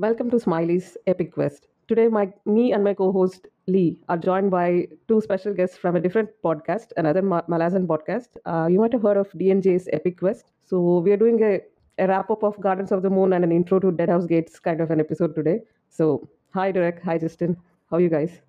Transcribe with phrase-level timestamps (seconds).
[0.00, 1.66] Welcome to Smiley's Epic Quest.
[1.86, 6.00] Today, my me and my co-host Lee are joined by two special guests from a
[6.00, 8.38] different podcast, another Ma- Malazan podcast.
[8.46, 10.52] Uh, you might have heard of D&J's Epic Quest.
[10.64, 11.60] So we are doing a,
[11.98, 14.80] a wrap up of Gardens of the Moon and an intro to Deadhouse Gates kind
[14.80, 15.60] of an episode today.
[15.90, 17.58] So hi Derek, hi Justin,
[17.90, 18.40] how are you guys?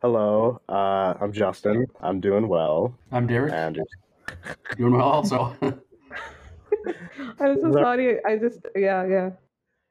[0.00, 1.86] Hello, uh, I'm Justin.
[2.02, 3.52] I'm doing well, I'm Derek.
[3.52, 3.80] and
[4.76, 5.56] Doing well also.
[7.40, 8.24] I'm so sorry.
[8.24, 9.30] I just yeah yeah.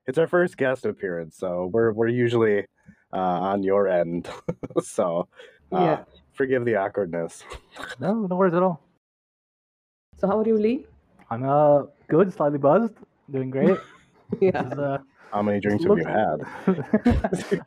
[0.07, 2.66] It's our first guest appearance, so we're we're usually
[3.13, 3.17] uh,
[3.52, 4.30] on your end,
[4.81, 5.27] so
[5.71, 6.03] uh, Yeah.
[6.34, 7.44] forgive the awkwardness.
[7.99, 8.81] No, no worries at all.
[10.20, 10.85] So how are you, Lee?
[11.30, 12.95] I'm uh good, slightly buzzed,
[13.31, 13.77] doing great.
[14.41, 14.66] Yeah.
[14.66, 14.97] Is, uh,
[15.31, 16.41] How many drinks have you had?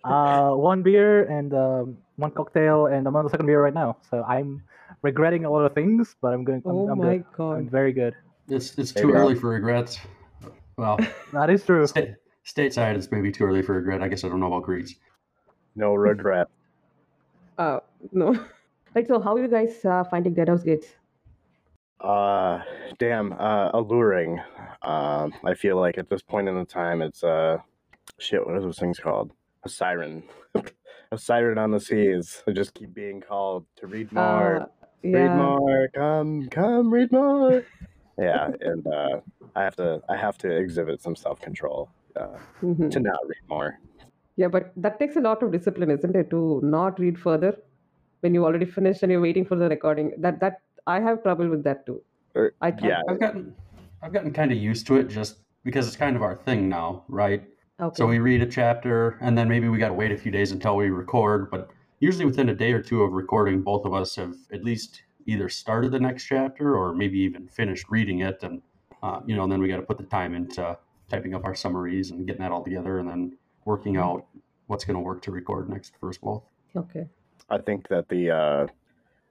[0.04, 3.98] uh, one beer and um, one cocktail, and I'm on the second beer right now.
[4.10, 4.62] So I'm
[5.02, 6.62] regretting a lot of things, but I'm going.
[6.66, 7.24] I'm, Oh I'm my good.
[7.38, 7.70] I'm god.
[7.70, 8.14] very good.
[8.48, 9.20] It's it's too bro.
[9.22, 9.98] early for regrets.
[10.76, 10.98] Well,
[11.32, 11.86] That is true.
[11.86, 12.14] sta-
[12.46, 14.02] stateside it's maybe too early for regret.
[14.02, 14.94] I guess I don't know about Greece.
[15.74, 16.48] No regret.
[17.58, 17.80] Uh
[18.12, 18.38] no.
[18.94, 20.86] Like, So how are you guys uh, finding Deadhouse Gates?
[22.00, 22.62] Uh,
[22.98, 24.40] damn, uh, alluring.
[24.80, 27.58] Um, I feel like at this point in the time, it's uh,
[28.18, 28.46] shit.
[28.46, 29.32] What are those things called?
[29.64, 30.22] A siren.
[31.12, 32.42] a siren on the seas.
[32.48, 34.62] I just keep being called to read more.
[34.62, 34.66] Uh,
[35.12, 37.62] read more come come read more
[38.18, 39.20] yeah and uh
[39.54, 42.90] i have to i have to exhibit some self-control uh, Mhm.
[42.90, 43.78] to not read more
[44.36, 47.56] Yeah, but that takes a lot of discipline, isn't it, to not read further
[48.20, 50.12] when you already finished and you're waiting for the recording.
[50.18, 52.02] That that I have trouble with that too.
[52.36, 52.84] Er, I can't.
[52.84, 53.54] yeah I've gotten
[54.02, 57.04] I've gotten kind of used to it just because it's kind of our thing now,
[57.08, 57.42] right?
[57.80, 57.96] Okay.
[57.96, 60.52] So we read a chapter and then maybe we got to wait a few days
[60.52, 64.16] until we record, but usually within a day or two of recording both of us
[64.16, 68.62] have at least either started the next chapter or maybe even finished reading it and
[69.02, 70.76] uh, you know, and then we got to put the time into
[71.10, 74.26] typing up our summaries and getting that all together and then working out
[74.66, 76.42] what's going to work to record next for us both.
[76.74, 77.06] okay.
[77.50, 78.66] i think that the uh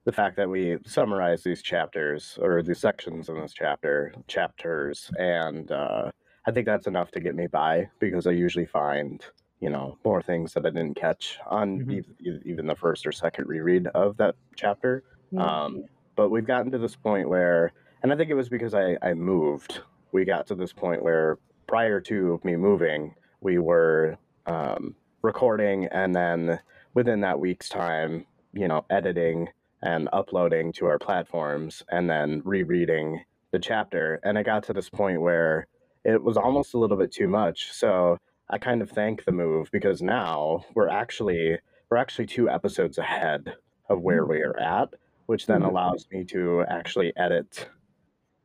[0.05, 5.71] the fact that we summarize these chapters or these sections in this chapter chapters and
[5.71, 6.09] uh
[6.47, 9.25] i think that's enough to get me by because i usually find
[9.59, 12.05] you know more things that i didn't catch on Mhm.
[12.27, 15.43] ev- even the first or second reread of that chapter Yeah.
[15.63, 15.85] Um,
[16.15, 19.13] but we've gotten to this point where, and I think it was because I, I
[19.15, 19.81] moved,
[20.13, 26.15] we got to this point where prior to me moving, we were um, recording and
[26.15, 26.59] then
[26.93, 29.49] within that week's time, you know, editing
[29.81, 34.19] and uploading to our platforms and then rereading the chapter.
[34.23, 35.67] And I got to this point where
[36.03, 37.71] it was almost a little bit too much.
[37.71, 38.17] So
[38.49, 41.57] I kind of thank the move because now we're actually
[41.89, 43.55] we're actually two episodes ahead
[43.89, 44.93] of where we are at
[45.27, 45.69] which then Mhm.
[45.69, 47.67] allows me to actually edit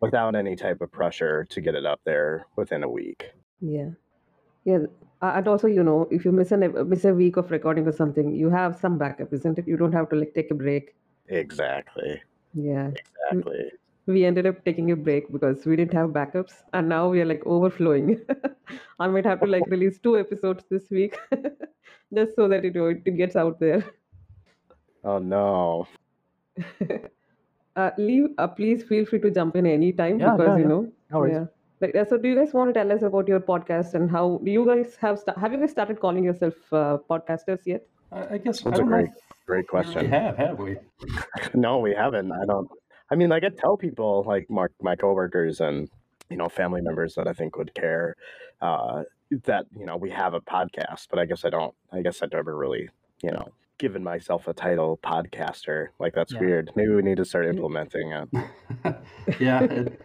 [0.00, 3.30] without any type of pressure to get it up there within a week.
[3.60, 3.90] yeah.
[4.64, 4.78] Yeah.
[5.22, 7.92] Uh, And also, you know, if you miss an miss a week of recording or
[7.92, 9.66] something, you have some backup, isn't it?
[9.68, 10.94] You don't have to like take a break.
[11.28, 12.22] Exactly.
[12.54, 12.90] Yeah.
[13.30, 13.70] Exactly.
[14.06, 17.26] We ended up taking a break because we didn't have backups, and now we are
[17.26, 18.20] like overflowing.
[18.98, 21.18] I might have to like release two episodes this week,
[22.14, 23.84] just so that you know it, it gets out there.
[25.04, 25.86] Oh no.
[27.76, 28.28] Uh, leave.
[28.38, 30.68] uh, please feel free to jump in anytime Yeah, because yeah, you yeah.
[30.68, 30.92] know.
[31.10, 31.34] No worries.
[31.36, 31.46] Yeah.
[31.80, 34.40] Like, uh, so, do you guys want to tell us about your podcast and how
[34.44, 37.82] do you guys have sta- have you guys started calling yourself uh, podcasters yet?
[38.12, 39.14] I, I guess I That's a don't know great if
[39.46, 40.06] great we question.
[40.10, 40.76] have, have we?
[41.54, 42.32] No, we haven't.
[42.32, 42.68] I don't
[43.10, 45.88] I mean like I tell people like my my coworkers and
[46.28, 48.14] you know family members that I think would care
[48.60, 49.02] uh
[49.44, 52.32] that you know we have a podcast, but I guess I don't I guess I've
[52.32, 52.88] never really,
[53.22, 53.48] you know,
[53.80, 55.88] given myself a title podcaster.
[55.98, 56.40] Like that's Yeah.
[56.40, 56.70] weird.
[56.76, 58.28] Maybe we need to start implementing it.
[59.40, 60.00] yeah, it,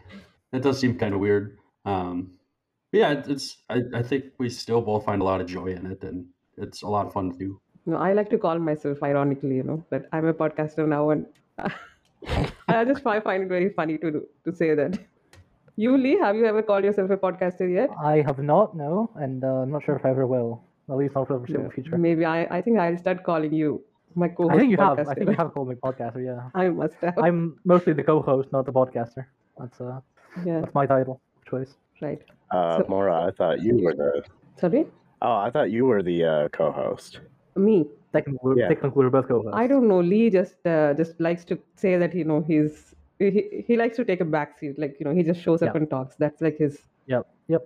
[0.53, 1.57] it does seem kind of weird.
[1.83, 2.31] Um,
[2.91, 5.85] yeah, it, it's I, I think we still both find a lot of joy in
[5.85, 6.25] it, and
[6.57, 7.59] it's a lot of fun to do.
[7.85, 11.25] No, I like to call myself, ironically, you know, that I'm a podcaster now, and
[12.67, 14.97] I just find find it very funny to to say that.
[15.77, 17.89] You, Lee, have you ever called yourself a podcaster yet?
[18.01, 20.63] I have not, no, and uh, I'm not sure if I ever will.
[20.89, 21.69] At least not for the foreseeable No.
[21.71, 21.97] future.
[21.97, 23.83] Maybe I, I think I'll start calling you
[24.13, 24.55] my co-host.
[24.55, 24.99] I think you have.
[24.99, 26.23] I think you have called me podcaster.
[26.23, 27.17] Yeah, I must have.
[27.17, 29.25] I'm mostly the co-host, not the podcaster.
[29.59, 29.99] That's uh,
[30.45, 31.73] yeah, that's my title choice.
[32.01, 32.21] right.
[32.51, 34.23] Uh So- Mora, I thought you were the
[34.57, 34.85] Sorry,
[35.21, 37.19] Oh, I thought you were the uh, co-host.
[37.55, 37.85] me.
[38.13, 38.67] Technically, we're- Yeah.
[38.69, 39.57] technically we're both co-hosts.
[39.63, 39.99] I don't know.
[40.01, 44.05] Lee just uh, just likes to say that you know he's he, he likes to
[44.05, 44.77] take a back seat.
[44.83, 45.79] Like you know he just shows up Yeah.
[45.81, 46.15] and talks.
[46.15, 46.77] That's like his
[47.07, 47.25] Yep.
[47.47, 47.63] Yep.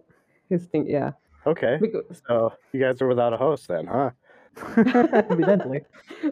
[0.49, 0.87] his thing.
[0.87, 1.11] Yeah.
[1.47, 4.11] Okay, Because so you guys are without a host then, huh?
[4.77, 5.81] Evidently.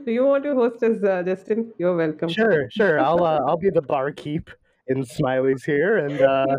[0.06, 1.71] do you want to host us, uh, Justin?
[1.77, 2.30] You're welcome.
[2.30, 3.00] Sure, sure.
[3.00, 4.50] I'll uh, I'll be the barkeep
[4.88, 6.57] in Smiley's here and uh,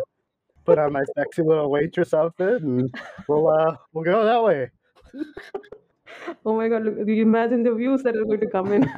[0.65, 2.91] put on my sexy little waitress outfit, and
[3.29, 4.71] we'll uh, we'll go that way.
[6.45, 8.91] Oh my god, look, you imagine the views that are going to come in.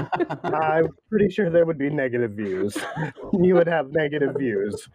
[0.44, 2.76] I'm pretty sure there would be negative views.
[3.32, 4.88] you would have negative views.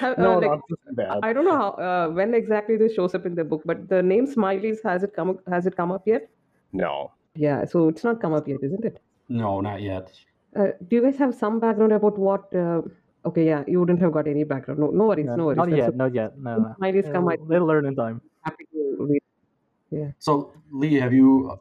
[0.00, 1.18] Have- uh, No, like, not this bad.
[1.22, 4.02] I don't know how uh, when exactly this shows up in the book, but the
[4.02, 6.28] name Smileys has it come has it come up yet?
[6.72, 7.12] No.
[7.34, 9.00] Yeah, so it's not come up yet, isn't it?
[9.28, 10.12] no, not yet.
[10.54, 12.52] Uh, do you guys have some background about what?
[12.54, 12.80] Uh,
[13.26, 14.80] okay, yeah, you wouldn't have got any background.
[14.80, 15.56] No, no worries, No, no worries.
[15.58, 15.96] not That's yet, okay.
[15.96, 16.38] not yet.
[16.38, 16.74] No, no.
[16.80, 17.26] Smileys come.
[17.26, 18.20] They'll, I'm they'll learn in time.
[18.42, 20.14] happy to read.
[20.18, 21.58] So, Lee, have you?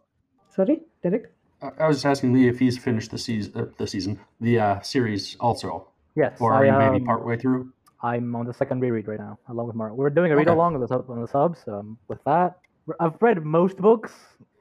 [0.50, 1.31] Sorry, Derek.
[1.62, 4.60] I I was just asking Lee if he's finished the season, uh, the season, the
[4.60, 7.72] uh, series also, Yes, or are I, you maybe um, partway through?
[8.05, 9.93] I'm on the second reread right now, along with Mark.
[9.93, 10.53] We're doing a read Okay.
[10.53, 11.59] along on the sub on the subs.
[11.67, 12.59] Um, with that,
[12.99, 14.11] I've read most books.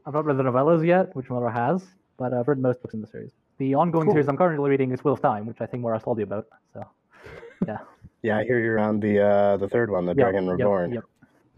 [0.07, 1.85] I've not read the novellas yet, which Mora has,
[2.17, 3.33] but I've read most books in the series.
[3.59, 4.15] The ongoing Cool.
[4.15, 6.47] series I'm currently reading is Wheel of Time, which I think Mora's told you about.
[6.73, 6.81] So,
[7.69, 7.79] yeah.
[8.23, 10.93] Yeah, I hear you're on the uh, the third one, the Yep, Dragon Reborn.
[10.95, 11.05] yep.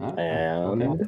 [0.00, 1.04] Ah, And okay.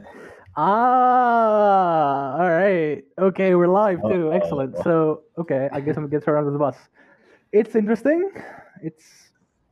[0.57, 3.03] Ah, all right.
[3.19, 4.33] Okay, we're live too.
[4.33, 4.77] Excellent.
[4.85, 6.77] So, okay, I guess I'm gonna get thrown under the bus.
[7.53, 8.31] It's interesting.
[8.83, 9.28] It's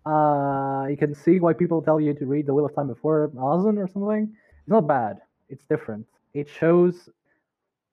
[0.06, 3.28] uh, you can see why people tell you to read The Wheel of Time before
[3.34, 4.32] Malazan or something.
[4.60, 5.18] It's not bad.
[5.48, 6.06] It's different.
[6.34, 7.08] It shows.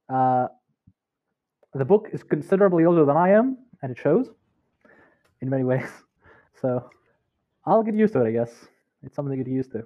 [0.09, 0.47] Uh,
[1.73, 4.29] the book is considerably older than I am, and it shows
[5.41, 5.89] in many ways.
[6.61, 6.89] So,
[7.65, 8.27] I'll get used to it.
[8.27, 8.51] I guess
[9.03, 9.83] it's something to get used to.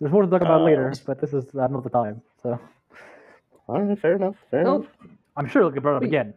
[0.00, 2.22] There's more to talk about Uh, later, but this is uh, not the time.
[2.42, 2.60] So
[3.66, 4.36] all right, fair enough.
[4.50, 4.86] Fair enough.
[5.36, 6.34] I'm sure it'll get brought up again.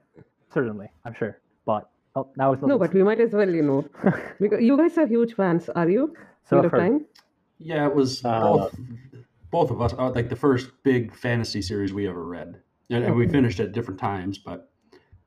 [0.54, 1.38] Certainly, I'm sure.
[1.66, 2.68] But oh, now it's not.
[2.70, 3.86] no, but we might as well, you know,
[4.40, 6.16] because you guys are huge fans, are you?
[6.46, 6.80] So of heard.
[6.80, 7.06] Time.
[7.60, 8.78] Yeah, it was Uh, both
[9.52, 9.94] both of us.
[9.98, 12.60] Uh, like the first big fantasy series we ever read,
[12.90, 14.72] and, and we finished at different times, but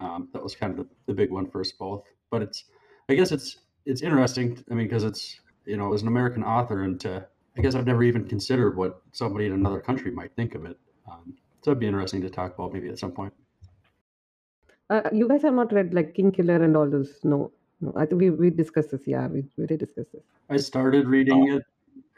[0.01, 2.05] um, that was kind of the, the big one for us both.
[2.31, 2.65] But it's,
[3.09, 4.63] I guess it's it's interesting.
[4.71, 7.27] I mean, because it's you know, as an American author, and to
[7.57, 10.79] I guess I've never even considered what somebody in another country might think of it.
[11.11, 13.33] Um, so it'd be interesting to talk about maybe at some point.
[14.91, 17.19] Uh, you guys have not read like King Killer and all those.
[17.25, 17.51] No,
[17.81, 17.93] no.
[17.97, 19.07] I think we we discussed this.
[19.07, 20.23] Yeah, we we did discuss this.
[20.51, 21.63] I started reading it,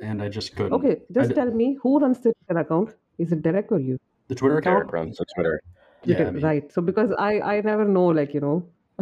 [0.01, 0.73] and I just couldn't.
[0.73, 2.95] Okay, just tell me who runs the Twitter account?
[3.19, 3.99] Is it Derek or you?
[4.29, 4.79] The Twitter account.
[4.79, 5.61] Derek runs the Twitter.
[6.05, 6.73] Yeah, Twitter, I mean, right.
[6.73, 8.67] So because I I never know like you know,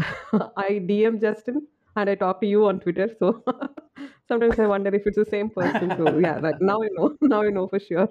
[0.57, 3.09] I DM Justin and I talk to you on Twitter.
[3.19, 3.43] So
[4.29, 5.97] sometimes I wonder if it's the same person.
[5.97, 7.17] So yeah, like now I know.
[7.23, 8.09] Now I know for sure.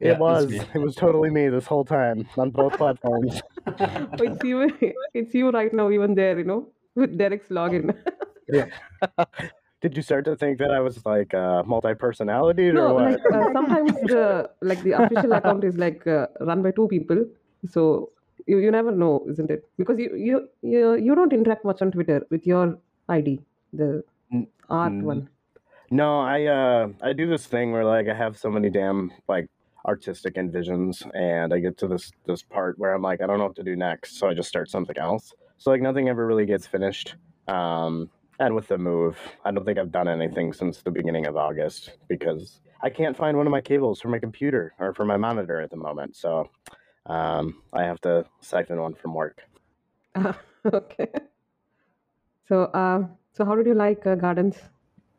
[0.00, 0.52] Yeah, it it's was.
[0.74, 3.42] It was totally me this whole time on both platforms.
[4.20, 4.70] It's you.
[5.14, 6.38] It's you right now, even there.
[6.38, 7.96] You know, with Derek's login.
[8.48, 8.66] yeah.
[9.80, 13.04] Did you start to think that I was like uh, multi-personality or what?
[13.12, 17.24] like uh, sometimes the like the official account is like uh, run by two people,
[17.64, 18.10] so
[18.46, 19.68] you, you never know, isn't it?
[19.76, 22.78] Because you you you you don't interact much on Twitter with your
[23.08, 23.40] ID,
[23.72, 24.02] the
[24.32, 25.28] N- art n- one.
[25.90, 29.46] No, I uh I do this thing where like I have so many damn like
[29.88, 33.46] artistic envisions and I get to this this part where I'm like I don't know
[33.46, 35.32] what to do next, so I just start something else.
[35.56, 37.16] So like nothing ever really gets finished.
[37.48, 41.36] Um and with the move, I don't think I've done anything since the beginning of
[41.36, 45.16] August because I can't find one of my cables for my computer or for my
[45.16, 46.16] monitor at the moment.
[46.16, 46.50] So
[47.06, 49.42] um I have to siphon one from work.
[50.72, 51.10] okay.
[52.46, 54.56] So uh, so how did you like uh, Gardens?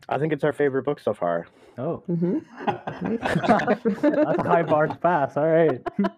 [0.10, 1.48] I think it's our favorite book so far.
[1.78, 2.39] Oh, Mm-hmm.
[2.66, 5.38] that's a high bar to pass.
[5.38, 5.82] All right.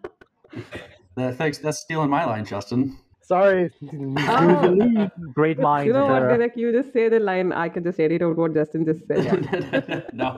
[1.18, 1.58] That, thanks.
[1.58, 2.98] That's stealing my line, Justin.
[3.22, 3.70] Sorry.
[4.18, 5.10] Oh.
[5.34, 5.88] Great minds.
[5.88, 6.38] You know what, there.
[6.38, 6.56] Derek?
[6.56, 7.52] You just say the line.
[7.52, 10.06] I can just edit out what Justin just said.
[10.14, 10.38] no,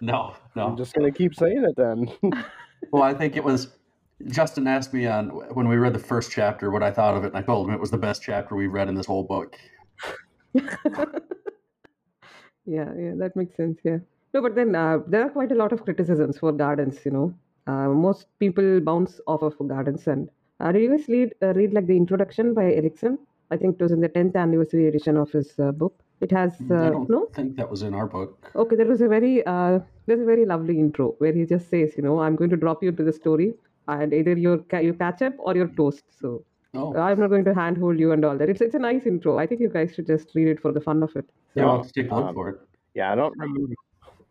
[0.00, 0.66] no, no.
[0.66, 2.08] I'm just gonna keep saying it then.
[2.92, 3.76] Well, I think it was
[4.28, 7.28] Justin asked me on when we read the first chapter what I thought of it,
[7.28, 9.56] and I told him it was the best chapter we've read in this whole book.
[12.66, 13.78] Yeah, yeah, that makes sense.
[13.84, 13.98] Yeah.
[14.32, 17.04] No, but then uh, there are quite a lot of criticisms for gardens.
[17.04, 17.34] You know,
[17.66, 20.06] uh, most people bounce off of gardens.
[20.06, 20.28] And
[20.60, 23.18] uh, did you guys read uh, read like the introduction by Erikson?
[23.50, 25.94] I think it was in the 10th anniversary edition of his uh, book.
[26.20, 27.26] It has I uh, don't no.
[27.34, 28.50] think that was in our book.
[28.56, 31.92] Okay, there was a very uh, there's a very lovely intro where he just says,
[31.96, 33.54] you know, I'm going to drop you into the story,
[33.88, 36.04] and either you're ca- you catch up or you're toast.
[36.20, 36.44] So
[36.74, 38.48] Oh, I'm not going to handhold you and all that.
[38.48, 39.38] It's it's a nice intro.
[39.38, 41.24] I think you guys should just read it for the fun of it.
[41.54, 42.60] So, yeah, I'll have to take a look um, for it.
[42.94, 43.74] yeah, I don't remember.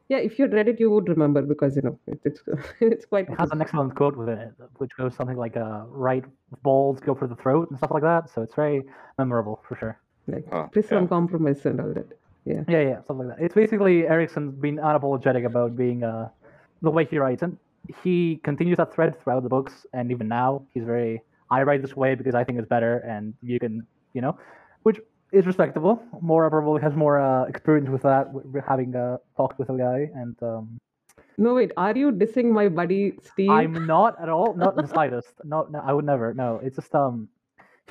[0.09, 2.41] Yeah, if you'd read it, you would remember because you know it, it's
[2.81, 3.29] it's quite.
[3.29, 6.25] It has an excellent quote within it, which goes something like uh, "Right
[6.61, 8.29] balls go for the throat" and stuff like that.
[8.29, 8.83] So it's very
[9.17, 9.99] memorable for sure.
[10.27, 11.07] like Huh, prison yeah.
[11.07, 12.07] compromise and all that.
[12.45, 12.63] Yeah.
[12.67, 13.45] Yeah, yeah, something like that.
[13.45, 16.29] It's basically Erikson's been unapologetic about being uh,
[16.81, 17.57] the way he writes, and
[18.03, 21.21] he continues that thread throughout the books, and even now he's very.
[21.57, 23.73] I write this way because I think it's better, and you can,
[24.15, 24.33] you know,
[24.87, 24.99] which
[25.31, 25.95] is respectable.
[26.29, 28.23] Mora probably has more uh, experience with that,
[28.67, 30.63] having uh, talked with a guy, and um,
[31.37, 31.71] No, wait.
[31.77, 33.49] Are you dissing my buddy Steve?
[33.59, 35.33] I'm not at all, not in the slightest.
[35.53, 36.33] No, no, I would never.
[36.43, 37.15] No, it's just um,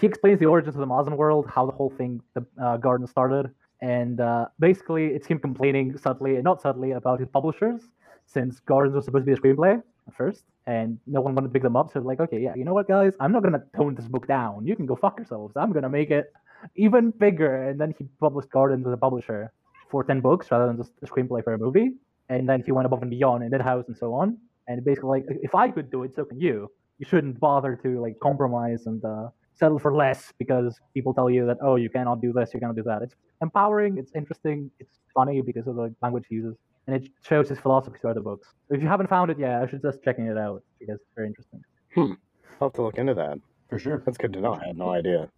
[0.00, 3.07] he explains the origins of the Malazan world, how the whole thing, the uh, garden
[3.07, 3.45] started,
[3.81, 7.81] and uh, basically it's him complaining subtly and not subtly about his publishers,
[8.26, 9.75] since Gardens was supposed to be a screenplay
[10.09, 11.92] at first, and no one wanted to pick them up.
[11.92, 14.66] So like, okay, yeah, you know what, guys, I'm not gonna tone this book down.
[14.66, 15.57] You can go fuck yourselves.
[15.57, 16.33] I'm gonna make it
[16.76, 17.69] even bigger.
[17.69, 19.52] And then he published Gardens as a publisher
[19.90, 21.92] for ten books rather than just a screenplay for a movie.
[22.28, 24.38] And then he went above and beyond in that house and so on.
[24.69, 26.71] And basically, like, if I could do it, so can you.
[26.99, 31.47] You shouldn't bother to like compromise and uh, settle for less because people tell you
[31.47, 33.02] that oh you cannot do this, you cannot do that.
[33.02, 37.48] It's empowering, it's interesting, it's funny because of the language he uses, and it shows
[37.48, 38.48] his philosophy throughout the books.
[38.68, 41.10] So if you haven't found it yet, I should just checking it out because it's
[41.14, 41.62] very interesting.
[41.94, 42.12] Hmm.
[42.60, 43.38] I'll have to look into that.
[43.70, 44.02] For sure.
[44.04, 44.54] That's good to know.
[44.54, 45.28] I had no idea.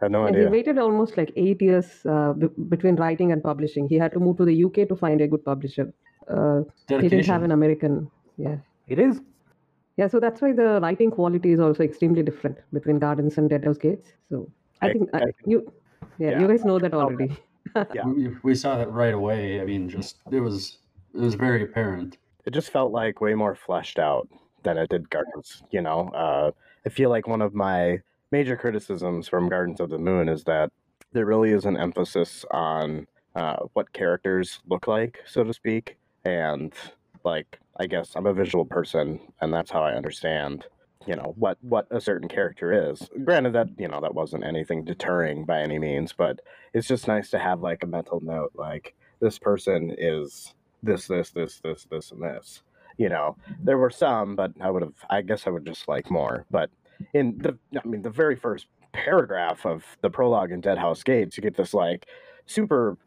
[0.00, 3.42] I had no And he waited almost like eight years uh, b- between writing and
[3.42, 3.88] publishing.
[3.88, 5.92] He had to move to the UK to find a good publisher.
[6.28, 8.10] Uh, he didn't have an American.
[8.36, 8.56] Yeah.
[8.88, 9.20] It is
[10.00, 13.64] Yeah, so that's why the writing quality is also extremely different between Gardens and Dead
[13.64, 14.12] House Gates.
[14.30, 15.58] So I I- think I, I- you,
[16.18, 16.40] yeah, yeah.
[16.40, 17.28] you guys know that already.
[17.94, 18.06] Yeah.
[18.06, 19.60] We, we saw that right away.
[19.60, 20.78] I mean, just it was
[21.14, 22.18] it was very apparent.
[22.44, 24.28] it just felt like way more fleshed out
[24.62, 25.62] than it did Gardens.
[25.70, 26.50] You know, uh,
[26.84, 27.98] I feel like one of my
[28.30, 30.70] major criticisms from Gardens of the Moon is that
[31.12, 36.72] there really is an emphasis on uh, what characters look like, so to speak, and
[37.24, 40.66] like I guess I'm a visual person, and that's how I understand.
[41.06, 43.08] You know what what a certain character is.
[43.24, 46.40] Granted that you know that wasn't anything deterring by any means, but
[46.72, 51.30] it's just nice to have like a mental note, like this person is this, this,
[51.30, 52.62] this, this, this, and this.
[52.98, 56.10] You know, there were some, but I would have, I guess I would just like
[56.10, 56.44] more.
[56.50, 56.70] But
[57.14, 61.36] in the, I mean, the very first paragraph of the prologue in Dead House Gates,
[61.36, 62.06] you get this like
[62.46, 62.98] super,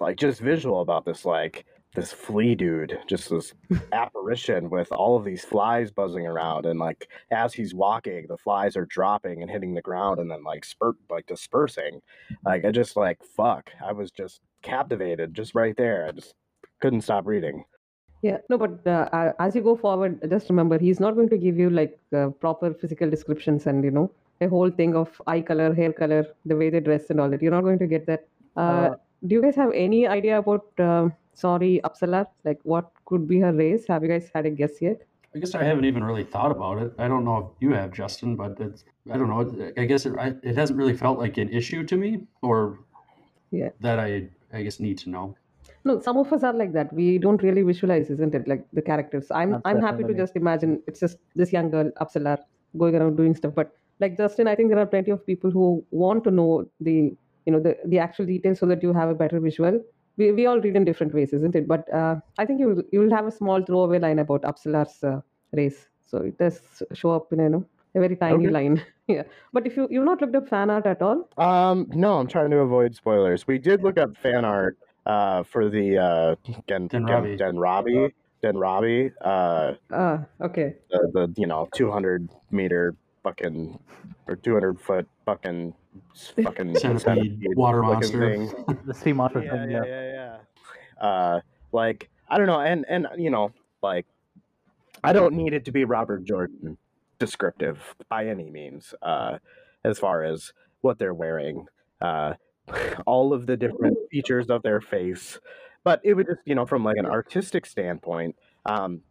[0.00, 3.52] like just visual about this, like this flea dude, just this
[3.92, 6.66] apparition with all of these flies buzzing around.
[6.66, 10.42] And like as he's walking, the flies are dropping and hitting the ground and then
[10.42, 12.00] like spurt, like dispersing.
[12.44, 16.06] Like I just like, fuck, I was just captivated just right there.
[16.08, 16.34] I just
[16.80, 17.64] couldn't stop reading.
[18.22, 21.58] Yeah, no, but uh, as you go forward, just remember he's not going to give
[21.58, 25.74] you like uh, proper physical descriptions and you know a whole thing of eye color,
[25.74, 27.42] hair color, the way they dress and all that.
[27.42, 28.28] You're not going to get that.
[28.56, 28.94] Uh, Uh,
[29.26, 32.26] do you guys have any idea about uh, sorry Apsalar?
[32.44, 33.86] Like what could be her race?
[33.88, 35.02] Have you guys had a guess yet?
[35.34, 36.92] I guess I haven't even really thought about it.
[36.98, 39.72] I don't know if you have, Justin, but it's I don't know.
[39.78, 42.80] I guess it I, it hasn't really felt like an issue to me, or
[43.50, 43.70] Yeah.
[43.80, 45.36] that I I guess need to know.
[45.84, 46.92] No, some of us are like that.
[46.92, 48.46] We don't really visualize, isn't it?
[48.46, 49.30] Like the characters.
[49.30, 52.38] I'm That's I'm happy to just imagine it's just this young girl, Apsalar,
[52.76, 53.54] going around doing stuff.
[53.54, 57.16] But like Justin, I think there are plenty of people who want to know the
[57.46, 59.80] you know the the actual details so that you have a better visual.
[60.16, 61.66] We, we all read in different ways, isn't it?
[61.66, 65.20] But uh, I think you'll you'll have a small throwaway line about Apsalar's uh,
[65.52, 65.88] race.
[66.06, 67.64] So it does show up in you know
[67.94, 68.50] a very tiny Okay.
[68.50, 68.82] line.
[69.08, 69.22] yeah.
[69.52, 72.50] But if you you've not looked up fan art at all, Um, no, I'm trying
[72.50, 73.46] to avoid spoilers.
[73.46, 74.76] We did look up fan art
[75.06, 76.34] uh, for the uh,
[76.68, 77.36] Gen, Gen, Robbie.
[77.36, 78.12] Dhenrabi,
[78.44, 80.76] Dhenrabi, uh, ah, okay.
[80.90, 83.78] the, the you know 200 meter fucking
[84.26, 85.74] or 200 foot fucking
[86.42, 88.34] fucking Centipede, water monster.
[88.34, 88.78] thing.
[88.84, 89.70] the sea monster yeah, thing.
[89.70, 90.02] yeah, Yeah.
[90.10, 90.36] yeah,
[91.00, 91.06] yeah.
[91.06, 91.40] Uh,
[91.72, 94.06] like I don't know, and and you know, like
[95.04, 96.78] I don't need it to be Robert Jordan
[97.18, 98.94] descriptive by any means.
[99.02, 99.38] Uh,
[99.84, 101.66] as far as what they're wearing,
[102.00, 102.34] uh,
[103.06, 105.38] all of the different features of their face,
[105.84, 108.36] but it would just you know from like an artistic standpoint.
[108.64, 109.02] Um,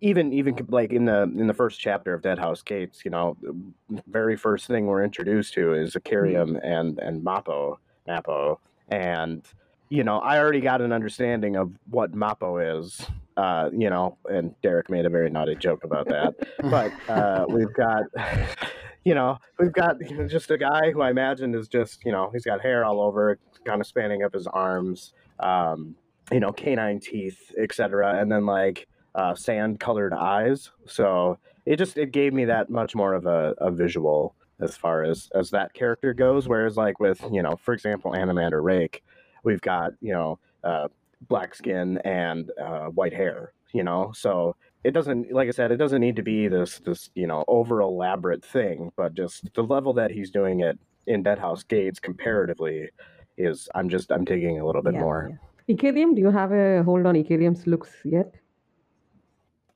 [0.00, 3.36] even even like in the in the first chapter of Dead House Gates, you know,
[3.40, 9.42] the very first thing we're introduced to is Icarium and and Mappo, Mappo, and
[9.90, 13.00] you know, I already got an understanding of what Mappo is.
[13.36, 16.34] Uh, you know, and Derek made a very naughty joke about that.
[16.64, 18.02] but uh, we've got,
[19.04, 22.10] you know, we've got you know, just a guy who I imagine is just, you
[22.10, 25.94] know, he's got hair all over, kind of spanning up his arms, um,
[26.32, 28.88] you know, canine teeth, etc., and then like
[29.18, 30.70] uh, sand-colored eyes.
[30.86, 35.02] So it just it gave me that much more of a, a visual as far
[35.02, 36.48] as as that character goes.
[36.48, 39.02] Whereas like with you know, for example, Anomander Rake,
[39.44, 40.88] we've got you know uh,
[41.28, 43.52] black skin and uh, white hair.
[43.74, 47.10] You know, so it doesn't like I said, it doesn't need to be this this
[47.14, 51.38] you know over elaborate thing, but just the level that he's doing it in Dead
[51.38, 52.88] House Gates comparatively
[53.36, 55.20] is I'm just I'm digging a little bit Yeah, more.
[55.30, 55.74] yeah.
[55.74, 58.34] Icarium, do you have a hold on Icarium's looks yet?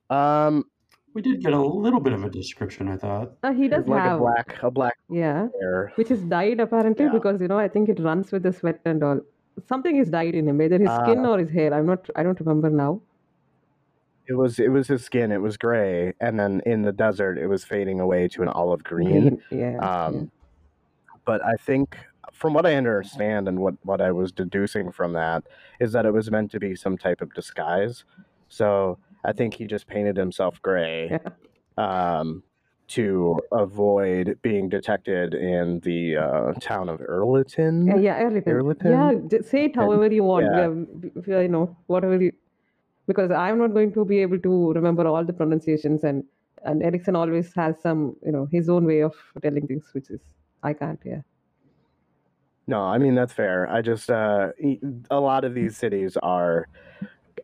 [0.09, 0.65] Um,
[1.13, 3.33] We did get a little bit of a description, I thought.
[3.43, 5.91] Uh, he does like have, a black a black yeah, hair.
[5.95, 7.11] which is dyed apparently Yeah.
[7.11, 9.19] because you know I think it runs with the sweat and all.
[9.67, 11.31] Something is dyed in him, either his skin Ah.
[11.33, 11.71] or his hair.
[11.73, 12.09] I'm not.
[12.15, 13.01] I don't remember now.
[14.25, 15.31] it was it was his skin.
[15.31, 18.83] It was gray, and then in the desert, it was fading away to an olive
[18.83, 19.41] green.
[19.51, 19.77] Yeah.
[19.79, 20.31] Um,
[21.25, 21.97] But I think,
[22.33, 25.43] from what I understand and what what I was deducing from that,
[25.79, 28.03] is that it was meant to be some type of disguise.
[28.49, 31.19] So I think he just painted himself gray.
[31.77, 32.43] um,
[32.87, 37.87] to avoid being detected in the uh, town of Ehrlitan.
[37.87, 38.47] Yeah, yeah, Ehrlitan.
[38.47, 39.31] Ehrlitan?
[39.31, 40.45] Yeah, say it however you want.
[40.45, 41.21] Yeah.
[41.25, 41.41] Yeah.
[41.41, 42.33] you know, whatever you,
[43.07, 46.23] because I'm not going to be able to remember all the pronunciations, and
[46.65, 50.21] and Erikson always has some, you know, his own way of telling things, which is
[50.61, 50.99] I can't.
[51.03, 51.21] Yeah.
[52.67, 53.69] No, I mean that's fair.
[53.69, 54.49] I just uh,
[55.09, 56.67] a lot of these cities are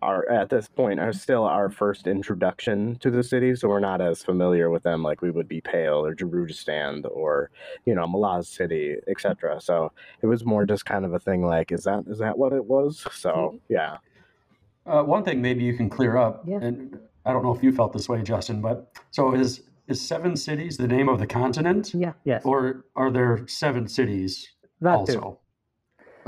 [0.02, 4.02] are at this point are still our first introduction to the city, so we're not
[4.02, 7.52] as familiar with them like we would be Pale or Jerusalem or
[7.86, 9.60] you know Malaz City, etc.
[9.62, 9.92] So
[10.22, 12.66] it was more just kind of a thing like, is that is that what it
[12.66, 13.06] was?
[13.12, 13.98] So yeah,
[14.86, 16.60] Uh, one thing maybe you can clear up, Yeah.
[16.62, 20.36] and I don't know if you felt this way, Justin, but so is is seven
[20.36, 22.14] cities the name of the continent, Yeah.
[22.24, 22.44] Yes.
[22.46, 24.48] or are there seven cities
[24.82, 25.20] that also?
[25.20, 25.38] too.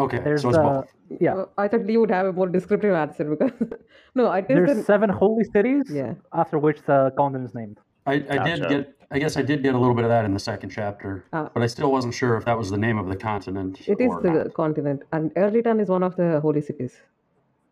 [0.03, 0.91] Okay, There's so it's uh, both.
[1.19, 1.45] Yeah.
[1.57, 3.51] I thought you would have a more descriptive answer because
[4.15, 6.13] no, it is There's the, seven holy cities yeah.
[6.33, 7.77] after which the continent is named.
[8.05, 8.95] I, I did get.
[9.13, 11.49] I guess I did get a little bit of that in the second chapter, Ah.
[11.53, 13.81] but I still wasn't sure if that was the name of the continent.
[13.85, 14.53] It is or the not.
[14.53, 16.95] continent, and Ehrlitan is one of the holy cities.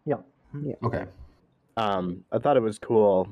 [0.06, 0.18] Yeah.
[0.84, 1.06] Okay.
[1.78, 3.30] um, I thought it was cool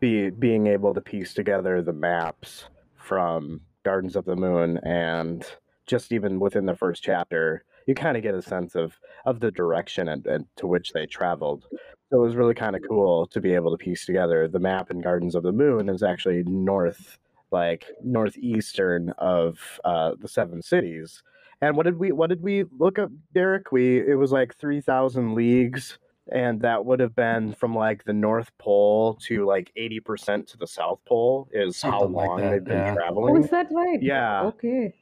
[0.00, 2.64] be being able to piece together the maps
[2.96, 5.46] from Gardens of the Moon and
[5.86, 9.50] just even within the first chapter, you kind of get a sense of of the
[9.50, 11.66] direction and, and to which they traveled.
[12.10, 14.90] So it was really kind of cool to be able to piece together the map
[14.90, 17.18] and Gardens of the Moon is actually north,
[17.50, 21.22] like northeastern of uh, the seven cities.
[21.60, 23.72] And what did we what did we look up, Derek?
[23.72, 25.98] We it was like three thousand leagues
[26.32, 30.56] and that would have been from like the North Pole to like eighty percent to
[30.56, 32.90] the South Pole is how Something like long that, they've been yeah.
[32.92, 33.44] Oh, traveling.
[33.44, 34.02] is that right?
[34.02, 34.42] Yeah.
[34.46, 34.94] Okay.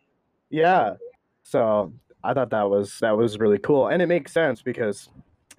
[0.50, 0.94] Yeah.
[1.42, 1.92] So
[2.24, 5.08] I thought that was that was really cool, and it makes sense because,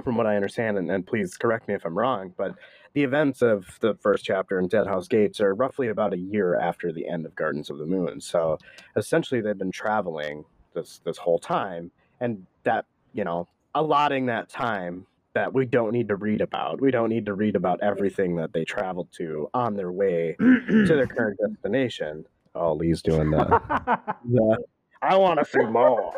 [0.04, 2.56] from what I understand, and, and please correct me if I'm wrong, but
[2.94, 6.58] the events of the first chapter in Dead House Gates are roughly about a year
[6.60, 8.20] after the end of Gardens of the Moon.
[8.20, 8.58] So
[8.96, 15.06] essentially, they've been traveling this this whole time, and that you know, allotting that time
[15.34, 16.80] that we don't need to read about.
[16.82, 20.86] We don't need to read about everything that they traveled to on their way to
[20.88, 22.26] their current destination.
[22.56, 23.46] Oh, Lee's doing the
[24.26, 24.58] the
[25.06, 26.14] I want to see more.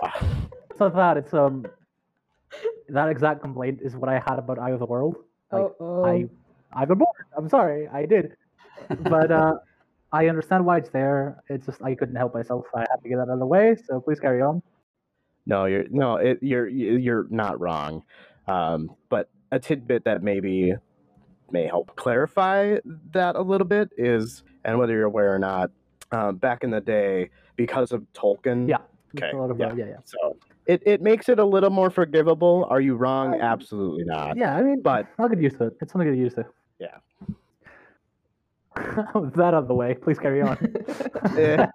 [0.77, 1.65] so that it's um
[2.89, 5.17] that exact complaint is what I had about Eye of the World.
[5.51, 6.05] Like, oh, oh.
[6.05, 6.25] I
[6.73, 7.25] I got bored.
[7.37, 8.35] I'm sorry, I did,
[9.01, 9.55] but uh,
[10.11, 11.43] I understand why it's there.
[11.49, 12.65] It's just I couldn't help myself.
[12.75, 13.75] I had to get that out of the way.
[13.87, 14.61] So please carry on.
[15.45, 18.03] No, you're no, it, you're you're not wrong.
[18.47, 20.73] Um, but a tidbit that maybe
[21.51, 22.77] may help clarify
[23.11, 25.71] that a little bit is, and whether you're aware or not,
[26.11, 28.77] um, back in the day, because of Tolkien, Yeah.
[29.17, 29.67] Okay, a lot of, yeah.
[29.67, 32.67] uh, yeah, yeah, so it, it makes it a little more forgivable.
[32.69, 33.39] Are you wrong?
[33.41, 34.37] Absolutely not.
[34.37, 34.55] yeah.
[34.55, 35.77] I mean, But I'll get used to it.
[35.81, 36.45] It's something to get used to.
[36.79, 36.97] Yeah.
[39.35, 40.57] That out of the way, please carry on.
[41.37, 41.65] eh,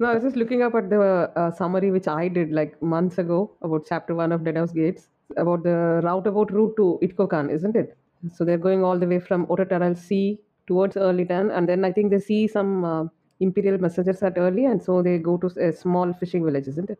[0.00, 1.00] No, I was just looking up at the
[1.36, 5.08] uh, summary which I did like months ago about chapter one of Dead House Gates
[5.36, 7.96] about the roundabout route to Itko Kan, isn't it?
[8.34, 12.10] So they're going all the way from Otataral Sea towards Ehrlitan, and then I think
[12.10, 13.04] they see some uh,
[13.40, 16.98] Imperial messengers at Early, and so they go to a small fishing village, isn't it?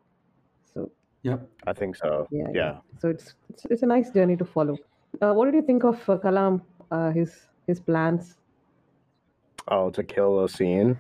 [0.74, 0.90] So
[1.22, 2.28] Yeah, I think so.
[2.30, 2.78] yeah, Yeah.
[3.00, 4.76] So it's, it's it's a nice journey to follow.
[5.22, 6.60] Uh, what did you think of uh, Kalam?
[6.90, 8.36] Uh, his his plans?
[9.68, 10.98] Oh, to kill Laseen.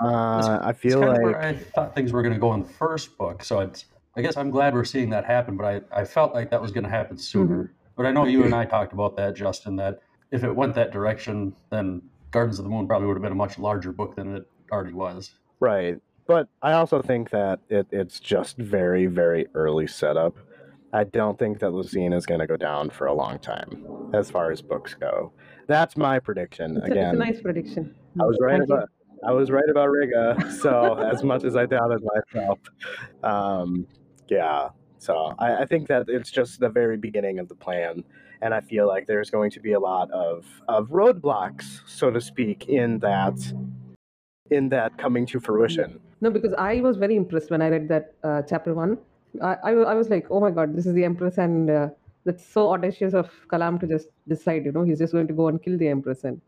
[0.00, 2.62] Uh, I feel kind of like where I thought things were going to go in
[2.62, 3.42] the first book.
[3.44, 6.50] So it's, I guess I'm glad we're seeing that happen, but I, I felt like
[6.50, 7.72] that was going to happen sooner.
[7.96, 10.92] But I know you and I talked about that, Justin, that if it went that
[10.92, 14.36] direction, then Gardens of the Moon probably would have been a much larger book than
[14.36, 15.34] it already was.
[15.60, 15.98] Right.
[16.26, 20.36] But I also think that it, it's just very, very early setup.
[20.92, 24.30] I don't think that Laseen is going to go down for a long time as
[24.30, 25.32] far as books go.
[25.66, 26.76] That's my prediction.
[26.76, 27.94] It's, a, it's a Again, nice prediction.
[28.20, 28.74] I was right Thank you.
[28.74, 28.88] about
[29.24, 30.36] I was right about Riga.
[30.60, 32.58] So as much as I doubted myself,
[33.22, 33.86] um,
[34.28, 34.70] yeah.
[34.98, 38.04] So I, I think that it's just the very beginning of the plan,
[38.42, 42.20] and I feel like there's going to be a lot of of roadblocks, so to
[42.20, 43.38] speak, in that
[44.50, 46.00] in that coming to fruition.
[46.20, 48.98] No, because I was very impressed when I read that uh, chapter one.
[49.42, 51.88] I, I, I was like, oh my god, this is the Empress, and uh,
[52.24, 55.48] that's so audacious of Kalam to just decide, you know, he's just going to go
[55.48, 56.24] and kill the Empress.
[56.24, 56.40] And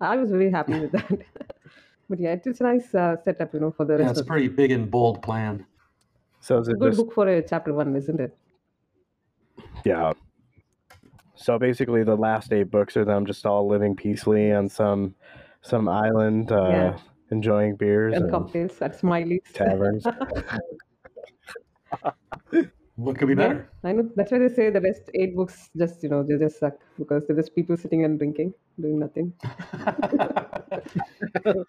[0.00, 1.22] I was very happy with that.
[2.08, 4.24] but yeah, it's a nice uh, setup, you know, for the Yeah, rest it's a
[4.24, 5.66] of pretty big and bold plan.
[6.40, 8.38] So it's a Good just book for a chapter one, isn't it?
[9.84, 10.12] yeah?
[11.44, 15.14] So basically, the last eight books are them just all living peacefully on some
[15.60, 16.98] some island, uh, Yeah.
[17.30, 19.42] enjoying beers And and cocktails at Smiley's.
[19.52, 20.06] taverns.
[22.96, 23.68] What could be Yeah, better?
[23.82, 24.08] I know.
[24.14, 27.26] That's why they say the rest eight books just, you know, they just suck because
[27.26, 29.32] they're just people sitting and drinking, doing nothing.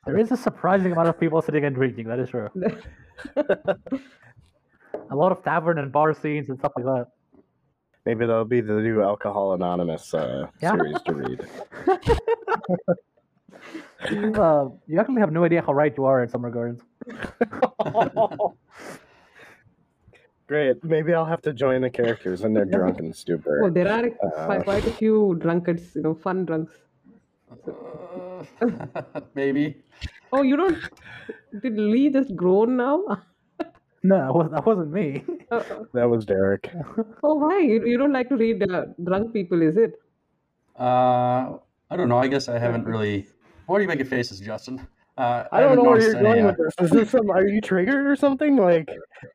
[0.05, 2.07] There is a surprising amount of people sitting and drinking.
[2.07, 2.49] That is true.
[5.11, 7.07] A lot of tavern and bar scenes and stuff like that.
[8.05, 10.71] Maybe that'll be the new Alcohol Anonymous uh, Yeah.
[10.73, 11.39] series to read.
[14.11, 16.79] You, uh, you actually have no idea how right you are in some regards.
[20.47, 20.83] Great.
[20.83, 23.63] Maybe I'll have to join the characters in their drunken stupor.
[23.65, 26.73] Oh, there are Uh, quite, quite a few drunkards, you know, fun drunks.
[29.33, 29.81] Maybe.
[30.31, 30.77] Oh, you don't.
[31.63, 33.03] Did Lee just groan now?
[34.05, 35.23] No, that wasn't, me.
[35.51, 35.63] Uh,
[35.93, 36.69] That was Derek.
[37.23, 37.59] oh, why?
[37.59, 39.93] You, you don't like to read uh, drunk people, is it?
[40.77, 41.57] Uh,
[41.89, 42.17] I don't know.
[42.17, 43.27] I guess I haven't really.
[43.65, 44.85] Why are you making faces, Justin?
[45.17, 46.85] Uh, I don't know where you're going uh, with this.
[46.85, 47.29] Is this some?
[47.31, 48.57] Are you triggered or something?
[48.57, 48.89] Like,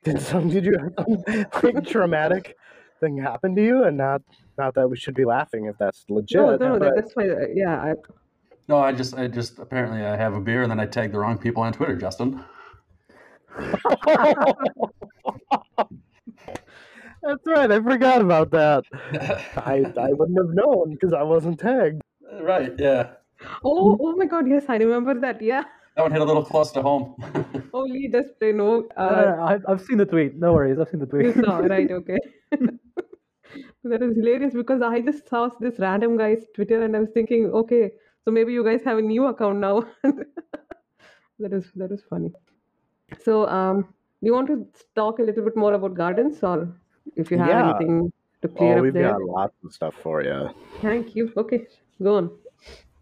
[0.04, 0.48] did some?
[0.50, 2.56] Did you have some like traumatic
[3.00, 3.84] thing happen to you?
[3.84, 4.22] And not,
[4.58, 6.36] not that we should be laughing if that's legit.
[6.40, 7.28] no, no, but- that, that's why.
[7.30, 7.94] Uh, yeah, I,
[8.68, 11.18] No, I just, I just apparently I have a beer and then I tag the
[11.18, 12.44] wrong people on Twitter, Justin.
[17.22, 17.70] That's right.
[17.70, 18.84] I forgot about that.
[19.56, 22.00] I I wouldn't have known because I wasn't tagged.
[22.40, 22.72] right?
[22.78, 23.10] Yeah,
[23.64, 24.48] oh, oh my God!
[24.48, 25.42] Yes, I remember that.
[25.42, 25.64] Yeah.
[25.96, 27.14] that one hit a little close to home.
[27.72, 28.80] Oh, Lee just play no.
[28.80, 30.34] No, Uh, no, no, I've, I've seen the tweet.
[30.34, 31.26] No worries, I've seen the tweet.
[31.26, 31.88] You saw, right?
[31.88, 32.18] Okay.
[33.84, 37.46] that is hilarious because I just saw this random guy's Twitter and I was thinking,
[37.60, 37.92] okay,
[38.24, 39.84] so maybe you guys have a new account now.
[41.38, 42.32] that is that is funny.
[43.18, 46.76] So, um, do you want to talk a little bit more about gardens, or
[47.16, 47.58] if you have Yeah.
[47.58, 49.10] anything to clear Oh, up we've there?
[49.10, 50.50] got lots of stuff for you.
[50.80, 51.32] Thank you.
[51.36, 51.66] Okay,
[52.02, 52.38] go on.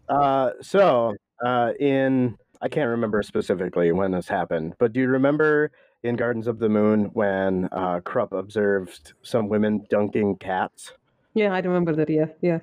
[0.07, 5.71] Uh, so uh, in I can't remember specifically when this happened, but do you remember
[6.03, 10.93] in Gardens of the Moon when uh, Kruppe observed some women dunking cats?
[11.33, 12.09] Yeah, I remember that.
[12.09, 12.59] Yeah, yeah.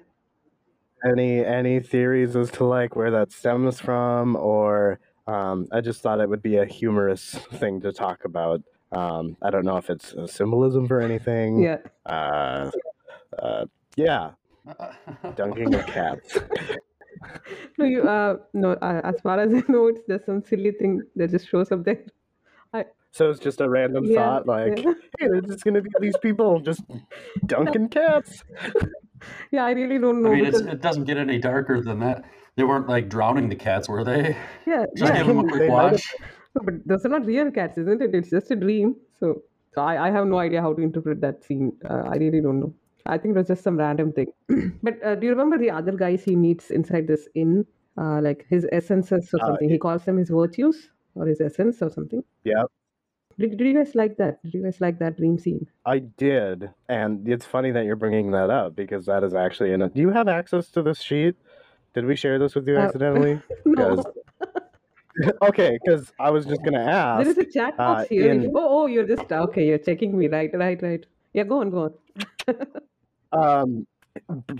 [1.04, 6.20] Any any theories as to like where that stems from, or um, I just thought
[6.20, 8.62] it would be a humorous thing to talk about.
[8.92, 11.60] Um, I don't know if it's a symbolism for anything.
[11.60, 11.78] Yeah.
[12.04, 12.70] Uh,
[13.38, 14.32] uh, yeah,
[15.34, 16.38] dunking of cats.
[17.78, 18.02] No, you.
[18.02, 18.72] Uh, no.
[18.72, 21.82] Uh, as far as I know, it's just some silly thing that just shows up
[21.82, 22.04] there.
[23.16, 24.92] So it's just a random Yeah, thought, like, yeah.
[25.18, 26.82] hey, there's just gonna be these people just
[27.46, 28.44] dunking cats.
[29.50, 32.00] Yeah, I really don't know I mean, it's, because it doesn't get any darker than
[32.00, 32.26] that.
[32.56, 34.36] They weren't like drowning the cats, were they?
[34.66, 35.18] yeah, Just yeah.
[35.18, 36.14] give them a quick might wash.
[36.54, 38.14] No, but those are not real cats, isn't it?
[38.14, 38.96] It's just a dream.
[39.20, 39.42] So,
[39.74, 41.72] so I, I have no idea how to interpret that scene.
[41.88, 42.74] Uh, I really don't know.
[43.04, 44.28] I think it was just some random thing.
[44.82, 47.66] but uh, do you remember the other guys he meets inside this inn?
[47.98, 49.68] Uh, like his essences or Uh, something.
[49.68, 52.22] he calls them his virtues or his essence or something.
[52.44, 52.64] Yeah.
[53.38, 54.42] Did, did you guys like that?
[54.42, 55.66] Did you guys like that dream scene?
[55.84, 59.82] I did, and it's funny that you're bringing that up because that is actually in
[59.82, 59.90] a.
[59.90, 61.36] Do you have access to this sheet?
[61.96, 63.40] Did we share this with you Uh, accidentally?
[63.64, 64.04] No.
[65.40, 67.22] Okay, because I was just gonna ask.
[67.24, 68.30] There is a chat box uh, here.
[68.30, 69.66] in- Oh, oh, you're just okay.
[69.66, 70.50] You're checking me, right?
[70.52, 71.06] Right, right.
[71.32, 72.66] Yeah, go on, go on.
[73.32, 73.86] um,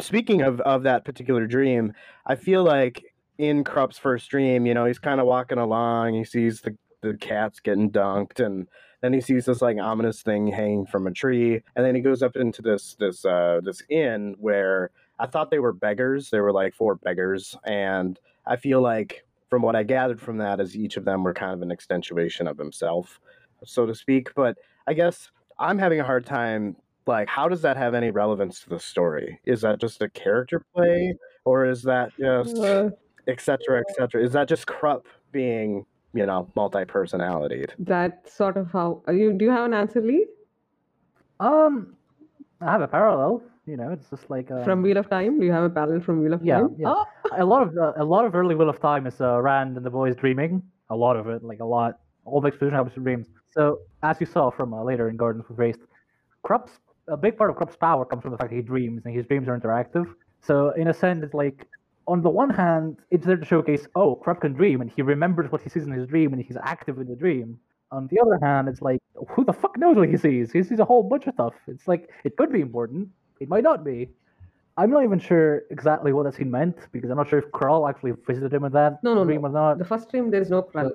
[0.01, 1.93] speaking of of that particular dream,
[2.25, 3.05] I feel like
[3.37, 7.13] in Kruppe's first dream, you know, he's kind of walking along, he sees the the
[7.19, 8.67] cats getting dunked, and
[9.03, 12.23] then he sees this like ominous thing hanging from a tree, and then he goes
[12.23, 16.31] up into this this uh this inn where I thought they were beggars.
[16.31, 20.61] They were like four beggars, and I feel like from what I gathered from that
[20.61, 23.21] is each of them were kind of an extension of himself,
[23.65, 24.35] so to speak.
[24.35, 26.77] But I guess I'm having a hard time
[27.07, 30.65] like how does that have any relevance to the story is that just a character
[30.75, 32.91] play or is that just Uh,
[33.29, 38.71] et cetera et cetera is that just kruppe being you know multi-personality that's sort of
[38.73, 39.03] how.
[39.09, 40.27] You do you have an answer, Lee?
[41.39, 41.95] Um,
[42.61, 43.43] I have a parallel.
[43.67, 45.41] You know, it's just like um, From Wheel of Time?
[45.41, 46.77] Do you have a parallel from Wheel of Yeah, Time?
[46.79, 46.95] yeah.
[46.95, 49.77] Oh, a lot of uh, a lot of early Wheel of Time is uh, Rand
[49.77, 50.63] and the boys dreaming.
[50.91, 51.99] A lot of it, like a lot.
[52.25, 53.27] All the exposition happens in dreams.
[53.51, 55.81] So as you saw from uh, later in Gardens with Raised,
[56.45, 59.15] Kruppe's a big part of Kruppe's power comes from the fact that he dreams and
[59.15, 60.07] his dreams are interactive.
[60.41, 61.67] So in a sense, it's like
[62.07, 65.51] on the one hand, it's there to showcase, oh, Kruppe can dream and he remembers
[65.51, 67.59] what he sees in his dream and he's active in the dream.
[67.91, 69.01] On the other hand, it's like,
[69.31, 70.53] who the fuck knows what he sees?
[70.53, 71.55] He sees a whole bunch of stuff.
[71.67, 73.09] It's like it could be important,
[73.41, 74.09] it might not be.
[74.79, 77.89] I'm not even sure exactly what that scene meant because I'm not sure if K'rul
[77.89, 79.49] actually visited him in that No, no, dream no.
[79.49, 79.79] or not.
[79.79, 80.93] the first stream there is no K'rul.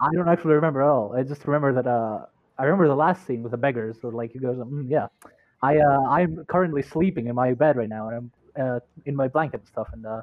[0.00, 1.14] I don't actually remember at all.
[1.16, 2.26] I just remember that uh,
[2.58, 3.96] I remember the last scene with the beggars.
[4.00, 5.06] So like he goes, mm, yeah,
[5.62, 8.16] I uh, I'm currently sleeping in my bed right now, and
[8.56, 10.22] I'm uh, in my blanket and stuff, and uh,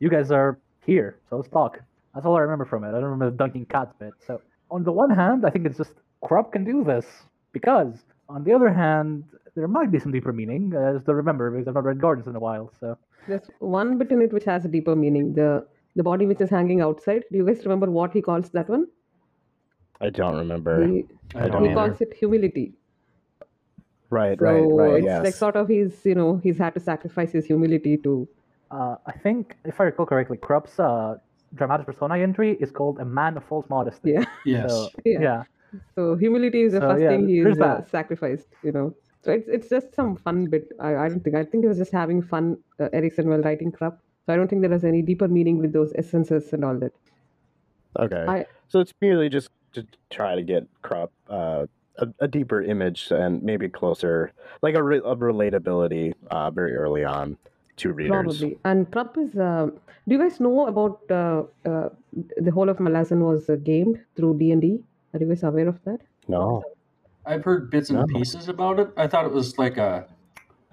[0.00, 1.80] you guys are here, so let's talk.
[2.14, 2.88] That's all I remember from it.
[2.88, 4.12] I don't remember the dunking cats bit.
[4.26, 4.40] So
[4.70, 7.06] on the one hand, I think it's just Kruppe can do this
[7.52, 7.94] because
[8.28, 10.72] on the other hand, there might be some deeper meaning.
[10.74, 12.72] Uh, I just remember because I've not read Gardens in a while.
[12.80, 12.96] So
[13.28, 15.34] There's one bit in it which has a deeper meaning.
[15.34, 17.24] The the body which is hanging outside.
[17.30, 18.86] Do you guys remember what he calls that one?
[20.00, 20.86] I don't remember.
[20.86, 21.74] He, I I don't he either.
[21.80, 22.72] calls it humility.
[24.10, 24.94] Right, So right, right.
[24.98, 25.24] it's Yes.
[25.24, 28.28] like sort of he's you know he's had to sacrifice his humility to
[28.70, 31.16] uh, I think, if I recall correctly, Kruppe's uh,
[31.54, 34.12] dramatic persona entry is called A Man of False Modesty.
[34.12, 34.24] yeah.
[34.44, 34.70] Yes.
[34.70, 35.20] So, Yeah.
[35.20, 35.42] yeah.
[35.94, 38.48] So humility is the So, first yeah, thing he is uh, sacrificed.
[38.62, 38.94] You know.
[39.22, 40.68] So it's it's just some fun bit.
[40.78, 42.58] I, I don't think I think he was just having fun.
[42.78, 43.98] Uh, Erikson while writing Kruppe.
[44.26, 46.92] So I don't think there was any deeper meaning with those essences and all that.
[47.98, 48.24] Okay.
[48.28, 51.66] I- so it's merely just to try to get Kruppe uh,
[51.98, 54.32] a, a deeper image and maybe closer,
[54.62, 57.36] like a, re- a relatability uh, very early on
[57.76, 58.10] to readers.
[58.10, 58.58] Probably.
[58.64, 59.36] And Kruppe is.
[59.36, 59.68] Uh,
[60.08, 61.88] do you guys know about uh, uh,
[62.36, 64.82] the whole of Malazan was uh, gamed through D and D?
[65.14, 66.00] Are you guys aware of that?
[66.26, 66.62] No.
[67.24, 68.06] I've heard bits and No.
[68.06, 68.88] pieces about it.
[68.96, 70.06] I thought it was like a,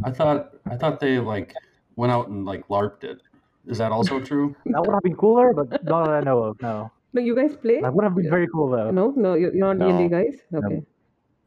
[0.04, 1.54] I thought I thought they like
[1.96, 3.22] went out and like larped it.
[3.68, 4.56] Is that also true?
[4.66, 6.62] That would have been cooler, but not that I know of.
[6.62, 7.80] No, No, you guys play?
[7.82, 8.90] that would have been very cool though.
[8.90, 10.18] No, no, you're you're not D and D No.
[10.18, 10.36] guys.
[10.54, 10.82] Okay.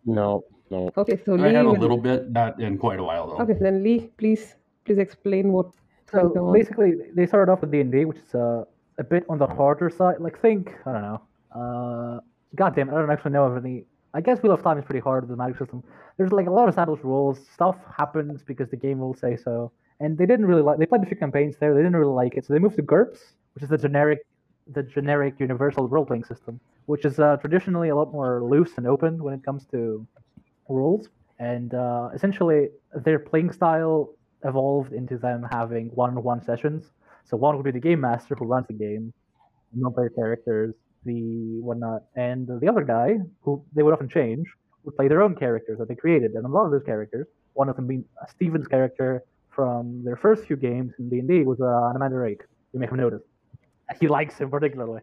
[0.07, 0.45] No.
[0.71, 0.91] No.
[0.97, 1.19] Okay.
[1.27, 1.55] So I Lee.
[1.55, 3.43] have a little bit, not in quite a while though.
[3.43, 4.55] Okay, then Lee, please,
[4.85, 5.67] please explain what.
[6.13, 6.53] So Go on.
[6.55, 8.65] basically, they started off with D and D, which is uh,
[8.99, 10.21] a bit on the harder side.
[10.21, 11.21] Like, think I don't know.
[11.55, 12.21] Uh,
[12.55, 13.85] God damn it, I don't actually know of any.
[14.12, 15.83] I guess Wheel of Time is pretty hard with the magic system.
[16.17, 17.40] There's like a lot of established rules.
[17.53, 19.73] Stuff happens because the game rules say so.
[20.01, 20.79] And they didn't really like.
[20.79, 21.75] They played a few campaigns there.
[21.75, 23.19] They didn't really like it, so they moved to GURPS,
[23.55, 24.21] which is the generic,
[24.73, 28.87] the generic universal role playing system, which is uh, traditionally a lot more loose and
[28.87, 30.07] open when it comes to
[30.69, 31.09] rules.
[31.38, 34.14] And uh, essentially, their playing style
[34.45, 36.90] evolved into them having one-on-one sessions.
[37.25, 39.12] So one would be the game master who runs the game,
[39.75, 44.47] non-player characters, the whatnot, and the other guy who they would often change
[44.85, 46.33] would play their own characters that they created.
[46.33, 50.17] And a lot of those characters, one of them being uh, Steven's character from their
[50.17, 52.43] first few games in D and D was uh, Anomander Rake.
[52.73, 53.25] You may have noticed.
[54.01, 55.03] He likes him particularly.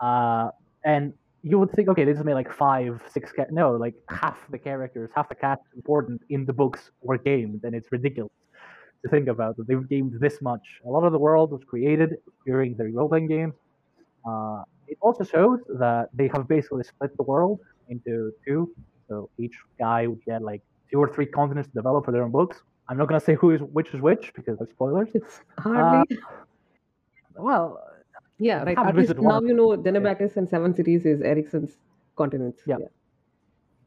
[0.00, 0.50] Uh,
[0.84, 3.32] and you would think, okay, they just made like five, six.
[3.32, 7.64] Ca- no, like half the characters, half the cast important in the books were gamed,
[7.64, 8.32] and it's ridiculous
[9.02, 10.66] to think about that they've gamed this much.
[10.84, 13.54] A lot of the world was created during the role playing games.
[14.28, 18.74] Uh, it also shows that they have basically split the world into two.
[19.08, 22.30] So each guy would get like two or three continents to develop for their own
[22.30, 22.62] books.
[22.88, 25.10] I'm not gonna say who is which is which because of spoilers.
[25.14, 26.18] It's hardly.
[27.36, 27.80] Well,
[28.38, 28.78] yeah, right.
[28.78, 31.76] At least now you know Genabackis and Seven Cities is Erikson's
[32.16, 32.62] continents.
[32.66, 32.76] Yeah.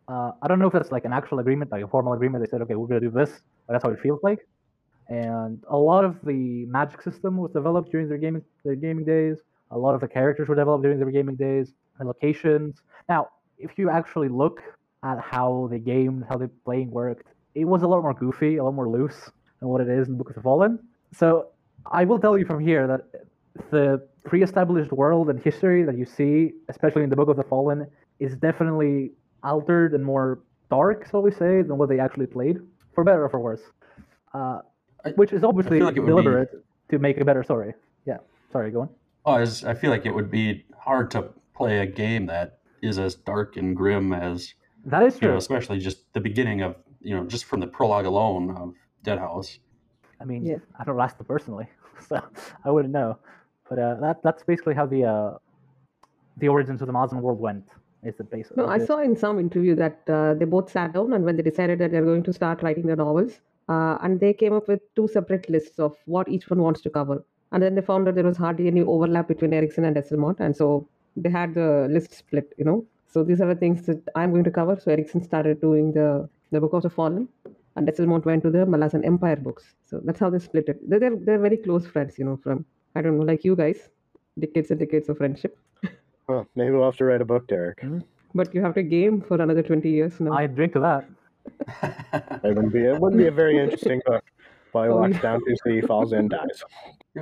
[0.07, 2.43] uh, I don't know if that's like an actual agreement, like a formal agreement.
[2.43, 4.39] They said, okay, we're gonna do this, but that's how it feels like.
[5.09, 9.37] And a lot of the magic system was developed during their gaming their gaming days.
[9.71, 11.73] A lot of the characters were developed during their gaming days.
[11.97, 12.81] The locations.
[13.09, 14.61] Now, if you actually look
[15.03, 18.63] at how the game, how the playing worked, it was a lot more goofy, a
[18.63, 19.29] lot more loose
[19.59, 20.79] than what it is in Book of the Fallen.
[21.13, 21.47] So
[21.85, 23.25] I will tell you from here that
[23.69, 27.87] the pre-established world and history that you see, especially in the Book of the Fallen,
[28.19, 29.11] is definitely
[29.43, 32.57] altered and more dark, shall we say, than what they actually played,
[32.93, 33.61] for better or for worse.
[34.33, 34.59] Uh,
[35.15, 36.49] which is obviously like would be- deliberate
[36.89, 37.73] to make a better story.
[38.05, 38.17] Yeah.
[38.51, 38.89] Sorry, go on.
[39.25, 42.59] Oh, I, was- I feel like it would be hard to play a game that
[42.81, 44.53] is as dark and grim as
[44.85, 45.31] That is you true.
[45.31, 49.17] know, especially just the beginning of you know, just from the prologue alone of Dead
[49.19, 49.59] House.
[50.19, 50.57] I mean, Yeah.
[50.79, 51.67] I don't last them personally,
[52.07, 52.21] so
[52.65, 53.17] I wouldn't know.
[53.69, 55.37] But uh, that that's basically how the uh,
[56.37, 57.65] the origins of the Mazan world went.
[58.03, 58.51] Is the base.
[58.55, 61.37] No, I is- saw in some interview that uh, they both sat down and when
[61.37, 64.67] they decided that they're going to start writing the novels, uh, and they came up
[64.67, 67.23] with two separate lists of what each one wants to cover.
[67.51, 70.55] And then they found that there was hardly any overlap between Erikson and Esslemont, and
[70.55, 70.87] so
[71.17, 72.53] they had the list split.
[72.57, 74.79] You know, so these are the things that I'm going to cover.
[74.79, 77.27] So Erikson started doing the the Book of the Fallen,
[77.75, 79.75] and Esslemont went to the Malazan Empire books.
[79.85, 80.89] So that's how they split it.
[80.89, 82.17] They're they're, they're very close friends.
[82.17, 83.89] You know, from I don't know, like you guys,
[84.39, 85.57] decades and decades of friendship.
[86.27, 87.81] Well, maybe we'll have to write a book, Derek.
[87.81, 87.99] Mm-hmm.
[88.33, 90.31] But you have to game for another 20 years now.
[90.31, 91.05] I drink to that.
[92.43, 92.85] It wouldn't be.
[92.85, 94.23] It wouldn't be a very interesting book.
[94.71, 95.21] While he Oh, walks yeah.
[95.21, 96.63] down to sea, falls in, dies.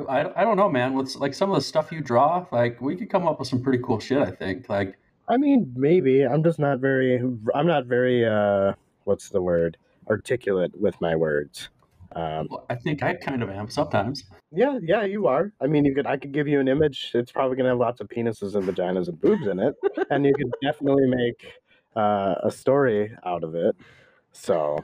[0.08, 0.94] I, I don't know, man.
[0.94, 2.46] What's like some of the stuff you draw?
[2.52, 4.20] Like we could come up with some pretty cool shit.
[4.20, 4.70] I think.
[4.70, 6.24] Like I mean, maybe.
[6.24, 7.22] I'm just not very.
[7.56, 8.26] I'm not very.
[8.26, 8.74] uh
[9.06, 9.78] What's the word?
[10.10, 11.70] Articulate with my words.
[12.16, 14.24] Um, I think I kind of am sometimes.
[14.52, 15.52] yeah, yeah, you are.
[15.62, 16.06] I mean, you could.
[16.08, 17.12] I could give you an image.
[17.14, 19.76] It's probably gonna have lots of penises and vaginas and boobs in it,
[20.12, 21.52] and you could definitely make
[21.96, 23.76] uh, a story out of it.
[24.32, 24.78] So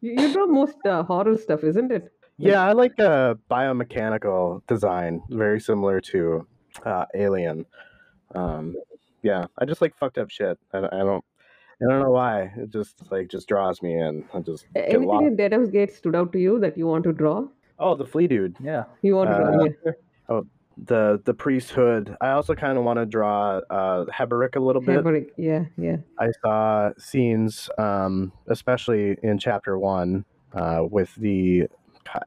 [0.00, 2.12] You, you draw most uh, horror stuff, isn't it?
[2.36, 6.46] Yeah, I like uh, biomechanical design, very similar to
[6.84, 7.66] uh, Alien.
[8.34, 8.76] Um,
[9.22, 10.56] yeah, I just like fucked up shit.
[10.72, 11.24] I, I don't,
[11.82, 12.52] I don't know why.
[12.56, 14.24] It just like just draws me in.
[14.32, 15.24] I just A- get Anything lost.
[15.26, 17.44] in Deadhouse Gate stood out to you that you want to draw?
[17.80, 18.84] Oh, the flea dude, Yeah.
[19.02, 19.48] You want to draw?
[19.48, 19.92] Uh,
[20.36, 20.40] Yeah.
[20.84, 22.16] The the priesthood.
[22.20, 25.04] I also kind of want to draw uh, Heboric a little bit.
[25.04, 25.30] Heboric.
[25.36, 25.96] Yeah, yeah.
[26.18, 31.66] I saw scenes, um, especially in chapter one, uh, with the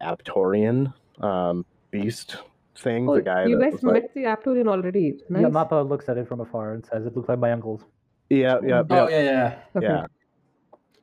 [0.01, 2.37] Aptorian um, beast
[2.77, 3.07] thing.
[3.09, 5.19] Oh, the guy you guys was like, met the Aptorian already.
[5.29, 5.43] Nice.
[5.43, 7.85] Yeah, Mappo looks at it from afar and says, "It looks like my uncle's."
[8.29, 9.57] yeah, yeah, Oh yeah, yeah, yeah.
[9.75, 9.87] Okay.
[9.87, 10.05] yeah.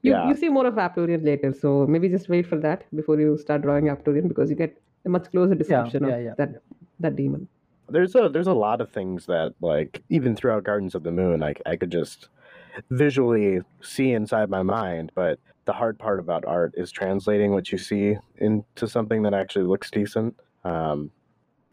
[0.03, 0.29] You, Yeah.
[0.29, 3.63] you see more of Aptorian later, so maybe just wait for that before you start
[3.63, 6.63] drawing Aptorian because you get a much closer description yeah, of yeah, that
[7.01, 7.49] that demon.
[7.89, 11.43] There's a there's a lot of things that like even throughout Gardens of the Moon,
[11.43, 12.29] I I could just
[12.91, 17.79] visually see inside my mind, but the hard part about art is translating what you
[17.79, 20.35] see into something that actually looks decent.
[20.65, 21.11] Um,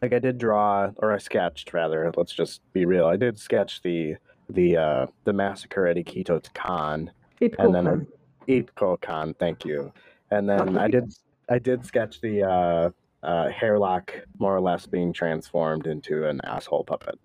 [0.02, 2.12] like I did draw, or I sketched rather.
[2.16, 3.06] Let's just be real.
[3.06, 4.16] I did sketch the
[4.50, 7.10] the uh, the massacre at Ikito Khan,
[7.40, 9.34] It and then I- Itko Kan.
[9.34, 9.92] Thank you.
[10.30, 11.12] And then I did
[11.48, 12.90] I did sketch the uh,
[13.22, 17.18] uh, hairlock more or less being transformed into an asshole puppet.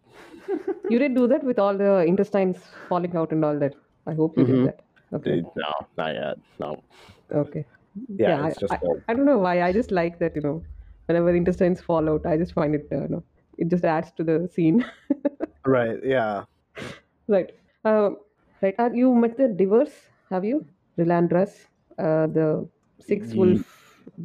[0.90, 2.58] you did do that with all the intestines
[2.90, 3.76] falling out and all that.
[4.08, 4.48] I hope you Mhm.
[4.48, 4.82] did that.
[5.14, 5.42] Okay.
[5.56, 6.38] No, not yet.
[6.60, 6.82] No.
[7.32, 7.66] Okay.
[8.18, 9.62] Yeah, I, it's just I, I don't know why.
[9.62, 10.64] I just like that, you know,
[11.08, 13.24] whenever intestines fall out, I just find it, uh, you know,
[13.58, 14.86] it just adds to the scene.
[15.66, 15.98] right.
[16.04, 16.46] Yeah.
[17.28, 17.52] right.
[17.84, 18.18] Um,
[18.62, 18.74] right.
[18.80, 19.92] Uh, you met the D'ivers,
[20.30, 20.66] have you?
[20.98, 21.66] Ryllandaras,
[22.00, 22.68] uh, the
[23.00, 23.60] six wolf.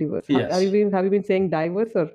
[0.01, 0.53] Ha- Yes.
[0.53, 2.11] Have you been have you been saying divers or?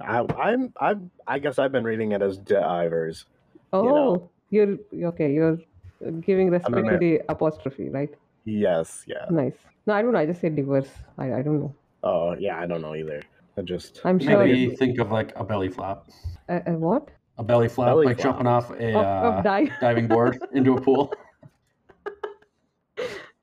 [0.00, 0.72] I, I'm.
[0.80, 1.10] I'm.
[1.26, 3.26] I guess I've been reading it as divers.
[3.72, 4.30] Oh, know.
[4.50, 4.78] you're
[5.10, 5.32] okay.
[5.32, 5.58] You're
[6.06, 8.10] uh, giving respect to the apostrophe, right?
[8.44, 9.04] Yes.
[9.06, 9.26] Yeah.
[9.30, 9.54] Nice.
[9.86, 10.18] No, I don't know.
[10.18, 10.88] I just said divers.
[11.18, 11.74] I, I don't know.
[12.02, 12.58] Oh, yeah.
[12.58, 13.22] I don't know either.
[13.58, 14.00] I just.
[14.04, 14.44] I'm sure.
[14.44, 16.08] Maybe think of like a belly flop.
[16.48, 17.08] A, uh, what?
[17.38, 18.34] A belly flop, Belly like flop.
[18.36, 19.70] jumping off a Of, uh, of dive.
[19.80, 21.12] diving board into a pool.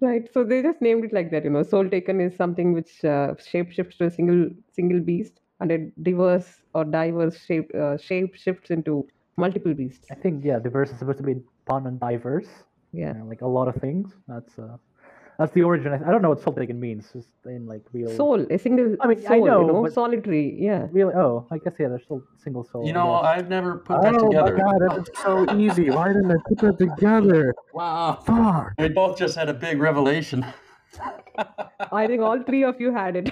[0.01, 0.31] Right.
[0.33, 1.43] So they just named it like that.
[1.43, 5.71] You know, Soletaken is something which uh, shape shifts to a single single beast, and
[5.71, 9.07] a diverse or diverse shape uh, shape shifts into
[9.37, 10.07] multiple beasts.
[10.11, 11.35] I think yeah, diverse is supposed to be
[11.65, 12.47] pun on diverse.
[12.93, 13.13] Yeah.
[13.13, 14.15] you know, like a lot of things.
[14.27, 14.77] That's uh,
[15.39, 15.93] that's the origin.
[15.93, 17.09] I, I don't know what Soletaken means.
[17.13, 18.09] Just in like real.
[18.09, 20.57] Soul, a single I mean, I know, you know, solitary.
[20.59, 20.87] Yeah.
[20.91, 21.13] Really?
[21.13, 21.87] Oh, I guess yeah.
[21.87, 22.85] There's still single soul.
[22.85, 23.13] You know.
[23.13, 24.59] I've never put that together.
[24.61, 25.89] oh my god, that's so easy.
[25.89, 27.55] Why didn't I put that together?
[27.73, 28.19] Wow.
[28.25, 28.73] Fuck.
[28.77, 30.45] We both just had a big revelation.
[31.91, 33.29] I think all three of you had it.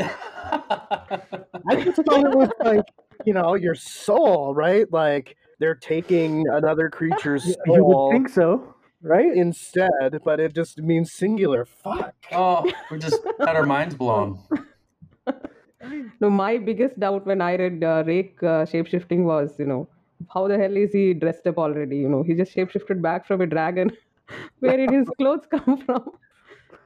[0.00, 2.84] I just thought it was like,
[3.24, 4.90] you know, your soul, right?
[4.92, 7.56] Like they're taking another creature's soul.
[7.66, 9.32] you would think so, right?
[9.34, 11.64] instead, but it just means singular.
[11.64, 12.14] Fuck.
[12.32, 14.38] oh, we just had our minds blown.
[16.20, 19.88] no, my biggest doubt when I read uh, Rake uh, shapeshifting was, you know,
[20.32, 21.96] how the hell is he dressed up already?
[21.96, 23.90] You know, he just shapeshifted back from a dragon.
[24.60, 26.10] Where did his clothes come from?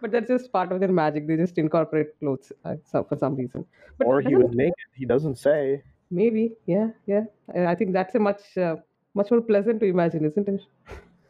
[0.00, 1.26] But that's just part of their magic.
[1.26, 3.66] They just incorporate clothes uh, for some reason.
[3.98, 4.74] But Or he was naked.
[4.94, 5.82] He doesn't say.
[6.10, 7.24] maybe, yeah, yeah.
[7.54, 8.76] I I think that's a much, uh,
[9.14, 10.60] much more pleasant to imagine, isn't it?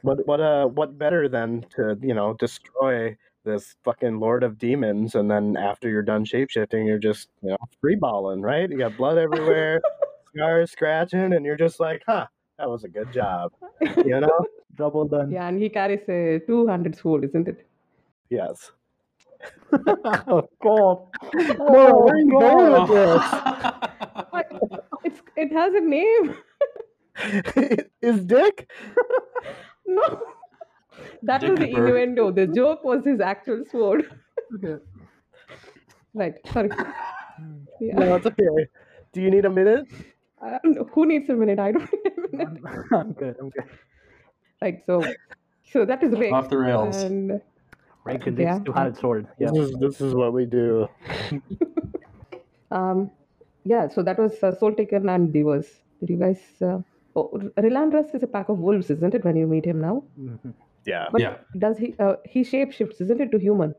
[0.04, 5.14] What what uh what better than to, you know, destroy this fucking Lord of Demons
[5.14, 8.68] and then after you're done shapeshifting you're just, you know, free balling, right?
[8.68, 9.80] You got blood everywhere,
[10.34, 12.26] scars scratching, and you're just like, huh,
[12.58, 13.52] that was a good job.
[14.04, 14.38] You know?
[14.76, 15.30] Job well done.
[15.30, 17.66] Yeah, and he carries a 200 sword, isn't it?
[18.28, 18.72] yes.
[19.72, 20.98] oh God.
[21.34, 23.22] No, where are you going with this?
[25.04, 26.36] It's it has a name.
[28.02, 28.70] Is Dick?
[29.86, 30.22] No,
[31.22, 32.30] that was the Dick innuendo.
[32.30, 34.10] The joke was his actual sword.
[34.56, 34.82] Okay.
[36.14, 36.34] Right.
[36.52, 36.70] Sorry.
[37.80, 37.96] Yeah.
[37.98, 38.68] No, it's okay.
[39.12, 39.86] Do you need a minute?
[40.40, 40.60] I.
[40.92, 41.58] Who needs a minute?
[41.58, 42.62] I don't need a minute.
[42.64, 43.36] I'm, I'm good.
[43.40, 43.64] I'm good.
[44.62, 44.82] Right.
[44.86, 45.02] So,
[45.72, 46.32] so that is Rick.
[46.32, 47.02] Off the rails.
[47.02, 47.40] And
[48.04, 48.60] Rank and Yeah.
[48.60, 49.26] two-handed sword.
[49.40, 49.50] Yeah.
[49.52, 50.88] This is this is what we do.
[52.70, 53.10] um,
[53.64, 53.88] yeah.
[53.88, 55.66] So that was uh, Soletaken and D'ivers.
[55.98, 56.40] Did you guys?
[56.62, 56.78] Uh,
[57.16, 59.24] oh, Ryllandaras is a pack of wolves, isn't it?
[59.24, 60.52] When you meet him now, Mhm.
[60.84, 61.08] Yeah.
[61.12, 61.36] but Yeah.
[61.58, 61.94] does he?
[61.98, 63.74] Uh, he shapeshifts, isn't it, to human?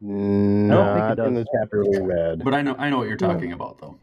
[0.00, 2.44] No, think it in the chapter we read.
[2.44, 3.96] But I know I know what you're talking about though.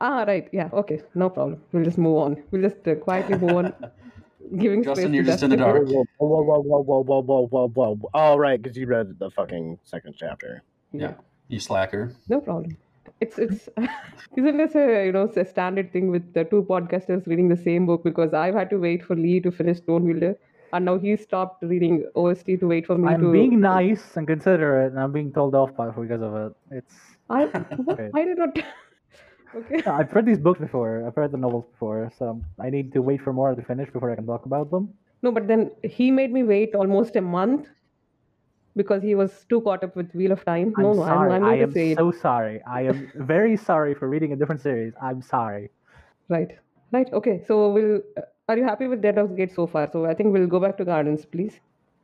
[0.00, 0.48] Ah, right.
[0.52, 0.70] Yeah.
[0.72, 1.02] Okay.
[1.14, 1.60] No problem.
[1.72, 2.42] We'll just move on.
[2.50, 3.74] We'll just uh, quietly move on.
[4.58, 5.86] Giving Justin, space you're just in the Dustin.
[5.94, 6.06] dark.
[6.18, 8.10] Whoa, whoa, whoa, whoa, whoa, whoa, whoa, whoa, whoa.
[8.12, 10.62] Oh, right, because you read the fucking second chapter.
[10.92, 11.14] Yeah.
[11.48, 12.12] You slacker.
[12.28, 12.76] No problem.
[13.24, 13.68] It's it's
[14.36, 17.86] isn't this a you know a standard thing with the two podcasters reading the same
[17.90, 20.34] book because I've had to wait for Lee to finish Stonewielder
[20.72, 24.26] and now he stopped reading OST to wait for me to I'm being nice and
[24.26, 26.52] considerate, and I'm being told off by because of it.
[26.70, 26.94] It's
[27.28, 27.42] I,
[28.14, 28.58] I did not.
[29.54, 29.82] okay.
[29.84, 31.06] I've read these books before.
[31.06, 34.10] I've read the novels before, so I need to wait for more to finish before
[34.10, 34.94] I can talk about them.
[35.22, 37.68] No, but then he made me wait almost a month
[38.76, 40.72] because he was too caught up with Wheel of Time.
[40.76, 41.32] I'm no, no, sorry.
[41.32, 41.98] I'm, I'm I going to am say it.
[41.98, 42.62] so sorry.
[42.62, 44.92] I am very sorry for reading a different series.
[45.00, 45.70] I'm sorry.
[46.28, 46.58] Right.
[46.90, 47.12] Right.
[47.12, 47.42] Okay.
[47.46, 48.00] So we'll.
[48.16, 49.88] Uh, are you happy with Deadhouse Gate so far?
[49.90, 51.60] So I think we'll go back to Gardens, please.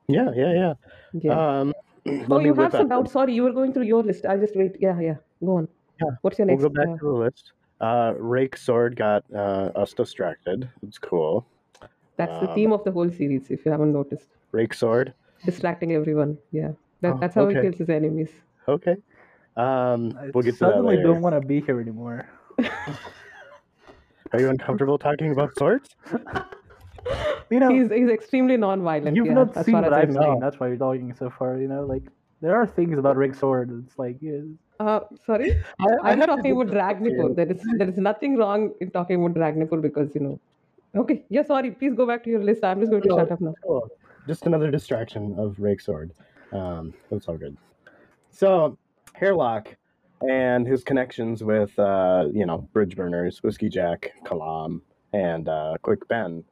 [0.06, 0.74] Yeah, yeah, yeah.
[1.12, 1.60] Yeah.
[1.60, 1.74] Um,
[2.30, 3.12] oh, you whip have some doubts.
[3.12, 4.24] Sorry, you were going through your list.
[4.24, 4.76] I'll just wait.
[4.80, 5.16] Yeah, yeah.
[5.44, 5.68] Go on.
[6.00, 6.62] Yeah, What's your next?
[6.62, 6.78] We'll next?
[6.78, 7.52] go back uh, to the list.
[7.80, 10.68] Uh, Rake Sword got uh, us distracted.
[10.86, 11.46] It's cool.
[12.16, 14.28] that's the um, theme of the whole series, if you haven't noticed.
[14.52, 15.12] Rake Sword.
[15.44, 16.38] Distracting everyone.
[16.52, 16.72] Yeah.
[17.00, 18.30] That, Oh, that's how he kills his enemies.
[18.66, 18.96] Okay.
[19.56, 21.08] Um, we'll get to that suddenly later.
[21.08, 22.28] don't want to be here anymore.
[24.32, 25.88] Are you uncomfortable talking about swords?
[27.50, 29.16] You know, He's, he's extremely non-violent.
[29.16, 30.20] you've yeah, not seen far what I I've know.
[30.20, 30.40] seen.
[30.40, 31.56] That's why you're talking so far.
[31.56, 32.02] You know, like
[32.42, 33.70] there are things about Rick Sword.
[33.86, 34.40] It's like yeah,
[34.78, 37.34] Uh, sorry, I, I'm have talking about Dragnipur.
[37.34, 40.40] There is there is nothing wrong in talking about Dragnipur because you know.
[40.94, 41.70] Okay, yeah, sorry.
[41.70, 42.62] Please go back to your list.
[42.62, 43.54] I'm just going to No, shut up now.
[43.64, 43.88] Cool.
[44.28, 46.12] Just another distraction of Rake Sword.
[46.52, 47.56] Um, that's all good.
[48.30, 48.76] So,
[49.14, 49.74] Hairlock
[50.20, 54.82] and his connections with, uh, you know, Bridge Burners, Whiskey Jack, Kalam,
[55.14, 56.44] and uh, Quick Ben,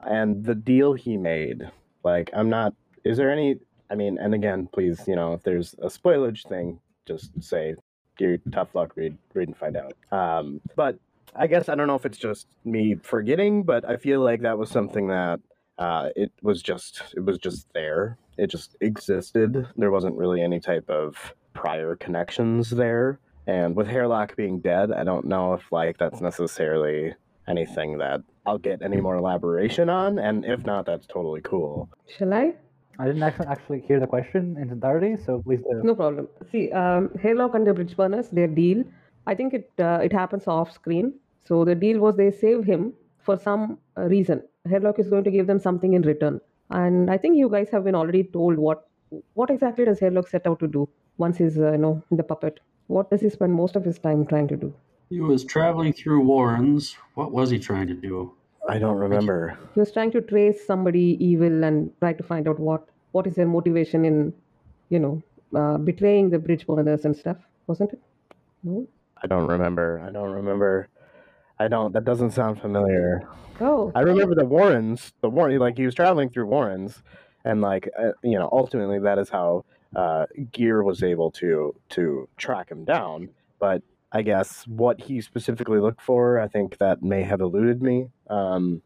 [0.00, 1.70] and the deal he made.
[2.02, 2.74] Like, I'm not.
[3.04, 3.60] Is there any?
[3.90, 7.76] I mean, and again, please, you know, if there's a spoilage thing, just say,
[8.18, 10.98] "You tough luck, read, read and find out." Um, but
[11.36, 14.58] I guess I don't know if it's just me forgetting, but I feel like that
[14.58, 15.38] was something that
[15.80, 18.18] uh, it was just it was just there.
[18.36, 19.66] It just existed.
[19.76, 23.18] There wasn't really any type of prior connections there.
[23.46, 27.14] And with Hairlock being dead, I don't know if like that's necessarily
[27.48, 30.18] anything that I'll get any more elaboration on.
[30.18, 31.88] And if not, that's totally cool.
[32.06, 32.54] Shall I?
[32.98, 35.80] I didn't actually actually hear the question in entirety, so please do.
[35.82, 36.28] No problem.
[36.52, 38.84] See, um, Hairlock and the Bridge Burners, their deal,
[39.26, 41.14] I think it uh, it happens off screen.
[41.44, 44.42] So the deal was they save him for some uh, reason.
[44.68, 46.40] Hairlock is going to give them something in return.
[46.70, 48.86] And I think you guys have been already told what
[49.34, 50.88] what exactly does Hairlock set out to do
[51.18, 52.60] once he's uh, you know the puppet.
[52.86, 54.72] What does he spend most of his time trying to do?
[55.08, 56.96] He was traveling through Warrens.
[57.14, 58.32] What was he trying to do?
[58.68, 59.58] I don't remember.
[59.74, 63.34] He was trying to trace somebody evil and try to find out what what is
[63.34, 64.32] their motivation in,
[64.90, 65.22] you know,
[65.56, 68.00] uh, betraying the bridge burners and stuff, wasn't it?
[68.62, 68.86] No.
[69.22, 70.02] I don't remember.
[70.06, 70.88] I don't remember.
[71.60, 71.92] I don't.
[71.92, 73.28] That doesn't sound familiar.
[73.60, 73.92] Oh.
[73.94, 75.12] I remember the Warrens.
[75.20, 77.02] The Warren, like he was traveling through Warrens,
[77.44, 82.28] and like uh, you know, ultimately that is how uh, Gear was able to to
[82.38, 83.28] track him down.
[83.58, 88.08] But I guess what he specifically looked for, I think that may have eluded me.
[88.28, 88.80] Um,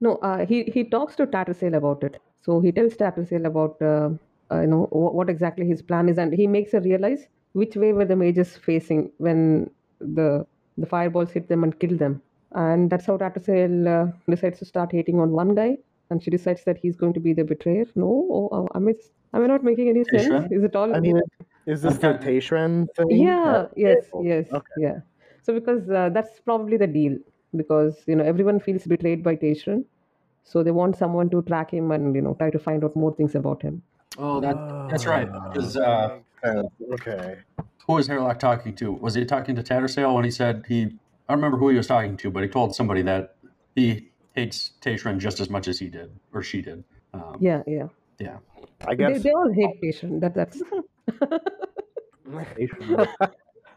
[0.00, 2.20] No, uh, he he talks to Tattersail about it.
[2.42, 4.10] So he tells Tattersail about uh,
[4.52, 7.74] uh, you know what, what exactly his plan is, and he makes her realize which
[7.74, 9.70] way were the mages facing when
[10.00, 10.46] the
[10.76, 12.22] the fireballs hit them and kill them.
[12.52, 15.78] And that's how Tattersail uh, decides to start hating on one guy,
[16.10, 17.86] and she decides that he's going to be the betrayer.
[17.94, 18.94] No, oh, oh, am I
[19.34, 20.28] am I not making any sense?
[20.28, 20.52] Tayschrenn?
[20.52, 20.94] Is it all?
[20.94, 21.20] I mean,
[21.66, 22.40] is this the Okay.
[22.96, 23.08] Thing?
[23.08, 24.74] yeah yes yes Okay.
[24.76, 25.00] yeah
[25.42, 27.16] so because uh, that's probably the deal
[27.56, 29.84] because you know everyone feels betrayed by Tayschrenn
[30.44, 33.14] so they want someone to track him and you know try to find out more
[33.14, 33.82] things about him
[34.18, 34.56] Oh, that
[34.90, 35.28] that's right.
[35.52, 36.62] Because uh, Uh,
[36.94, 37.38] okay.
[37.86, 38.92] Who was Hairlock talking to?
[38.92, 40.82] Was he talking to Tattersail when he said he?
[41.28, 43.36] I don't remember who he was talking to, but he told somebody that
[43.74, 46.84] he hates Tayschrenn just as much as he did or she did.
[47.14, 48.38] Um, yeah yeah yeah.
[48.86, 49.22] I guess.
[49.22, 50.62] they all hate Tayschrenn that that's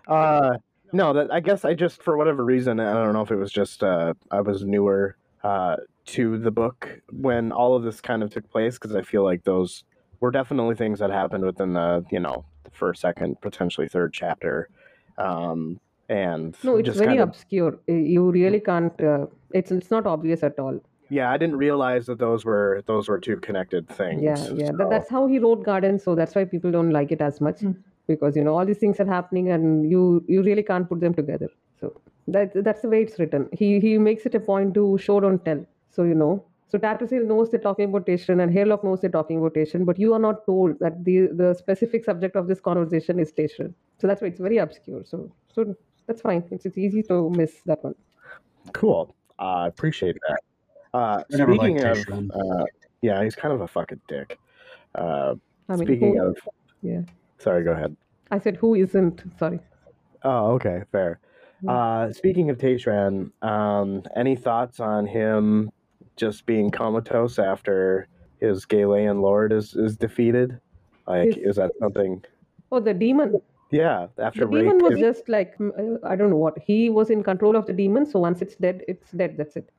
[0.07, 0.57] Uh,
[0.93, 3.51] no, that I guess I just for whatever reason I don't know if it was
[3.51, 8.29] just uh, I was newer uh, to the book when all of this kind of
[8.29, 9.83] took place because I feel like those
[10.19, 14.69] were definitely things that happened within the you know the first, second, potentially third chapter,
[15.17, 17.79] um, and no it's just very kind of, obscure.
[17.87, 20.79] You really can't uh, it's it's not obvious at all.
[21.09, 24.21] Yeah I didn't realize that those were those were two connected things.
[24.23, 27.11] yeah yeah so- that, that's how he wrote Garden so that's why people don't like
[27.11, 27.59] it as much.
[27.59, 27.75] Mm.
[28.07, 31.13] because you know all these things are happening and you you really can't put them
[31.19, 31.47] together.
[31.79, 33.47] So that that's the way it's written.
[33.51, 35.65] He he makes it a point to show don't tell.
[35.89, 36.43] So you know
[36.75, 39.99] so Tattersail knows they're talking about Tayschrenn and Hairlock knows they're talking about Tayschrenn but
[39.99, 44.07] you are not told that the the specific subject of this conversation is Tayschrenn so
[44.07, 45.75] that's why it's very obscure so so
[46.07, 47.95] that's fine it's, it's easy to miss that one
[48.73, 49.15] Cool.
[49.37, 50.39] I uh, appreciate that.
[50.97, 52.63] Uh, speaking of, uh,
[53.01, 54.39] yeah, he's kind of a fucking dick.
[54.95, 55.35] Uh,
[55.69, 56.37] I mean speaking who, of,
[56.81, 57.01] yeah
[57.37, 57.95] sorry, go ahead.
[58.31, 59.59] I said who isn't sorry
[60.23, 61.19] Oh, okay, fair.
[61.61, 61.69] Hmm.
[61.69, 65.69] Uh, speaking of Tayschrenn, um, any thoughts on him
[66.15, 68.07] just being comatose after
[68.39, 70.59] his Galayn lord is is defeated?
[71.07, 72.23] Like, His- is that something?
[72.71, 73.39] Oh, the demon.
[73.71, 76.57] Yeah, after The demon was is- just like uh, I don't know what.
[76.59, 79.35] He was in control of the demon, so once it's dead, it's dead.
[79.37, 79.69] That's it.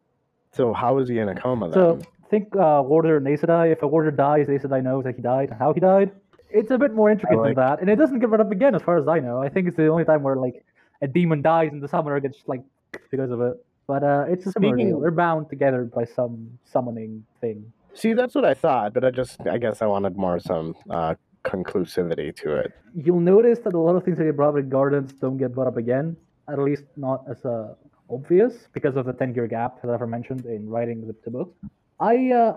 [0.53, 1.74] so how is he in a coma then?
[1.74, 1.99] So
[2.30, 5.59] think uh, Warder and Aes If a Warder dies, Aes knows that he died and
[5.59, 6.11] how he died.
[6.51, 8.74] It's a bit more intricate like- than that, and it doesn't get brought up again,
[8.74, 9.43] as far as I know.
[9.43, 10.64] I think it's the only time where like
[11.03, 12.62] a demon dies and the summoner gets like
[13.11, 13.55] because of it.
[13.87, 15.01] But uh, it's a similar Speaking- deal.
[15.01, 17.72] They're bound together by some summoning thing.
[17.95, 21.14] See, that's what I thought, but I just I guess I wanted more some uh,
[21.45, 22.72] conclusivity to it.
[22.95, 25.55] You'll notice that a lot of things that get brought up in Gardens don't get
[25.55, 26.14] brought up again,
[26.49, 27.74] at least not as uh,
[28.11, 31.55] obvious because of the ten year gap that I've mentioned in writing the, the book.
[31.99, 32.57] I uh,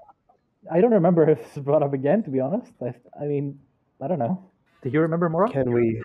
[0.69, 2.73] I don't remember if it's brought up again, to be honest.
[2.81, 3.57] I, I mean,
[4.01, 4.43] I don't know.
[4.83, 5.47] Do you remember more?
[5.47, 6.01] Can we?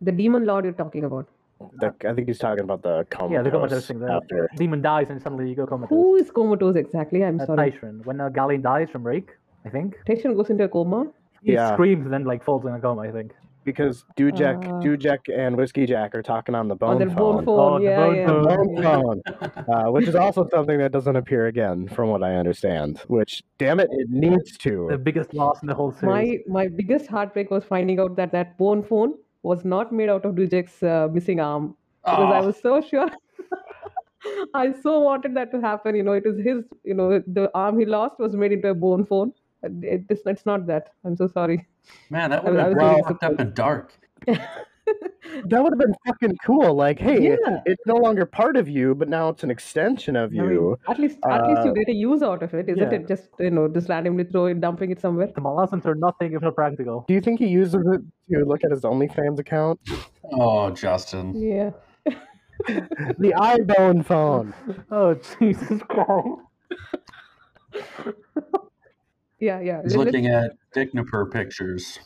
[0.00, 1.28] The demon lord you're talking about.
[1.78, 3.32] The, I think he's talking about the comatose.
[3.34, 4.00] Yeah, the comatose thing.
[4.00, 5.90] The After demon dies and suddenly you go comatose.
[5.90, 7.24] Who is comatose exactly?
[7.24, 7.70] I'm Uh, sorry.
[7.72, 8.04] Tayschrenn.
[8.04, 9.30] When uh, Galayn dies from Rake,
[9.64, 9.96] I think.
[10.06, 11.06] Tayschrenn goes into a coma.
[11.42, 11.72] He Yeah.
[11.74, 13.32] screams and then like falls in a coma, I think.
[13.64, 14.80] because Dujek, Uh.
[14.84, 17.44] Dujek and Whiskey Jack are talking on the On bone their bone phone.
[17.44, 17.72] phone.
[17.74, 18.26] Oh, the yeah, bone yeah.
[18.26, 18.42] phone.
[18.42, 19.00] Bone yeah.
[19.00, 22.98] phone, uh, which is also something that doesn't appear again, from what I understand.
[23.06, 24.88] Which, damn it, it needs to.
[24.90, 26.40] The biggest loss in the whole series.
[26.48, 30.24] My my biggest heartbreak was finding out that that bone phone was not made out
[30.24, 32.46] of Dujek's uh, missing arm because I Oh.
[32.46, 33.10] was so sure.
[34.54, 35.96] I so wanted that to happen.
[35.96, 36.64] You know, it is his.
[36.84, 39.32] You know, the arm he lost was made into a bone phone.
[39.62, 40.92] It, it's, it's not that.
[41.04, 41.66] I'm so sorry.
[42.10, 43.98] Man, that would have been really up and dark.
[45.46, 46.74] That would have been fucking cool.
[46.74, 47.60] Like, hey, Yeah.
[47.64, 50.78] it's no longer part of you, but now it's an extension of I mean, you.
[50.88, 52.98] at least at least you Uh, get a use out of it, isn't yeah.
[52.98, 53.08] it?
[53.08, 55.28] Just you know, just randomly throw it, dumping it somewhere.
[55.28, 57.04] The Malazans are nothing if not practical.
[57.08, 58.02] Do you think he uses it
[58.34, 59.80] to look at his OnlyFans account?
[60.32, 61.34] Oh, Justin.
[61.34, 61.70] Yeah.
[62.66, 64.52] the iBone phone.
[64.90, 66.40] Oh, Jesus Christ.
[69.40, 69.82] Yeah, yeah.
[69.82, 71.98] He's Let- looking at Dicknapper pictures.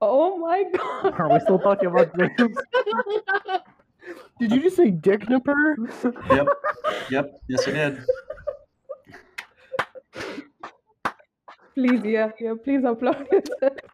[0.00, 1.14] Oh my god.
[1.18, 2.56] Are we still talking about dreams?
[4.38, 5.76] Did you just say Dick Nipper?
[6.30, 6.46] Yep.
[7.10, 7.40] Yep.
[7.48, 7.98] Yes, I did.
[11.74, 12.54] Please, yeah, yeah.
[12.62, 13.48] Please upload it.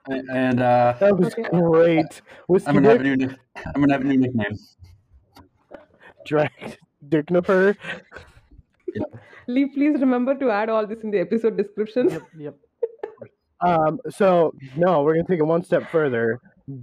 [0.09, 1.49] And uh, That was Okay.
[1.51, 2.21] great.
[2.47, 3.29] Whiskey I'm gonna have a new.
[3.75, 4.57] I'm gonna have a new nickname.
[6.27, 6.79] Drag
[7.09, 7.77] Dick Nipper.
[9.49, 12.11] Lee, please remember to add all this in the episode description.
[12.11, 12.57] yep, yep.
[13.63, 16.41] Um, so no, we're gonna take it one step further.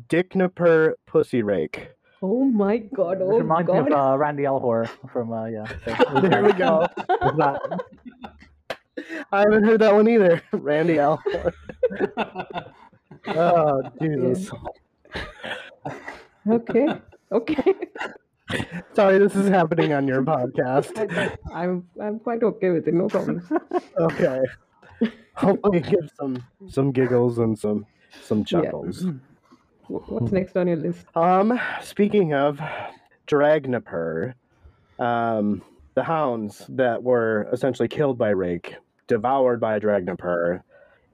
[0.08, 1.90] Dick Nipper Pussy Rake.
[2.22, 3.20] Oh my god.
[3.20, 3.92] This Oh reminds me god.
[3.92, 5.66] of uh, Randy Alhor from, uh, yeah.
[6.22, 6.86] There we go.
[6.98, 7.82] That.
[9.32, 10.42] I haven't heard that one either.
[10.52, 11.22] Randy Al.
[13.28, 14.52] oh Jesus.
[16.50, 16.88] Okay.
[17.32, 17.74] Okay.
[18.94, 20.92] Sorry, this is happening on your podcast.
[21.54, 22.94] I'm I'm quite okay with it.
[22.94, 23.48] No problem.
[23.98, 24.42] Okay.
[25.40, 27.86] Hopefully, give some some giggles and some
[28.22, 29.06] some chuckles.
[29.88, 31.06] Wh- What's next on your list?
[31.16, 32.60] Um, speaking of
[33.28, 34.34] Dragnipur,
[35.00, 35.62] um,
[35.96, 38.76] the hounds that were essentially killed by Rake,
[39.08, 40.62] devoured by a Dragnipur.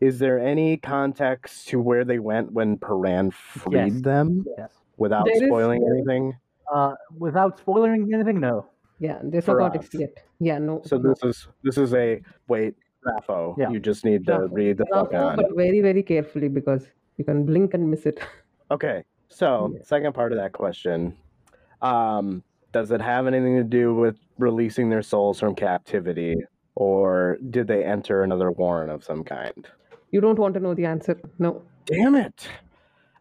[0.01, 4.01] Is there any context to where they went when Paran freed Yes.
[4.01, 4.71] them Yes.
[4.97, 6.35] without There is- spoiling anything?
[6.73, 8.65] Uh, without spoiling anything, no.
[8.99, 10.01] Yeah, there's no context us.
[10.01, 10.23] yet.
[10.39, 10.81] Yeah, no.
[10.83, 11.09] So no.
[11.09, 13.55] this is this is a wait, RAFO.
[13.57, 13.69] Yeah.
[13.69, 15.35] You just need to read the fuck RAFO, on.
[15.35, 16.87] but very very carefully because
[17.17, 18.19] you can blink and miss it.
[18.71, 19.83] Okay, so Yeah.
[19.83, 21.15] second part of that question,
[21.83, 22.41] um,
[22.71, 26.35] does it have anything to do with releasing their souls from captivity,
[26.73, 29.67] or did they enter another warren of some kind?
[30.11, 31.15] You don't want to know the answer.
[31.37, 31.61] No.
[31.85, 32.47] Damn it!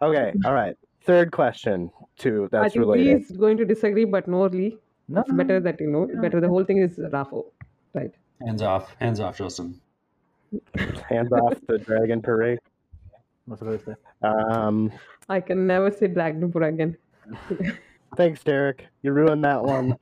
[0.00, 0.76] Okay, all right.
[1.02, 2.44] Third question, too.
[2.44, 3.30] I That's think Lee related.
[3.30, 4.78] is going to disagree, but no Lee.
[5.08, 6.08] No, It's better that you know.
[6.22, 7.44] Better the whole thing is RAFO.
[7.92, 8.12] Right.
[8.40, 8.94] Hands off.
[9.00, 9.80] Hands off, Justin.
[11.08, 12.58] Hands off the dragon parade.
[13.46, 14.28] What's I supposed to say?
[14.28, 14.92] Um,
[15.28, 16.96] I can never say Dragnipur again.
[18.16, 18.86] thanks, Derek.
[19.02, 19.96] You ruined that one.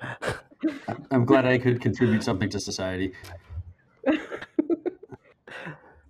[1.10, 3.12] I'm glad I could contribute something to society.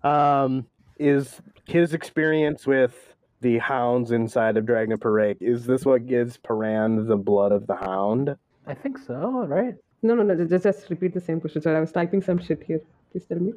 [0.03, 0.67] um,
[0.99, 3.13] is his experience with
[3.43, 7.75] the hounds inside of Dragna Parade, is this what gives Paran the blood of the
[7.75, 8.37] hound?
[8.67, 9.75] I think so, right?
[10.03, 10.45] No, no, no.
[10.45, 11.63] Just, just repeat the same question.
[11.63, 12.81] So I was typing some shit here.
[13.13, 13.53] Please tell me.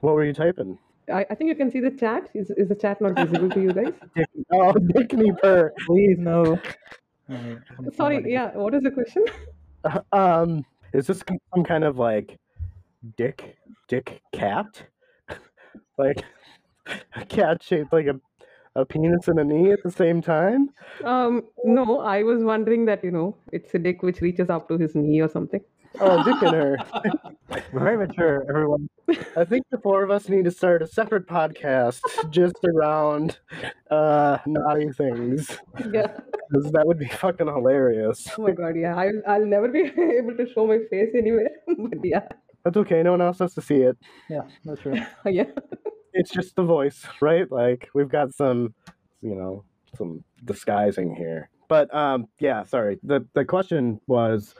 [0.00, 0.78] What were you typing?
[1.12, 2.28] I, I think you can see the chat.
[2.34, 3.94] Is, is the chat not visible to you guys?
[4.14, 5.72] Dick, oh, Dickney Purr.
[5.86, 6.40] Please, no.
[6.44, 6.60] Alright,
[7.30, 8.22] I'm- I'm Sorry.
[8.30, 8.50] Yeah.
[8.54, 9.24] What is the question?
[10.12, 11.22] Um, is this
[11.54, 12.36] some kind of like
[13.16, 14.66] dick, dick cat?
[15.96, 16.24] like
[17.14, 18.20] a cat shaped like a,
[18.74, 20.70] a penis and a knee at the same time?
[21.04, 24.76] Um, no, I was wondering that you know it's a dick which reaches up to
[24.76, 25.60] his knee or something.
[26.00, 26.76] Oh, dick in her.
[27.72, 28.88] We're very mature, everyone.
[29.36, 33.38] I think the four of us need to start a separate podcast just around
[33.90, 35.58] uh, naughty things.
[35.92, 36.08] Yeah.
[36.52, 38.26] 'Cause that would be fucking hilarious.
[38.38, 38.74] Oh my god.
[38.76, 38.96] Yeah.
[38.96, 39.80] I'll I'll never be
[40.18, 41.50] able to show my face anywhere.
[41.66, 42.26] but yeah.
[42.64, 43.02] That's okay.
[43.02, 43.96] No one else has to see it.
[44.30, 44.98] Yeah, that's true.
[45.26, 45.44] Yeah.
[46.14, 47.50] It's just the voice, right?
[47.50, 48.74] Like we've got some,
[49.20, 49.64] you know,
[49.96, 51.50] some disguising here.
[51.68, 52.98] But um, yeah, sorry.
[53.02, 54.54] The the question was,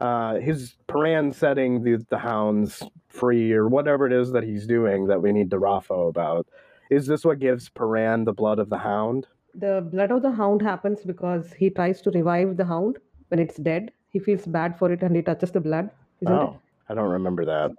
[0.00, 5.06] uh, his Paran setting the the hounds free or whatever it is that he's doing
[5.06, 6.46] that we need to RAFO about.
[6.90, 9.26] Is this what gives Paran the blood of the hound?
[9.54, 13.56] The blood of the hound happens because he tries to revive the hound when it's
[13.56, 13.92] dead.
[14.10, 15.90] He feels bad for it and he touches the blood,
[16.20, 16.38] isn't it?
[16.38, 17.70] oh, I don't remember that.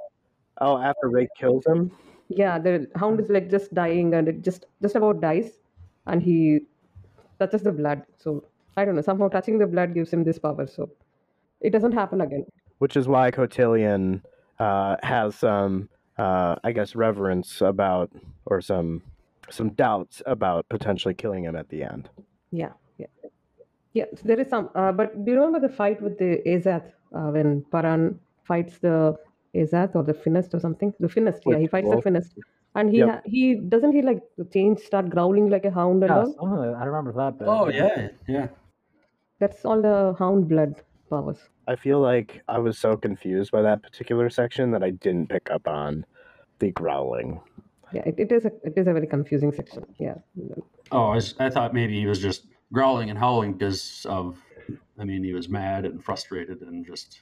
[0.61, 1.91] Oh, after Rake kills him.
[2.29, 5.57] Yeah, the hound is like just dying and it just just about dies
[6.07, 6.61] and he
[7.39, 8.03] touches the blood.
[8.17, 8.45] So
[8.77, 10.65] I don't know, somehow touching the blood gives him this power.
[10.65, 10.89] So
[11.61, 12.45] it doesn't happen again.
[12.79, 14.21] which is why Cotillion
[14.59, 18.11] uh, has some, uh, I guess, reverence about
[18.45, 19.01] or some
[19.49, 22.09] some doubts about potentially killing him at the end.
[22.51, 23.07] Yeah, yeah.
[23.93, 26.91] Yeah, so there is some uh, but do you remember the fight with the Azath
[27.15, 29.15] uh, when Paran fights the
[29.55, 30.93] Azath or the Finnest or something?
[30.99, 32.03] The Finnest, yeah, he fights wolf.
[32.03, 32.33] the Finnest.
[32.75, 33.09] And he Yep.
[33.09, 36.33] ha- he doesn't he like the change start growling like a hound and Yeah, all?
[36.33, 36.75] something.
[36.75, 37.39] I remember that.
[37.39, 37.47] Bit.
[37.47, 38.47] Oh yeah, yeah.
[39.39, 41.37] That's all the hound blood powers.
[41.67, 45.49] I feel like I was so confused by that particular section that I didn't pick
[45.51, 46.05] up on
[46.59, 47.41] the growling.
[47.93, 49.85] Yeah, it, it is a it is a very confusing section.
[49.99, 50.15] Yeah.
[50.91, 54.37] Oh, I, was- I thought maybe he was just growling and howling because of.
[54.97, 57.21] I mean, he was mad and frustrated and just.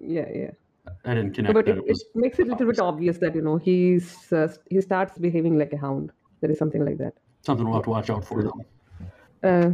[0.00, 0.50] Yeah, yeah.
[1.04, 2.00] I didn't connect but that it, it was.
[2.00, 5.58] it makes it a little bit obvious that you know he's uh, he starts behaving
[5.58, 6.10] like a hound.
[6.40, 7.14] There is something like that.
[7.42, 8.42] Something we'll have to watch out for.
[8.42, 8.60] Them.
[9.42, 9.70] Uh,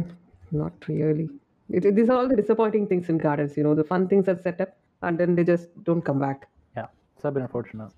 [0.51, 1.29] not really.
[1.69, 3.55] It, it- these are all the disappointing things in gardens.
[3.57, 6.47] You know, the fun things are set up and then they just don't come back.
[6.75, 7.91] Yeah, it's a bit unfortunate.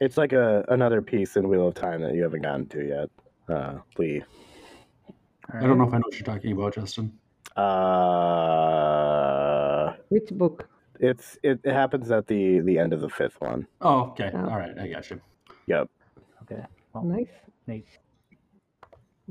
[0.00, 3.10] It's like a another piece in Wheel of Time that you haven't gotten to yet,
[3.48, 4.22] uh, Lee.
[5.52, 7.12] I don't know if I know what you're talking about, Justin.
[8.54, 10.68] Uh, Which book?
[11.00, 13.66] it's it, it happens at the the end of the fifth one.
[13.80, 14.30] Oh, okay.
[14.34, 14.48] Oh.
[14.48, 15.20] All right, I got you.
[15.66, 15.88] Yep.
[16.42, 16.62] Okay.
[16.92, 17.28] Well, Nice.
[17.66, 17.86] neat.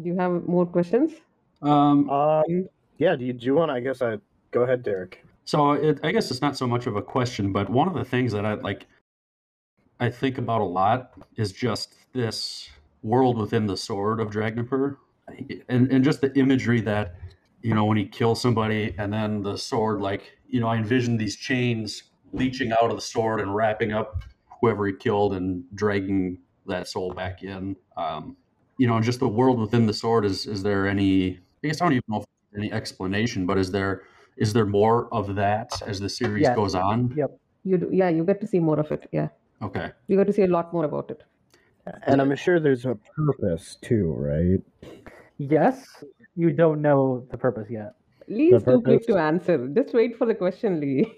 [0.02, 1.12] Do you have more questions?
[1.62, 2.68] Um, Um.
[2.98, 3.16] Yeah.
[3.16, 3.72] Do you do you want?
[3.72, 4.18] I guess I
[4.52, 5.24] go ahead, Derek.
[5.46, 8.06] So it, I guess it's not so much of a question, but one of the
[8.06, 8.86] things that I like,
[10.00, 12.70] I think about a lot is just this
[13.02, 14.98] world within the sword of Dragnipur,
[15.68, 17.16] and and just the imagery that,
[17.62, 21.18] you know, when he kills somebody and then the sword, like you know, I envision
[21.18, 24.24] these chains leaching out of the sword and wrapping up
[24.62, 27.76] whoever he killed and dragging that soul back in.
[27.98, 28.38] Um,
[28.78, 31.40] you know, and just the world within the sword is is there any?
[31.64, 32.26] I guess I don't even know if
[32.58, 34.04] any explanation, but is there
[34.38, 36.56] is there more of that as the series Yes.
[36.56, 37.14] goes on?
[37.16, 37.32] Yep.
[37.64, 39.08] You do, yeah, you get to see more of it.
[39.12, 39.30] Yeah,
[39.62, 39.92] Okay.
[40.08, 41.24] you get to see a lot more about it.
[42.08, 44.62] And I'm sure there's a purpose too, right?
[45.38, 46.04] Yes,
[46.36, 47.94] you don't know the purpose yet.
[48.28, 49.06] Lee's too quick purpose.
[49.08, 49.68] to answer.
[49.68, 51.12] Just wait for the question, Lee.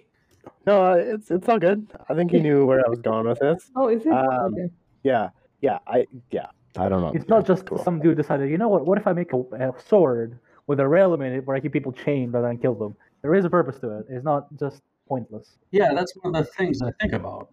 [0.67, 1.87] No, uh, it's it's all good.
[2.09, 3.71] I think he knew where I was going with this.
[3.75, 4.11] Oh, is it?
[4.11, 4.69] Um, okay.
[5.03, 5.29] Yeah,
[5.61, 7.11] yeah, I yeah, I don't know.
[7.13, 7.79] It's not just Cool.
[7.79, 8.85] some dude decided, you know what?
[8.85, 11.73] What if I make a, a sword with a rail in it where I keep
[11.73, 12.95] people chained rather than kill them?
[13.21, 14.05] There is a purpose to it.
[14.09, 15.57] It's not just pointless.
[15.71, 17.49] Yeah, that's one of the things I think about.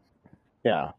[0.64, 0.92] Yeah,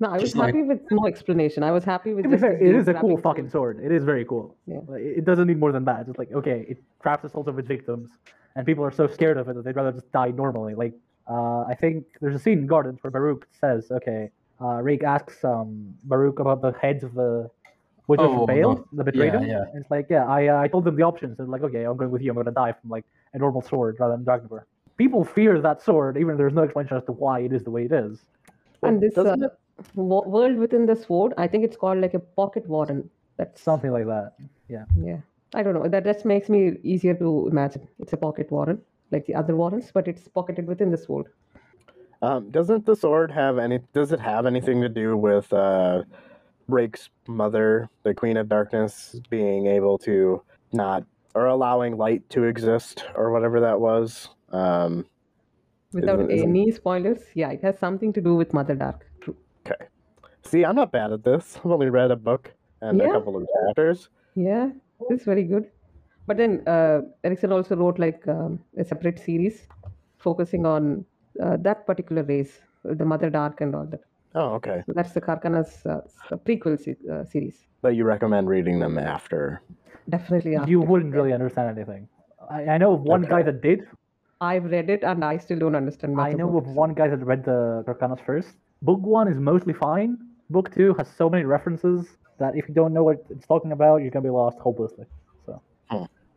[0.00, 1.62] No, I was just like- happy with no explanation.
[1.62, 3.50] I was happy with To be fair, this it dude is a cool grabbing fucking
[3.50, 3.80] sword.
[3.82, 4.56] It is very cool.
[4.66, 4.80] Yeah.
[4.88, 6.08] Like, It it doesn't need more than that.
[6.08, 8.10] It's like okay, it traps the souls of its victims,
[8.56, 10.74] and people are so scared of it that they'd rather just die normally.
[10.74, 10.94] Like
[11.28, 14.30] uh, I think there's a scene in Gardens where Baruch says, okay,
[14.60, 17.50] uh, Rake asks um, Baruch about the heads of the
[18.06, 19.40] witches Oh, from Bale the- betrayer.
[19.42, 19.64] yeah, yeah.
[19.80, 22.10] It's like, yeah, I uh, I told them the options, and like, okay, I'm going
[22.10, 22.30] with you.
[22.30, 24.62] I'm going to die from like a normal sword rather than Dragnor.
[24.96, 27.70] People fear that sword, even if there's no explanation as to why it is the
[27.70, 28.24] way it is.
[28.82, 29.52] And this uh, doesn't
[29.96, 33.10] world within the sword, I think it's called like a pocket warren.
[33.36, 34.34] That's Something like that.
[34.68, 34.84] Yeah.
[34.96, 35.16] yeah.
[35.54, 35.88] I don't know.
[35.88, 37.88] That just makes me easier to imagine.
[37.98, 38.80] It's a pocket warren,
[39.10, 41.26] like the other warrens, but it's pocketed within the sword.
[42.22, 43.80] Um, doesn't the sword have any?
[43.92, 46.02] Does it have anything to do with uh,
[46.68, 50.42] Rake's mother, the Queen of Darkness, being able to
[50.72, 51.04] not
[51.34, 54.28] or allowing light to exist or whatever that was?
[54.50, 55.06] Um,
[55.92, 59.06] Without Isn't- isn't- any spoilers, yeah, it has something to do with Mother Dark.
[59.20, 59.36] True.
[59.64, 59.86] okay.
[60.42, 61.56] See, I'm not bad at this.
[61.58, 64.08] I've only read a book and a couple of chapters.
[64.34, 64.70] Yeah,
[65.10, 65.70] it's very good.
[66.26, 69.68] But then uh, Erikson also wrote like um, a separate series
[70.18, 71.04] focusing on
[71.40, 74.00] uh, that particular race, the Mother Dark and all that.
[74.34, 74.82] Oh, okay.
[74.86, 76.00] So that's the Kharkanas uh,
[76.46, 77.56] prequel se- uh, series.
[77.82, 79.62] But you recommend reading them after.
[80.08, 80.70] definitely after.
[80.70, 82.08] you wouldn't really understand anything.
[82.50, 83.86] I, I know of one guy that did.
[84.40, 87.18] I've read it and I still don't understand much I know of one guy that
[87.24, 88.50] read the Kharkanas first.
[88.82, 90.18] Book one is mostly fine.
[90.50, 92.06] Book two has so many references
[92.38, 95.06] that if you don't know what it's talking about, you're gonna be lost hopelessly.
[95.46, 95.62] So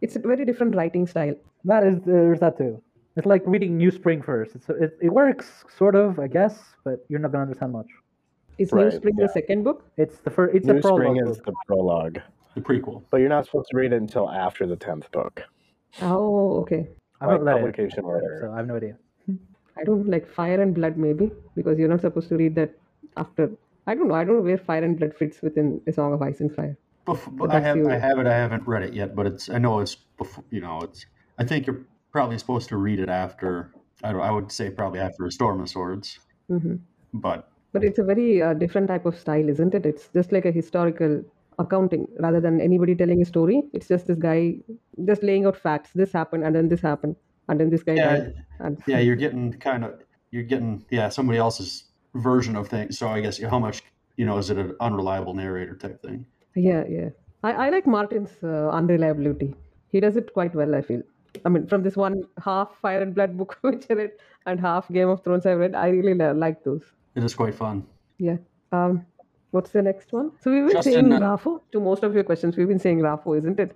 [0.02, 1.36] It's a very different writing style.
[1.66, 2.82] that is there's that too.
[3.18, 4.56] It's like reading New Spring first.
[4.56, 7.88] It's it, it works sort of, I guess, but you're not gonna understand much.
[8.58, 9.26] Is Right, New Spring yeah.
[9.28, 9.84] the second book?
[9.98, 10.56] It's the first.
[10.56, 11.02] It's New a prologue.
[11.02, 11.46] Spring is book.
[11.46, 12.20] the prologue,
[12.56, 13.04] The prequel.
[13.12, 15.42] but you're not supposed to read it until after the tenth book.
[16.02, 16.88] Oh, okay.
[17.20, 18.38] I've like not it, publication order.
[18.42, 18.98] so I have no idea.
[19.80, 22.72] I don't like Fire and Blood maybe because you're not supposed to read that
[23.16, 23.52] after.
[23.88, 24.16] I don't know.
[24.16, 26.78] I don't know where Fire and Blood fits within A Song of Ice and Fire.
[27.08, 27.90] Bef- But I have you.
[27.90, 28.28] I have it.
[28.28, 31.06] I haven't read it yet, but it's I know it's before, you know it's.
[31.40, 31.82] I think you're
[32.18, 33.74] probably supposed to read it after.
[34.04, 36.76] I don't, I would say probably after a Storm of Swords, hmm
[37.14, 39.86] but But it's a very uh, different type of style, isn't it?
[39.86, 41.24] It's just like a historical
[41.60, 43.64] accounting rather than anybody telling a story.
[43.74, 44.60] It's just this guy
[45.12, 45.92] just laying out facts.
[45.94, 47.18] This happened, and then this happened,
[47.50, 48.10] and then this guy Yeah.
[48.10, 48.34] died.
[48.60, 50.02] And yeah, you're getting kind of
[50.32, 52.98] you're getting yeah somebody else's version of things.
[53.00, 53.84] So I guess how much
[54.18, 56.28] you know is it an unreliable narrator type thing?
[56.56, 57.10] Yeah, yeah.
[57.44, 59.56] I, I like Martin's uh, unreliability.
[59.92, 61.04] He does it quite well, I feel.
[61.46, 64.12] I mean, from this one half Fire and Blood book which I read
[64.46, 66.84] and half Game of Thrones I read, I really like those.
[67.16, 67.86] It is quite fun.
[68.18, 68.38] Yeah.
[68.72, 69.06] Um,
[69.52, 70.32] what's the next one?
[70.42, 72.58] So we've been Justin, saying uh, RAFO to most of your questions.
[72.58, 73.76] We've been saying RAFO, isn't it?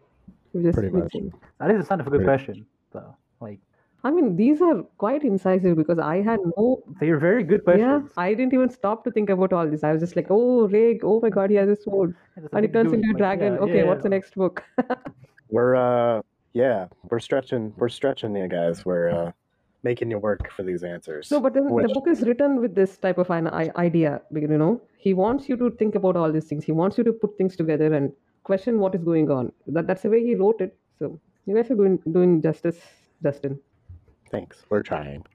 [0.53, 1.11] We've just Pretty much.
[1.13, 2.37] saying- That is a sign of a good Right.
[2.37, 3.15] question, though.
[3.39, 3.59] Like
[4.03, 6.81] I mean, these are quite incisive because I had no.
[6.99, 8.09] they are very good questions.
[8.17, 8.21] Yeah.
[8.23, 9.83] I didn't even stop to think about all this.
[9.83, 12.15] I was just like, oh, Rig, oh my god, he has a sword.
[12.35, 13.53] Yeah, And it big turns into a like, dragon.
[13.53, 14.63] yeah, okay, yeah, what's the next book?
[15.49, 16.21] We're uh
[16.53, 18.85] yeah, we're stretching we're stretching you guys.
[18.85, 19.31] We're uh
[19.83, 21.31] making you work for these answers.
[21.31, 24.21] No, but then Which- the book is written with this type of an i- idea.
[24.31, 26.63] You know, he wants you to think about all these things.
[26.63, 28.11] He wants you to put things together and
[28.43, 29.51] question what is going on.
[29.67, 30.77] That that's the way he wrote it.
[30.99, 32.79] So you guys are doing doing justice,
[33.23, 33.59] Justin.
[34.29, 34.65] Thanks.
[34.69, 35.25] We're trying.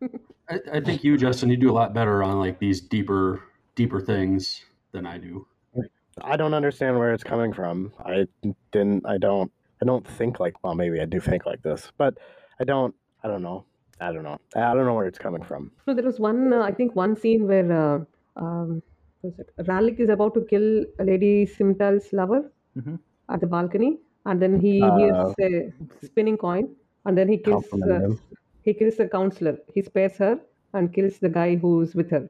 [0.50, 3.42] I, I think you, Justin, you do a lot better on like these deeper
[3.74, 5.46] deeper things than I do.
[6.22, 7.92] I don't understand where it's coming from.
[8.04, 8.26] I
[8.72, 9.52] didn't I don't
[9.82, 12.18] I don't think like well maybe I do think like this, but
[12.60, 13.66] I don't I don't know.
[14.00, 14.38] I don't know.
[14.54, 15.72] I don't know where it's coming from.
[15.86, 16.52] No, there was one.
[16.52, 18.04] Uh, I think one scene where uh,
[18.36, 18.82] um,
[19.20, 19.50] what was it?
[19.66, 22.98] Rallick is about to kill Lady Simtal's lover Mhm.
[23.28, 25.72] at the balcony, and then he Uh, hears a
[26.04, 28.20] spinning coin, and then he kills Compliment uh, him.
[28.62, 29.58] he kills the counselor.
[29.74, 30.40] He spares her
[30.74, 32.28] and kills the guy who's with her.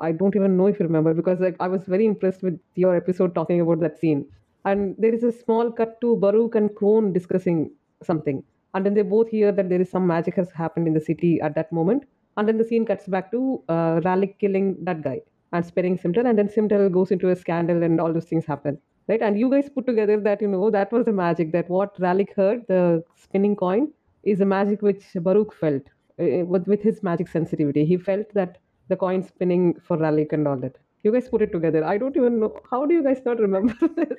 [0.00, 2.96] I don't even know if you remember because like I was very impressed with your
[2.96, 4.26] episode talking about that scene.
[4.64, 7.70] And there is a small cut to Baruch and Crone discussing
[8.02, 8.42] something.
[8.74, 11.40] And then they both hear that there is some magic has happened in the city
[11.40, 12.04] at that moment.
[12.36, 16.28] And then the scene cuts back to uh, Rallick killing that guy and sparing Simtal.
[16.28, 18.78] And then Simtal goes into a scandal and all those things happen.
[19.08, 19.20] Right?
[19.20, 22.32] And you guys put together that, you know, that was the magic, that what Rallick
[22.34, 23.92] heard, the spinning coin,
[24.22, 25.82] is the magic which Baruch felt
[26.20, 27.84] uh, with, with his magic sensitivity.
[27.84, 28.58] He felt that
[28.88, 30.76] the coin spinning for Rallick and all that.
[31.02, 31.84] You guys put it together.
[31.84, 32.60] I don't even know.
[32.70, 34.18] How do you guys not remember this?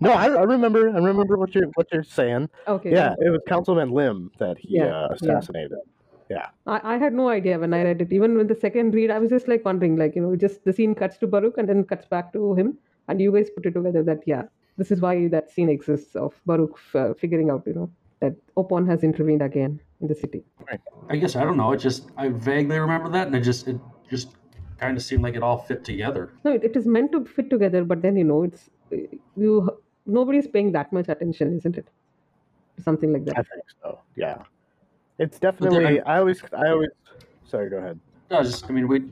[0.00, 2.48] No, I, I remember I remember what you're what you're saying.
[2.66, 2.92] Okay.
[2.92, 5.78] Yeah, it was Councilman Lim that he Yeah, uh, assassinated.
[6.66, 8.12] I, I had no idea when I read it.
[8.12, 10.72] Even with the second read, I was just like wondering, like, you know, just the
[10.72, 12.78] scene cuts to Baruch and then cuts back to him.
[13.08, 14.42] And you guys put it together that, yeah,
[14.76, 18.88] this is why that scene exists of Baruch uh, figuring out, you know, that Oponn
[18.88, 20.42] has intervened again in the city.
[20.68, 20.80] Right.
[21.08, 21.72] I guess I don't know.
[21.72, 23.78] It just I vaguely remember that, and it just it
[24.10, 24.34] just
[24.78, 26.32] kind of seemed like it all fit together.
[26.44, 28.68] No, it, it is meant to fit together, but then, you know, it's,
[29.36, 31.88] you, nobody's paying that much attention, isn't it?
[32.82, 33.38] Something like that.
[33.38, 33.48] I that.
[33.48, 34.00] think so.
[34.16, 34.42] Yeah,
[35.18, 36.00] it's definitely.
[36.02, 36.90] I always I always.
[37.46, 37.98] Sorry, go ahead.
[38.30, 39.04] No, just I mean we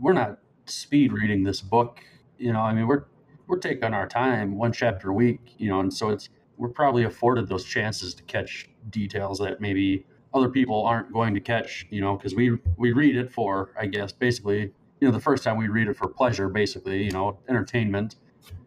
[0.00, 2.00] we're not speed reading this book.
[2.38, 3.04] You know, I mean we're
[3.46, 5.40] we're taking our time, one chapter a week.
[5.56, 10.04] You know, and so it's we're probably afforded those chances to catch details that maybe
[10.34, 11.86] other people aren't going to catch.
[11.90, 15.44] You know, because we we read it for I guess basically you know the first
[15.44, 18.16] time we read it for pleasure, basically you know entertainment,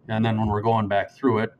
[0.07, 1.51] and then when we're going back through it,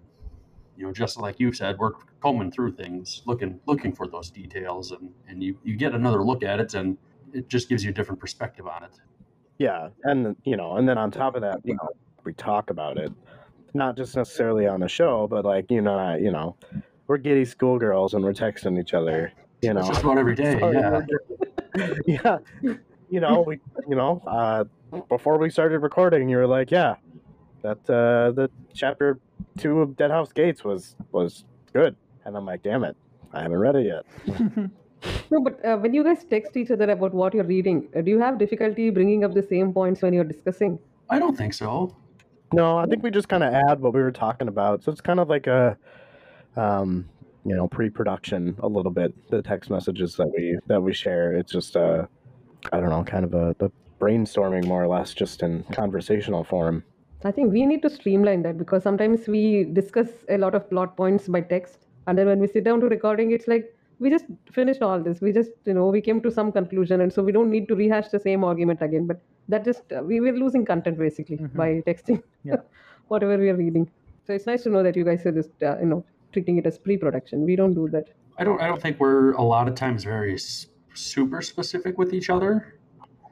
[0.78, 1.92] you know, just like you said, we're
[2.22, 6.44] combing through things, looking looking for those details, and and you you get another look
[6.44, 6.98] at it, and
[7.34, 8.92] it just gives you a different perspective on it.
[9.58, 11.90] Yeah, and you know, and then on top of that, you know,
[12.24, 13.12] we talk about it,
[13.74, 16.56] not just necessarily on the show, but like you know, I- you know,
[17.08, 19.32] we're giddy schoolgirls and we're texting each other.
[19.62, 20.58] You know, It's just about every day.
[20.60, 21.02] Yeah.
[22.08, 22.38] yeah,
[23.10, 24.64] you know, we, you know, uh,
[25.08, 26.96] before we started recording, you were like, yeah,
[27.62, 29.20] that uh, the chapter
[29.58, 31.96] two of Deadhouse Gates was was good,
[32.26, 32.96] and I'm like, damn it,
[33.34, 34.72] I haven't read it yet.
[35.32, 38.12] No, but uh, when you guys text each other about what you're reading, uh, do
[38.12, 40.78] you have difficulty bringing up the same points when you're discussing?
[41.10, 41.96] I don't think so.
[42.54, 44.84] No, I think we just kind of add what we were talking about.
[44.84, 45.78] So it's kind of like a,
[46.58, 47.10] um,
[47.46, 49.14] you know, pre-production a little bit.
[49.30, 51.34] The text messages that we that we share.
[51.34, 52.06] It's just uh,
[52.72, 56.84] I don't know, kind of a, a brainstorming more or less, just in conversational form.
[57.24, 60.98] I think we need to streamline that because sometimes we discuss a lot of plot
[60.98, 64.26] points by text, and then when we sit down to recording, it's like we just
[64.52, 65.22] finished all this.
[65.22, 67.76] We just, you know, we came to some conclusion, and so we don't need to
[67.76, 69.06] rehash the same argument again.
[69.06, 71.54] But that just uh, we were losing content basically Mhm.
[71.56, 72.56] by texting Yeah.
[73.10, 73.90] whatever we are reading.
[74.26, 76.66] So it's nice to know that you guys are just, uh, you know, treating it
[76.66, 77.44] as pre-production.
[77.46, 78.06] We don't do that.
[78.40, 78.60] I don't.
[78.62, 82.76] I don't think we're a lot of times very s- super specific with each other.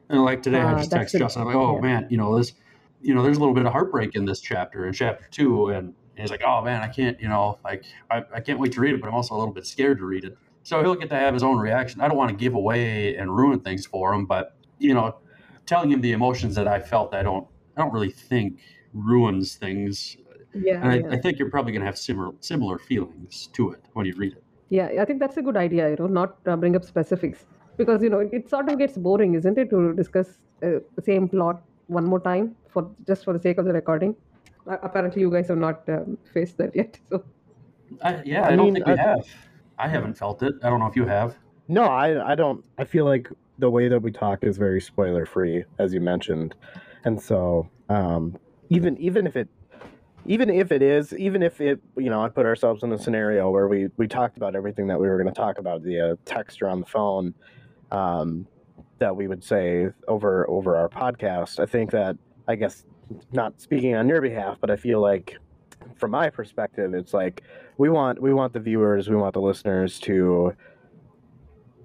[0.09, 1.41] And like today, I Ah, just that's text Justin.
[1.43, 1.81] I'm like, "Oh yeah.
[1.81, 2.53] man, you know this.
[3.01, 5.93] You know, there's a little bit of heartbreak in this chapter, in chapter two, and
[6.15, 7.19] he's like, "Oh man, I can't.
[7.19, 9.53] You know, like I, I can't wait to read it, but I'm also a little
[9.53, 12.01] bit scared to read it." So he'll get to have his own reaction.
[12.01, 15.17] I don't want to give away and ruin things for him, but you know,
[15.65, 17.47] telling him the emotions that I felt, I don't.
[17.77, 18.59] I don't really think
[18.93, 20.17] ruins things.
[20.53, 21.11] Yeah, And I, yeah.
[21.11, 24.33] I think you're probably going to have similar similar feelings to it when you read
[24.33, 24.43] it.
[24.69, 27.45] Yeah, I think that's a good idea, you know, not uh, bring up specifics.
[27.77, 31.01] Because, you know, it, it sort of gets boring, isn't it, to discuss uh, the
[31.01, 34.15] same plot one more time for just for the sake of the recording.
[34.67, 36.99] Uh, apparently, you guys have not um, faced that yet.
[37.09, 37.23] So,
[38.03, 39.25] I, yeah, I I, don't mean, think we I- have.
[39.77, 40.55] I haven't felt it.
[40.61, 41.35] I don't know if you have.
[41.67, 42.65] No, I I don't.
[42.77, 46.55] I feel like the way that we talk is very spoiler free, as you mentioned,
[47.05, 48.37] and so um,
[48.69, 49.47] even even if it
[50.25, 53.49] even if it is even if it you know I put ourselves in a scenario
[53.49, 56.61] where we we talked about everything that we were going to talk about via text
[56.61, 57.33] or on the phone,
[57.91, 58.45] um,
[58.97, 61.59] that we would say over over our podcast.
[61.59, 62.17] I think that
[62.49, 62.83] I guess
[63.31, 65.37] not speaking on your behalf, but I feel like
[65.95, 67.43] from my perspective, it's like
[67.77, 70.53] we want we want the viewers, we want the listeners to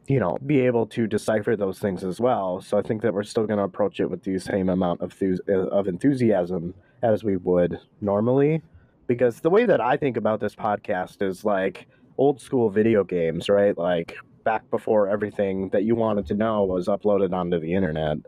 [0.09, 2.63] you know be able to decipher those things as well.
[2.63, 5.15] So i think that we're still going to approach it with the same amount of,
[5.49, 8.63] of enthusiasm as we would normally.
[9.07, 11.87] Because the way that i think about this podcast is like
[12.17, 13.77] old school video games right?
[13.77, 18.19] Like back before everything that you wanted to know was uploaded onto the internet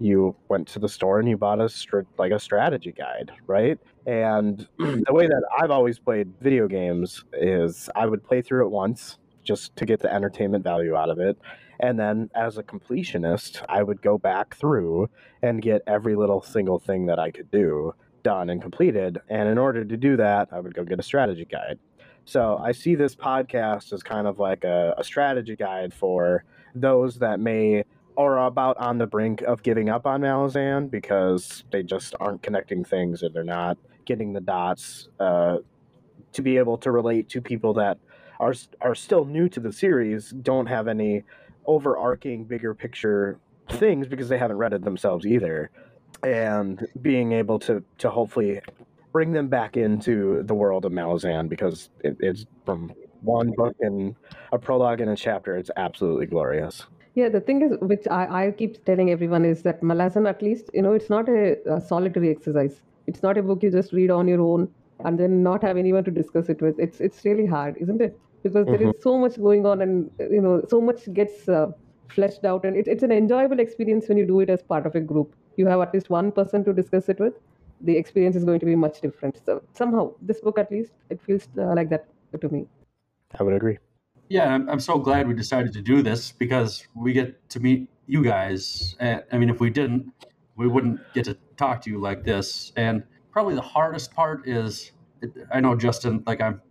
[0.00, 3.78] you went to the store and you bought a str- like a strategy guide right
[4.06, 8.70] and the way that i've always played video games is i would play through it
[8.70, 11.38] once just to get the entertainment value out of it.
[11.80, 15.08] And then as a completionist, I would go back through
[15.42, 19.18] and get every little single thing that I could do done and completed.
[19.28, 21.78] And in order to do that, I would go get a strategy guide.
[22.26, 26.44] So I see this podcast as kind of like a, a strategy guide for
[26.74, 27.84] those that may
[28.16, 32.84] are about on the brink of giving up on Malazan because they just aren't connecting
[32.84, 35.58] things and they're not getting the dots uh,
[36.32, 37.98] to be able to relate to people that
[38.38, 41.22] are are still new to the series, don't have any
[41.66, 43.38] overarching bigger picture
[43.68, 45.70] things because they haven't read it themselves either,
[46.22, 48.60] and being able to to hopefully
[49.12, 52.92] bring them back into the world of Malazan because it, it's from
[53.22, 54.14] one book and
[54.52, 55.56] a prologue and a chapter.
[55.56, 56.86] It's absolutely glorious.
[57.14, 60.70] Yeah, the thing is, which I, I keep telling everyone is that Malazan, at least,
[60.72, 62.80] you know, it's not a, a solitary exercise.
[63.06, 64.68] It's not a book you just read on your own
[65.04, 66.78] and then not have anyone to discuss it with.
[66.78, 68.18] It's it's really hard, isn't it?
[68.42, 71.66] Because there is so much going on, and you know, so much gets uh,
[72.08, 74.94] fleshed out, and it, it's an enjoyable experience when you do it as part of
[74.94, 75.34] a group.
[75.56, 77.34] You have at least one person to discuss it with.
[77.82, 79.40] The experience is going to be much different.
[79.44, 82.06] So somehow, this book at least it feels uh, like that
[82.40, 82.66] to me.
[83.38, 83.78] I would agree.
[84.30, 87.88] Yeah, I'm, I'm so glad we decided to do this because we get to meet
[88.06, 88.94] you guys.
[89.00, 90.12] And, I mean, if we didn't,
[90.54, 92.72] we wouldn't get to talk to you like this.
[92.76, 93.02] And
[93.32, 94.92] probably the hardest part is,
[95.52, 96.62] I know Justin, like I'm,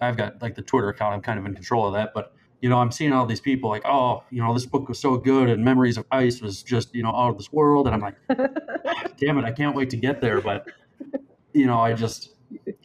[0.00, 1.14] I've got like the Twitter account.
[1.14, 3.70] I'm kind of in control of that, but you know, I'm seeing all these people
[3.70, 6.92] like, oh, you know, this book was so good, and Memories of Ice was just,
[6.94, 8.16] you know, out of this world, and I'm like,
[9.18, 10.40] damn it, I can't wait to get there.
[10.40, 10.66] But
[11.52, 12.30] you know, I just,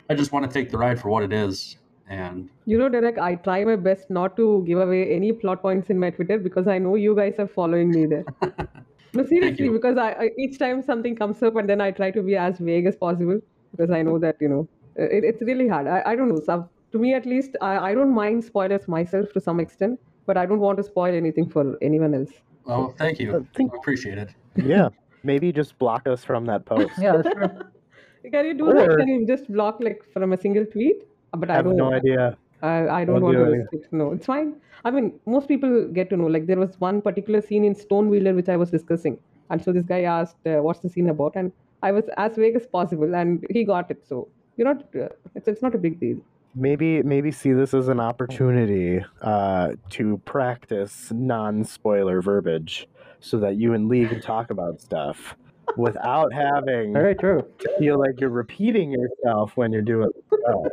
[0.10, 1.78] I just want to take the ride for what it is,
[2.08, 5.90] and You know, Derek, I try my best not to give away any plot points
[5.90, 8.26] in my Twitter because I know you guys are following me there.
[9.14, 12.22] No, seriously, because I, I each time something comes up and then I try to
[12.24, 13.42] be as vague as possible
[13.72, 15.86] because I know that you know uh, it, it's really hard.
[15.88, 16.40] I, I don't know.
[16.46, 20.38] Some, to me, at least, I, I don't mind spoilers myself to some extent, but
[20.38, 22.32] I don't want to spoil anything for anyone else.
[22.64, 24.30] well, thank I you, think- I appreciate it.
[24.56, 24.88] Yeah,
[25.24, 26.92] maybe just block us from that post.
[26.98, 27.50] Yeah, that's true.
[28.32, 28.98] Can you do that?
[28.98, 31.04] Can you just block like from a single tweet?
[31.38, 31.78] But I I have don't.
[31.78, 32.38] no idea.
[32.62, 33.68] I, I don't Don't want do to anything.
[33.80, 33.94] risk it.
[33.94, 34.56] No, it's fine.
[34.86, 36.28] I mean, most people get to know.
[36.28, 39.18] Like, there was one particular scene in Stonewielder which I was discussing.
[39.50, 41.36] And so this guy asked, uh, What's the scene about?
[41.36, 41.52] And
[41.84, 44.06] I was as vague as possible, and he got it.
[44.08, 44.28] So,
[44.58, 46.18] you're not, uh, it's, it's not a big deal.
[46.54, 52.88] Maybe maybe see this as an opportunity uh, to practice non-spoiler verbiage,
[53.22, 55.36] so that you and Lee can talk about stuff
[55.78, 57.44] without having Very true.
[57.60, 60.40] to feel like you're repeating yourself when you're doing it.
[60.46, 60.68] well.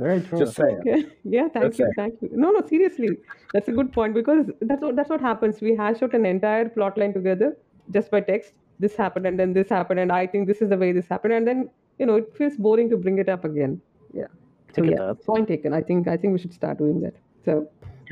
[0.00, 0.38] Very true.
[0.38, 0.78] Just saying.
[0.80, 1.06] Okay.
[1.24, 1.92] Yeah, thank That's you, it.
[1.96, 2.30] thank you.
[2.32, 3.10] No, no, seriously,
[3.52, 5.60] that's a good point because that's what that's what happens.
[5.60, 7.56] We hash out an entire plot line together
[7.90, 8.54] just by text.
[8.78, 11.34] This happened and then this happened, and I think this is the way this happened,
[11.34, 13.80] and then you know it feels boring to bring it up again.
[14.14, 14.28] Yeah.
[14.74, 15.74] So Take yeah, point taken.
[15.74, 17.14] I think I think we should start doing that.
[17.44, 17.68] So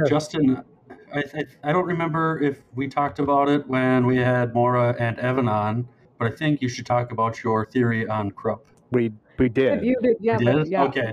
[0.07, 0.63] Justin,
[1.15, 5.19] I, I, I don't remember if we talked about it when we had Mora and
[5.19, 8.67] Evan on, but I think you should talk about your theory on Kruppe.
[8.93, 9.85] We we did.
[9.85, 10.69] you did, yeah, You but did?
[10.69, 10.85] yeah.
[10.85, 11.13] Okay.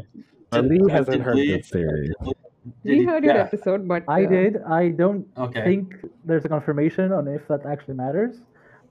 [0.52, 2.12] Did- Lee uh, hasn't heard Lee- this theory.
[2.24, 2.36] did
[2.84, 3.42] We he- heard your yeah.
[3.44, 4.58] episode, but I uh, did.
[4.64, 5.64] I don't Okay.
[5.64, 8.42] think there's a confirmation on if that actually matters,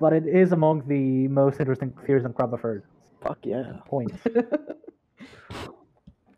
[0.00, 2.82] but it is among the most interesting theories on crab I've heard.
[3.22, 3.72] Fuck yeah.
[3.86, 4.12] Point.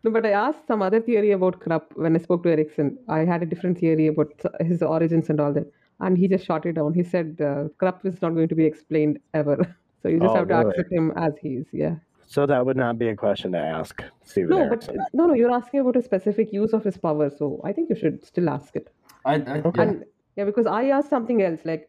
[0.04, 2.96] No, but I asked some other theory about Kruppe when I spoke to Erikson.
[3.08, 5.66] I had a different theory about his origins and all that,
[5.98, 6.94] and he just shot it down.
[6.94, 9.56] He said uh, Kruppe is not going to be explained ever,
[10.02, 10.70] so you just Oh, have to really?
[10.70, 11.66] accept him as he is.
[11.72, 11.96] Yeah.
[12.26, 15.50] So that would not be a question to ask Steven No, but no, no, you're
[15.50, 18.74] asking about a specific use of his power, so I think you should still ask
[18.74, 18.92] it.
[19.24, 19.82] I, I, Okay.
[19.82, 20.04] And
[20.36, 21.88] yeah, because I asked something else, like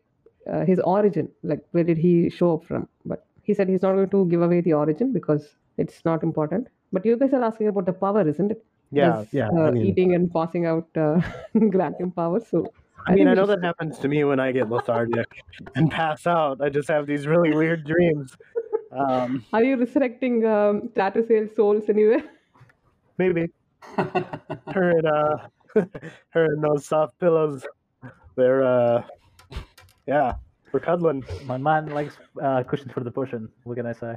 [0.51, 2.87] uh, his origin, like where did he show up from?
[3.05, 6.67] But he said he's not going to give away the origin because it's not important.
[6.93, 8.63] But you guys are asking about the power, isn't it?
[8.91, 9.49] Yeah, His, yeah.
[9.49, 11.19] Uh, I mean, eating and passing out uh,
[11.69, 12.39] granting power.
[12.39, 12.71] So
[13.07, 15.43] I mean, I know that happens to me when I get lethargic
[15.75, 16.61] and pass out.
[16.61, 18.37] I just have these really weird dreams.
[18.91, 22.23] Um, Are you resurrecting um, tattoo sales souls anywhere?
[23.17, 23.49] maybe
[23.97, 25.37] her and uh,
[26.29, 27.65] her and those soft pillows.
[28.35, 29.03] They're uh,
[30.05, 30.33] yeah,
[30.71, 31.25] we're cuddling.
[31.45, 33.49] My man likes uh, cushions for the pushing.
[33.63, 34.15] What can I say?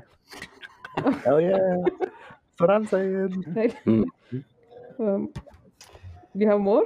[1.25, 1.57] Hell yeah,
[1.99, 3.45] that's what I'm saying.
[3.49, 3.77] Right?
[3.87, 4.05] Mm.
[4.99, 5.33] Um,
[6.35, 6.85] you have more?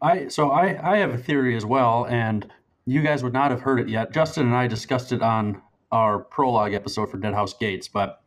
[0.00, 2.46] I so I, I have a theory as well, and
[2.86, 4.12] you guys would not have heard it yet.
[4.12, 5.60] Justin and I discussed it on
[5.90, 8.22] our prologue episode for Deadhouse Gates, but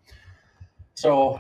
[0.96, 1.40] so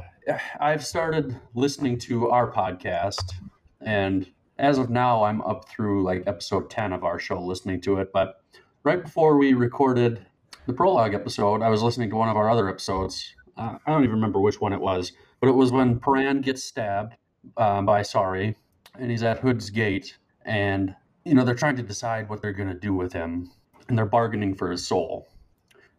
[0.59, 3.33] I've started listening to our podcast,
[3.79, 7.97] and as of now, I'm up through like episode ten of our show, listening to
[7.97, 8.11] it.
[8.13, 8.41] But
[8.83, 10.25] right before we recorded
[10.67, 13.35] the prologue episode, I was listening to one of our other episodes.
[13.57, 16.63] Uh, I don't even remember which one it was, but it was when Paran gets
[16.63, 17.15] stabbed
[17.57, 18.55] um, by Sorry,
[18.97, 20.95] and he's at Hood's gate, and
[21.25, 23.51] you know they're trying to decide what they're going to do with him,
[23.87, 25.27] and they're bargaining for his soul.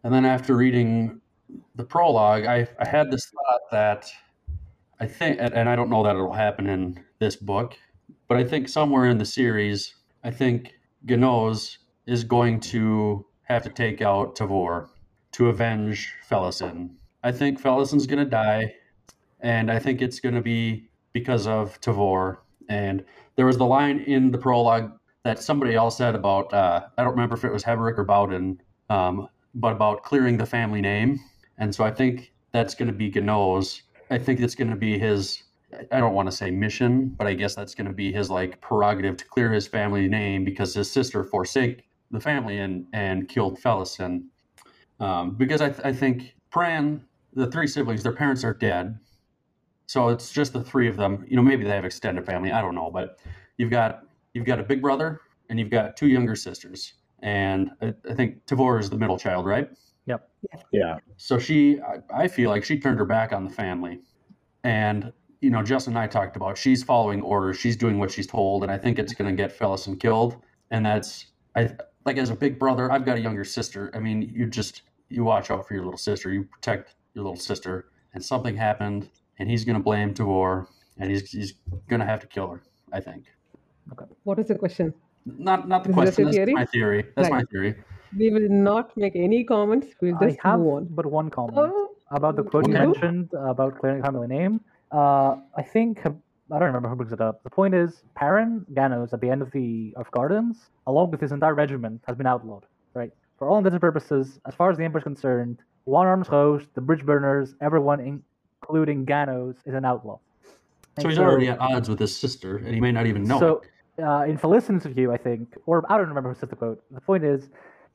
[0.03, 1.21] And then after reading
[1.75, 4.11] the prologue, I, I had this thought that
[4.99, 7.77] I think, and I don't know that it'll happen in this book,
[8.27, 10.73] but I think somewhere in the series, I think
[11.05, 14.87] Ganoes is going to have to take out Tavor
[15.33, 16.91] to avenge Felisin.
[17.23, 18.75] I think Felisin's going to die,
[19.39, 22.37] and I think it's going to be because of Tavor.
[22.69, 23.03] And
[23.35, 24.91] there was the line in the prologue
[25.23, 28.59] that somebody else said about, uh, I don't remember if it was Heboric or Baudin,
[28.89, 31.19] um, but about clearing the family name.
[31.57, 33.83] And so I think that's going to be Ganoes.
[34.09, 35.43] I think it's going to be his,
[35.91, 38.61] I don't want to say mission, but I guess that's going to be his like
[38.61, 43.59] prerogative to clear his family name because his sister forsake the family and, and killed
[43.59, 44.25] Felisin.
[44.99, 48.97] Um, because I, th- I think Paran, the three siblings, their parents are dead.
[49.87, 51.25] So it's just the three of them.
[51.27, 52.51] You know, maybe they have extended family.
[52.51, 53.19] I don't know, but
[53.57, 56.93] you've got you've got a big brother and you've got two younger sisters.
[57.23, 59.69] And I, I think Tavor is the middle child, right?
[60.05, 60.29] Yep.
[60.73, 64.01] Yeah, So she, I, I feel like she turned her back on the family,
[64.65, 68.27] and you know, Justin and I talked about she's following orders, she's doing what she's
[68.27, 70.37] told, and I think it's going to get Felisin killed.
[70.71, 71.71] And that's, I
[72.05, 73.89] like as a big brother, I've got a younger sister.
[73.93, 77.39] I mean, you just you watch out for your little sister, you protect your little
[77.39, 79.09] sister, and something happened,
[79.39, 80.67] and he's going to blame Tavor,
[80.97, 81.53] and he's he's
[81.87, 82.63] going to have to kill her.
[82.91, 83.25] I think.
[83.93, 84.05] Okay.
[84.23, 84.93] What is the question?
[85.25, 86.25] Not not the Is question.
[86.25, 86.53] That's theory?
[86.53, 87.05] my theory.
[87.15, 87.37] That's Right.
[87.39, 87.75] my theory.
[88.17, 89.87] We will not make any comments.
[90.01, 90.87] We'll I just have move on.
[90.91, 94.61] but one comment Oh, about the quote you mentioned about clearing the family name.
[94.91, 97.41] Uh, I think I don't remember who brings it up.
[97.43, 101.31] The point is, Paran Ganoes at the end of the of Gardens, along with his
[101.31, 102.65] entire regiment, has been outlawed.
[102.93, 106.27] Right, for all intents and purposes, as far as the Emperor is concerned, One Arms
[106.27, 107.99] Host, the Bridge Burners, everyone,
[108.61, 110.19] including Ganoes, is an outlaw.
[110.45, 110.51] So
[110.97, 113.55] And he's already at odds with his sister, and he may not even know so,
[113.57, 113.69] it.
[114.01, 116.83] Uh, in Felisin's view, I think, or I don't remember who said the quote.
[116.91, 117.49] The point is,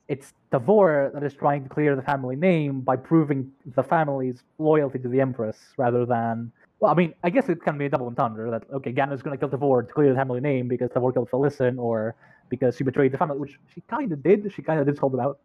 [0.09, 4.99] it's Tavor that is trying to clear the family name by proving the family's loyalty
[5.01, 6.53] to the Empress rather than.
[6.81, 9.37] Well, I mean, I guess it can be a double entendre that, okay, Ganoes's going
[9.37, 12.15] to kill Tavor to clear the family name because Tavor killed Felison or
[12.49, 14.51] because she betrayed the family, which she kind of did.
[14.55, 15.41] She kind of did scold them out.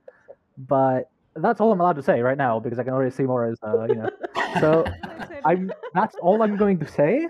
[0.57, 3.45] But that's all I'm allowed to say right now because I can already see more
[3.45, 4.09] as, uh, you know.
[4.59, 4.85] So
[5.45, 7.27] I'm that's all I'm going to say.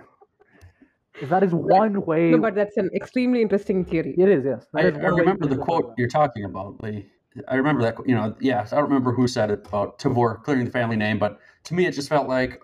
[1.22, 2.32] Is that is one way.
[2.32, 4.16] no, but that's an extremely interesting theory.
[4.18, 4.66] It is, yes.
[4.74, 7.06] I, is I remember the quote you're talking about, Lee.
[7.48, 7.96] I remember that.
[8.06, 11.20] You know, yes, I don't remember who said it about Tavor clearing the family name,
[11.20, 12.62] but to me, it just felt like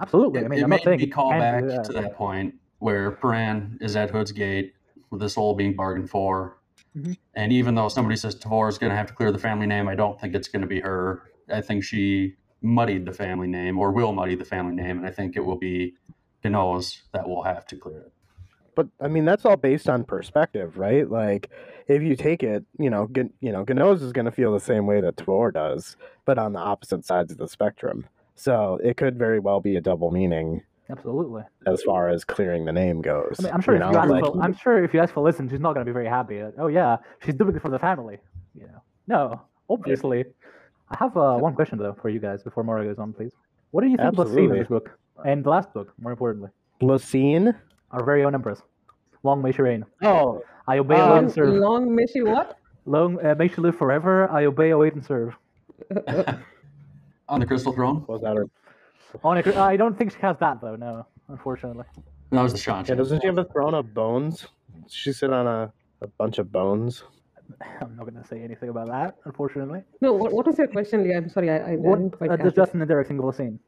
[0.00, 0.40] Absolutely.
[0.40, 1.84] it, I mean, it I'm not made saying me call back that.
[1.84, 4.74] to that point where Paran is at Hood's gate
[5.10, 6.58] with this soul being bargained for.
[6.96, 7.16] Mhm.
[7.34, 9.88] And even though somebody says Tavor is going to have to clear the family name,
[9.88, 11.22] I don't think it's going to be her.
[11.52, 15.10] I think she muddied the family name or will muddy the family name, and I
[15.10, 15.94] think it will be
[16.42, 18.12] Ganoes that will have to clear it.
[18.74, 21.10] But I mean, that's all based on perspective, right?
[21.10, 21.50] Like,
[21.88, 24.60] if you take it, you know, Gan- you know, Ganoes is going to feel the
[24.60, 28.06] same way that Tavor does, but on the opposite sides of the spectrum.
[28.34, 31.42] So it could very well be a double meaning Absolutely.
[31.66, 33.36] as far as clearing the name goes.
[33.38, 35.00] I mean, I'm sure you if know, you ask like- for, I'm sure if you
[35.00, 36.42] ask Felisin, she's not going to be very happy.
[36.42, 38.18] Like, oh yeah, she's doing it for the family.
[38.54, 40.24] You know, no, obviously.
[40.90, 43.32] I have uh, one question though for you guys before Mara goes on, please.
[43.70, 44.90] What do you think about seeing in this book
[45.24, 45.92] and the last book?
[46.00, 46.50] More importantly,
[46.82, 47.54] Laseen.
[47.90, 48.62] our very own empress,
[49.22, 49.84] Long may she reign.
[50.02, 51.54] Oh, I obey, Um, long, and serve.
[51.54, 52.58] long may she what?
[52.84, 54.30] Long uh, may she live forever.
[54.30, 55.34] I obey, await, and serve.
[57.28, 58.04] On the Crystal Throne?
[58.06, 58.46] was that her?
[59.24, 60.76] On a, I don't think she has that though.
[60.76, 61.84] No, unfortunately.
[62.30, 62.84] That was the Sean.
[62.86, 64.46] Yeah, doesn't she have a throne of bones?
[64.82, 67.04] Does she sit on a, a bunch of bones?
[67.80, 69.82] I'm not going to say anything about that, unfortunately.
[70.00, 71.14] No, what, what was your question, Lee?
[71.14, 72.56] I'm sorry, I, I, I What didn't quite uh, catch does it.
[72.56, 73.58] Justin and Derek think of the scene?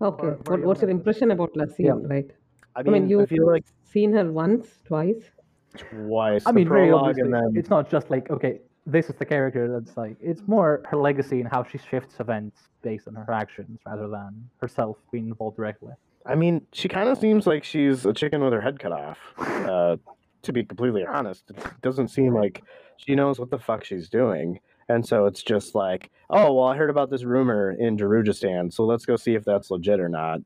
[0.00, 2.14] Okay, or- or what, your what's your own impression about Laseen, Yeah.
[2.14, 2.30] right?
[2.74, 5.30] I I mean, mean, you've feel like seen her once, twice.
[5.76, 6.46] twice.
[6.46, 9.68] I the mean, very obviously, then it's not just like okay, this is the character.
[9.72, 13.80] That's like it's more her legacy and how she shifts events based on her actions
[13.86, 15.92] rather than herself being involved directly.
[16.26, 19.18] I mean, she kind of seems like she's a chicken with her head cut off.
[19.38, 19.96] Uh,
[20.42, 22.62] to be completely honest, it doesn't seem like
[22.98, 24.60] she knows what the fuck she's doing.
[24.88, 28.84] And so it's just like, oh, well, I heard about this rumor in Darujhistan, so
[28.84, 30.40] let's go see if that's legit or not.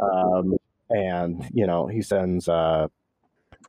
[0.00, 0.56] Um,
[0.90, 2.88] and, you know, he sends, uh,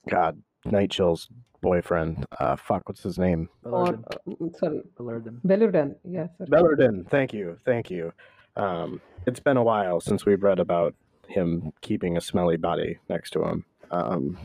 [0.09, 1.27] God, Nightchill's
[1.61, 2.25] boyfriend.
[2.39, 3.49] Uh, fuck, what's his name?
[3.63, 4.03] Or, Bellurdan.
[4.11, 5.41] uh, mm, sorry, Bellurdan.
[5.45, 5.95] Bellurdan.
[6.03, 6.49] Yeah, sorry.
[6.49, 7.09] Bellurdan.
[7.09, 7.57] Thank you.
[7.65, 8.13] Thank you.
[8.55, 10.93] Um, it's been a while since we've read about
[11.27, 13.65] him keeping a smelly body next to him.
[13.91, 14.37] Um,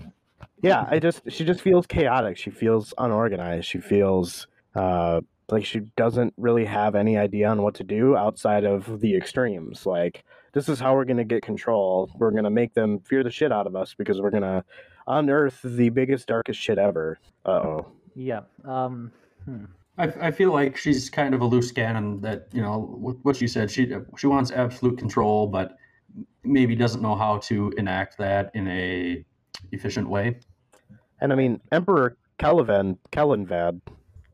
[0.62, 2.36] yeah, I just she just feels chaotic.
[2.36, 3.66] She feels unorganized.
[3.66, 5.20] She feels uh,
[5.50, 9.86] like she doesn't really have any idea on what to do outside of the extremes.
[9.86, 12.10] Like this is how we're gonna get control.
[12.18, 14.64] We're gonna make them fear the shit out of us because we're gonna
[15.06, 17.18] unearth the biggest, darkest shit ever.
[17.44, 17.86] Uh oh.
[18.14, 18.40] Yeah.
[18.64, 19.12] Um.
[19.44, 19.64] hmm.
[19.98, 23.36] I, I feel like she's kind of a loose cannon that, you know, what, what
[23.36, 25.78] she said, she, she wants absolute control, but
[26.44, 29.24] maybe doesn't know how to enact that in a
[29.72, 30.38] efficient way.
[31.20, 33.80] And I mean, Emperor Kelvin Kellanved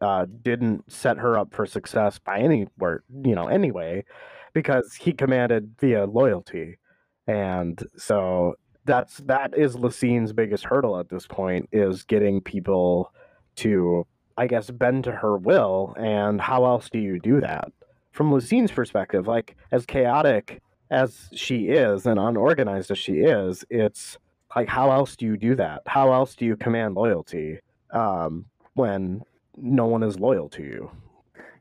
[0.03, 4.05] uh, didn't set her up for success by any word, you know, anyway,
[4.53, 6.79] because he commanded via loyalty,
[7.27, 13.13] and so that's that is Laseen's biggest hurdle at this point is getting people
[13.57, 15.95] to, I guess, bend to her will.
[15.97, 17.71] And how else do you do that?
[18.11, 24.19] From Laseen's perspective, like as chaotic as she is and unorganized as she is, it's
[24.57, 27.59] like how else do you do that how else do you command loyalty
[27.93, 28.45] um,
[28.75, 29.23] when
[29.57, 30.91] no one is loyal to you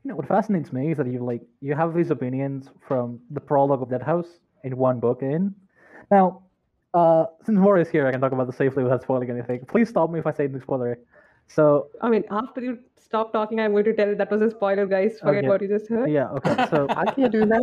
[0.04, 3.40] You know what fascinates me is that you like you have these opinions from the
[3.40, 4.30] prologue of Dead House
[4.64, 5.54] in one book in.
[6.10, 6.42] Now,
[6.94, 9.60] uh, since Mora is here, I can talk about this safely without spoiling anything.
[9.66, 10.96] Please stop me if I say anything spoilery.
[11.46, 14.86] So I mean, after you stop talking, I'm going to tell that was a spoiler,
[14.86, 15.18] guys.
[15.20, 15.48] Forget Okay.
[15.48, 16.10] what you just heard.
[16.10, 16.56] yeah, okay.
[16.72, 17.62] So i can't do that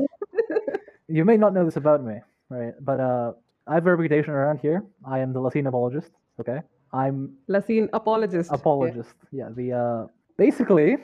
[1.07, 2.17] you may not know this about me,
[2.49, 2.73] right?
[2.79, 3.33] But uh,
[3.67, 4.83] I have a reputation around here.
[5.03, 6.11] I am the Latin apologist.
[6.39, 6.59] Okay,
[6.93, 7.17] I'm
[7.49, 8.49] Laseen apologist.
[8.51, 8.55] Yeah.
[8.55, 9.15] apologist.
[9.31, 10.07] Yeah, the uh,
[10.39, 10.95] basically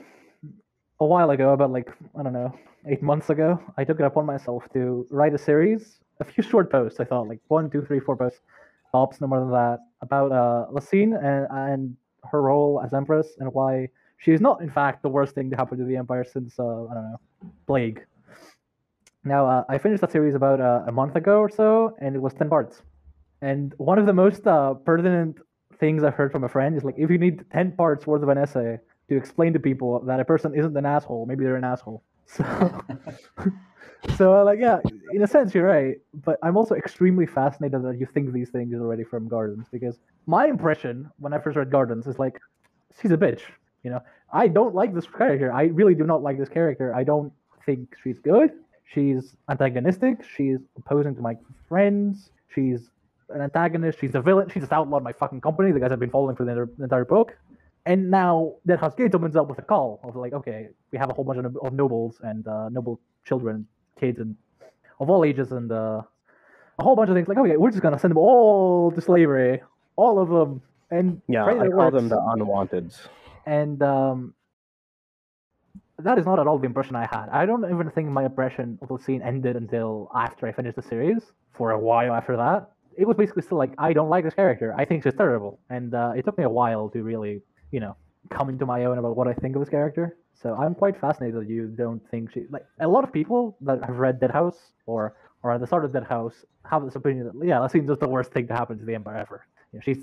[1.02, 2.52] a while ago, about like I don't know,
[2.88, 6.72] eight months ago, I took it upon myself to write a series, a few short
[6.72, 7.00] posts.
[7.02, 8.40] I thought like one, two, three, four posts,
[8.94, 11.82] tops, no more than that, about uh, Laseen and and
[12.32, 15.58] her role as empress and why she is not, in fact, the worst thing to
[15.58, 17.20] happen to the empire since uh, I don't know,
[17.68, 18.00] plague.
[19.26, 22.22] Now uh, I finished that series about uh, a month ago or so, and it
[22.22, 22.82] was ten parts.
[23.42, 25.40] And one of the most uh, pertinent
[25.82, 28.30] things I've heard from a friend is like, if you need ten parts worth of
[28.30, 28.80] an essay
[29.10, 32.04] to explain to people that a person isn't an asshole, maybe they're an asshole.
[32.28, 32.82] So,
[34.18, 34.80] so like, yeah,
[35.14, 35.98] in a sense, you're right.
[36.24, 40.48] But I'm also extremely fascinated that you think these things already from Gardens because my
[40.48, 42.40] impression when I first read Gardens is like,
[43.00, 43.42] she's a bitch.
[43.84, 44.02] You know,
[44.34, 45.54] I don't like this character.
[45.54, 46.96] I really do not like this character.
[46.96, 47.32] I don't
[47.66, 48.52] think she's good.
[48.86, 50.24] She's antagonistic.
[50.36, 51.38] She's opposing to my
[51.70, 52.32] friends.
[52.54, 52.90] She's
[53.30, 54.00] an antagonist.
[54.00, 54.50] She's a villain.
[54.50, 55.72] She's just outlawed my fucking company.
[55.72, 57.38] The guys I've been following for the entire book.
[57.86, 61.10] And now that House Gates opens up with a call of like, okay, we have
[61.10, 63.68] a whole bunch of, of nobles and uh, noble children,
[64.00, 64.36] kids, and
[65.00, 66.02] of all ages, and uh,
[66.80, 67.28] a whole bunch of things.
[67.28, 69.62] Like, okay, we're just gonna send them all to slavery,
[69.96, 73.08] all of them, and yeah i call them the unwanteds
[73.46, 74.34] And um,
[76.00, 77.30] that is not at all the impression I had.
[77.32, 80.82] I don't even think my impression of the scene ended until after I finished the
[80.82, 81.22] series.
[81.54, 84.74] For a while after that, it was basically still like I don't like this character.
[84.78, 87.42] I think she's terrible, and uh, it took me a while to really,
[87.76, 87.96] you know,
[88.30, 90.06] coming to my own about what I think of this character.
[90.42, 93.84] So I'm quite fascinated that you don't think she like a lot of people that
[93.88, 95.02] have read Dead House or
[95.44, 96.38] or at the start of Dead House
[96.72, 98.96] have this opinion that yeah, that seems just the worst thing to happen to the
[98.96, 99.46] Empire ever.
[99.72, 100.02] You know, she's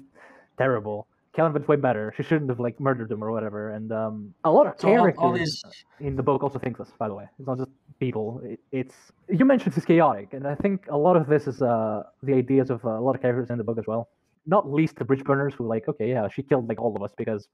[0.59, 1.07] terrible.
[1.35, 2.13] Kellen's way better.
[2.15, 3.71] She shouldn't have like murdered him or whatever.
[3.71, 5.65] And um, a lot of So all, characters all these
[5.99, 6.91] in the book also think this.
[6.99, 8.43] By the way, it's not just people.
[8.45, 8.97] It, it's
[9.31, 12.69] you mentioned it's chaotic, and I think a lot of this is uh, the ideas
[12.69, 14.11] of uh, a lot of characters in the book as well.
[14.47, 17.13] Not least the bridge burners who like, okay, yeah, she killed like all of us
[17.17, 17.49] because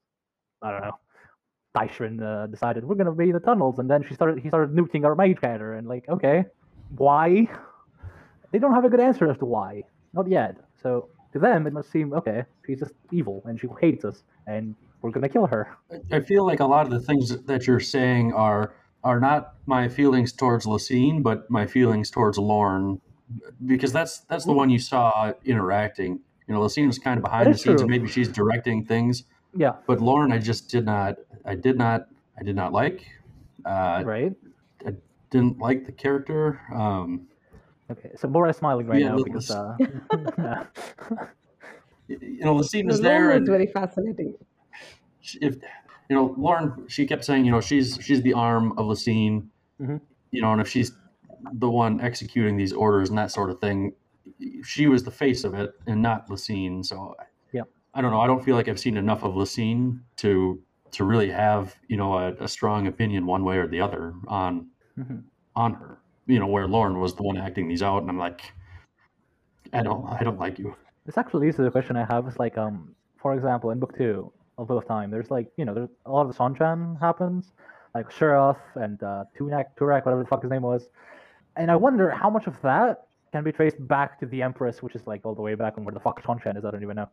[0.62, 0.98] I don't know.
[1.76, 4.42] Tayschrenn uh, decided we're gonna be in the tunnels, and then she started.
[4.42, 6.44] He started nuking our mage cadre, and like, okay,
[6.96, 7.46] why?
[8.52, 9.82] They don't have a good answer as to why,
[10.14, 10.56] not yet.
[10.82, 12.44] So to them, it must seem okay.
[12.66, 15.76] She's just evil, and she hates us, and we're gonna kill her.
[16.10, 18.74] I feel like a lot of the things that you're saying are
[19.04, 23.00] are not my feelings towards Laseen, but my feelings towards Lorn,
[23.66, 26.20] because that's that's the one you saw interacting.
[26.48, 28.84] You know, Laseen was kind of behind That the is scenes, and maybe she's directing
[28.84, 29.24] things.
[29.54, 32.08] Yeah, But Lorn, I just did not, I did not,
[32.38, 33.06] I did not like.
[33.64, 34.32] Uh, right.
[34.86, 34.94] I
[35.30, 36.60] didn't like the character.
[36.74, 37.28] Um,
[37.90, 39.74] Okay, so Mora is smiling right Yeah, now because uh,
[40.38, 40.64] yeah.
[42.08, 44.34] you know, Laseen The was there, Lorn was and very fascinating.
[45.40, 45.56] if
[46.10, 49.48] you know, Lorn, she kept saying, you know, she's she's the arm of Laseen.
[49.80, 50.00] Mhm.
[50.32, 50.92] You know, and if she's
[51.54, 53.94] the one executing these orders and that sort of thing,
[54.64, 56.84] she was the face of it and not Laseen.
[56.84, 57.14] So,
[57.52, 57.62] Yeah.
[57.94, 58.20] I don't know.
[58.20, 60.60] I don't feel like I've seen enough of Laseen to
[60.90, 64.68] to really have you know a, a strong opinion one way or the other on
[64.98, 65.24] Mhm.
[65.56, 65.98] on her.
[66.26, 68.52] You know, where Lorn was the one acting these out, and I'm like,
[69.72, 70.74] I don't, I don't like you.
[71.06, 72.26] This actually leads to the question I have.
[72.28, 75.64] Is like, um, for example, in book two of Wheel of Time, there's like, you
[75.64, 77.52] know, there's a lot of the Seanchan happens,
[77.94, 80.88] like Sheriff and uh, Tunak, Turak, whatever the fuck his name was,
[81.56, 84.94] and I wonder how much of that can be traced back to the Empress, which
[84.94, 86.64] is like all the way back on where the fuck Seanchan is.
[86.64, 87.08] I don't even know.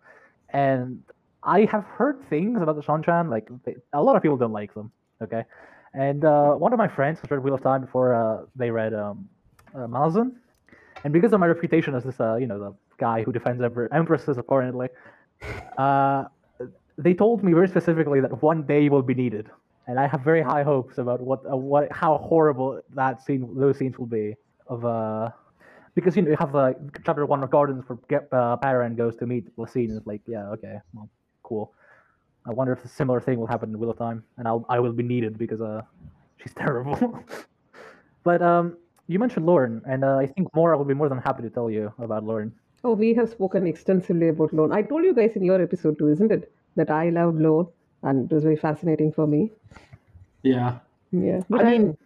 [0.49, 1.01] And
[1.43, 4.73] I have heard things about the Seanchan, like they, a lot of people don't like
[4.73, 4.91] them.
[5.21, 5.43] Okay,
[5.93, 9.29] and uh, one of my friends read Wheel of Time before uh, they read um,
[9.73, 9.87] uh,
[11.03, 13.87] and because of my reputation as this, uh, you know, the guy who defends emper-
[13.93, 14.87] empresses apparently,
[15.77, 16.25] uh,
[16.97, 19.49] they told me very specifically that one day will be needed,
[19.87, 23.77] and I have very high hopes about what, uh, what, how horrible that scene, those
[23.77, 24.35] scenes will be
[24.67, 24.83] of
[25.95, 29.15] because you know you have like chapter one of Gardens where Ge- uh, Paran goes
[29.17, 31.09] to meet Laseen, and it's like, yeah, okay, well,
[31.43, 31.73] cool.
[32.47, 34.79] I wonder if a similar thing will happen in Wheel of Time, and I'll I
[34.79, 35.81] will be needed because uh,
[36.41, 36.97] she's terrible.
[38.23, 38.77] but um,
[39.07, 41.69] you mentioned Lorn, and uh, I think Mora will be more than happy to tell
[41.69, 42.53] you about Lorn.
[42.83, 44.71] Oh, we have spoken extensively about Lorn.
[44.71, 46.51] I told you guys in your episode too, isn't it?
[46.75, 47.67] That I loved Lorn
[48.03, 49.51] and it was very fascinating for me.
[50.43, 50.79] Yeah,
[51.11, 51.41] Yeah.
[51.51, 51.97] I mean,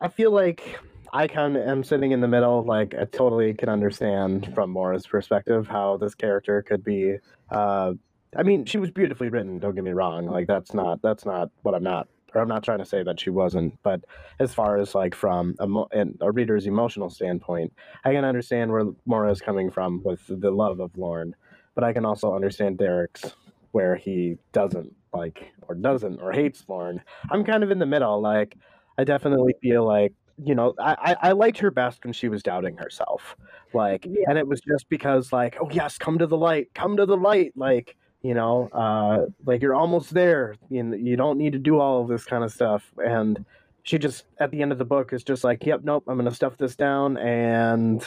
[0.00, 0.78] I feel like
[1.12, 2.62] I kind of am sitting in the middle.
[2.64, 7.16] Like, I totally can understand from Mora's perspective how this character could be.
[7.50, 7.94] Uh,
[8.36, 9.58] I mean, she was beautifully written.
[9.58, 10.26] Don't get me wrong.
[10.26, 12.08] Like, that's not that's not what I'm not.
[12.32, 13.76] Or I'm not trying to say that she wasn't.
[13.82, 14.02] But
[14.38, 17.72] as far as like from a, a reader's emotional standpoint,
[18.04, 21.34] I can understand where Mora is coming from with the love of Lorn.
[21.74, 23.34] But I can also understand Derek's
[23.72, 27.02] where he doesn't like or doesn't or hates Lorn.
[27.30, 28.20] I'm kind of in the middle.
[28.20, 28.56] Like,
[28.96, 30.12] I definitely feel like
[30.44, 33.36] you know I, I liked her best when she was doubting herself,
[33.72, 34.24] like, Yeah.
[34.28, 37.16] and it was just because like, oh yes, come to the light, come to the
[37.16, 40.54] light, like you know, uh, like you're almost there.
[40.68, 43.44] You you don't need to do all of this kind of stuff, and
[43.82, 46.30] she just at the end of the book is just like, yep, nope, I'm gonna
[46.34, 48.04] stuff this down, and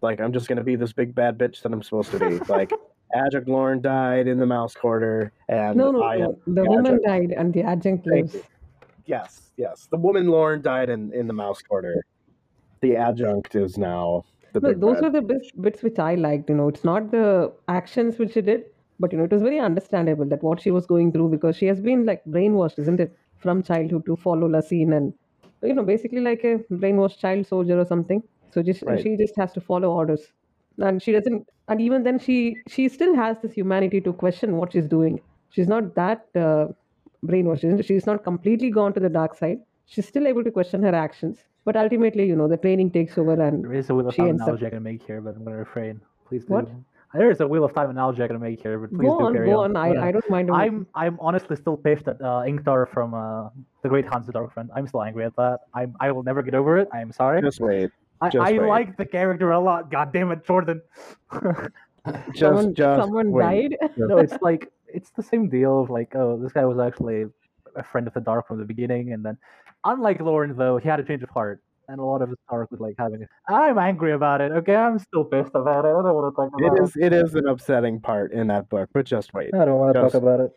[0.00, 2.72] like I'm just gonna be this big bad bitch that I'm supposed to be, like.
[3.14, 6.38] Adjunct Lorn died in the mouse quarter, and no, no, I no.
[6.46, 8.36] The the woman died and the adjunct lives.
[9.08, 9.88] Yes, yes.
[9.90, 12.04] The woman Lorn died in, in the mouse quarter.
[12.82, 16.48] The adjunct is now the No, those were the bits, bits which I liked.
[16.50, 18.64] You know, it's not the actions which she did,
[18.98, 21.66] but you know, it was very understandable that what she was going through because she
[21.66, 25.14] has been like brainwashed, isn't it, from childhood to follow Laseen and
[25.62, 28.22] you know, basically like a brainwashed child soldier or something.
[28.50, 29.00] So just Right.
[29.00, 30.32] she just has to follow orders,
[30.78, 31.48] and she doesn't.
[31.68, 35.20] And even then, she she still has this humanity to question what she's doing.
[35.50, 36.68] She's not that uh,
[37.24, 37.84] brainwashed, isn't?
[37.84, 39.60] She's not completely gone to the dark side.
[39.86, 43.40] She's still able to question her actions, but ultimately, you know, the training takes over
[43.40, 45.34] and There is a Wheel of Time ends up- analogy I can make here, but
[45.34, 46.00] I'm going to refrain.
[46.26, 46.52] Please do.
[46.54, 46.68] What?
[47.14, 49.24] There is a Wheel of Time analogy I can make here, but please go do
[49.24, 49.74] on, carry go on.
[49.74, 49.76] on.
[49.76, 50.50] I, But, I don't mind.
[50.52, 53.48] I'm I'm honestly still pissed at uh, Ingtar from uh,
[53.82, 54.70] the Great Hunt the Dark Friend.
[54.76, 55.60] I'm still angry at that.
[55.72, 56.86] I'm I will never get over it.
[56.92, 57.40] I'm sorry.
[57.40, 57.90] Just wait.
[58.20, 58.68] I, just I wait.
[58.68, 59.90] like the character a lot.
[59.90, 60.82] God damn it, Jordan.
[62.28, 63.70] Just, someone just someone wait.
[63.80, 63.90] died.
[63.96, 67.26] no, it's like it's the same deal of like, oh, this guy was actually
[67.76, 69.36] a friend of the dark from the beginning, and then,
[69.84, 72.70] unlike Lorn though, he had a change of heart, and a lot of his arc
[72.70, 73.26] was like having.
[73.48, 74.52] I'm angry about it.
[74.52, 75.88] Okay, I'm still pissed about it.
[75.88, 78.46] I don't want to talk about it It is it is an upsetting part in
[78.48, 79.50] that book, but just wait.
[79.54, 80.52] I don't want to Just- talk about it.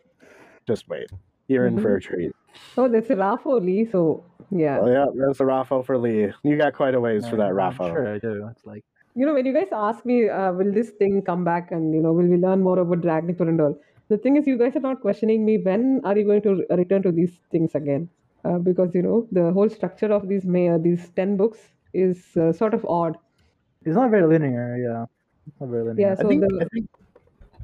[0.66, 1.10] Just wait.
[1.48, 2.32] You're in for a treat.
[2.78, 3.84] Oh, that's a RAFO Lee.
[3.84, 6.32] So yeah, Oh yeah, that's a RAFO for Lee.
[6.44, 7.88] You got quite a ways for that I'm RAFO.
[7.88, 8.48] Sure, I do.
[8.50, 8.84] It's like
[9.14, 12.00] you know when you guys ask me, uh, will this thing come back and you
[12.00, 13.78] know will we learn more about Dragnipur and all?
[14.08, 15.58] The thing is, you guys are not questioning me.
[15.58, 18.08] When are you going to re- return to these things again?
[18.44, 21.60] Uh, because you know the whole structure of these may these ten books
[21.94, 23.16] is uh, sort of odd.
[23.84, 24.76] it's not very linear.
[24.86, 25.06] Yeah,
[25.46, 26.10] it's not very linear.
[26.10, 26.16] Yeah.
[26.18, 26.88] I think, the I think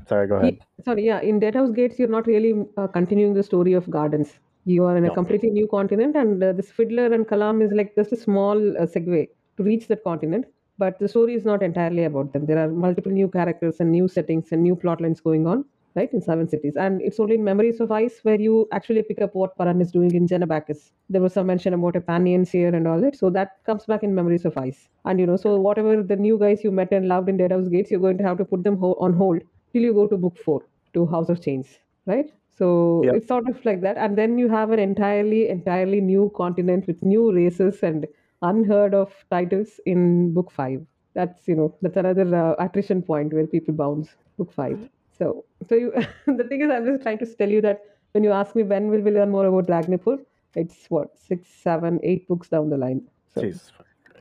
[0.06, 0.56] Sorry, go ahead.
[0.56, 1.20] He- sorry, yeah.
[1.20, 4.38] In Deadhouse Gates, you're not really uh, continuing the story of Gardens.
[4.64, 5.14] You are in a No.
[5.16, 8.86] completely new continent, and uh, this Fiddler and Kalam is like just a small uh,
[8.86, 10.46] segue to reach that continent.
[10.78, 12.46] But the story is not entirely about them.
[12.46, 15.64] There are multiple new characters and new settings and new plot lines going on,
[15.98, 16.76] right, in Seven Cities.
[16.76, 19.92] And it's only in Memories of Ice where you actually pick up what Paran is
[19.92, 20.90] doing in Genabackis.
[21.10, 23.16] There was some mention about a Pannion Seer and all that.
[23.16, 24.88] So that comes back in Memories of Ice.
[25.04, 27.90] And, you know, so whatever the new guys you met and loved in Deadhouse Gates,
[27.90, 29.42] you're going to have to put them ho- on hold
[29.72, 30.62] till you go to book four
[30.94, 32.32] to House of Chains, right?
[32.50, 36.86] So it's sort of like that, and then you have an entirely, entirely new continent
[36.88, 38.06] with new races and
[38.42, 40.84] unheard of titles in book five.
[41.14, 44.16] That's you know that's another uh, attrition point where people bounce.
[44.36, 44.88] Book five.
[45.18, 45.92] So so you
[46.26, 47.80] the thing is, I'm just trying to tell you that
[48.12, 50.18] when you ask me when will we learn more about Dragnipur,
[50.54, 53.02] it's what six, seven, eight books down the line.
[53.34, 53.72] So Jesus.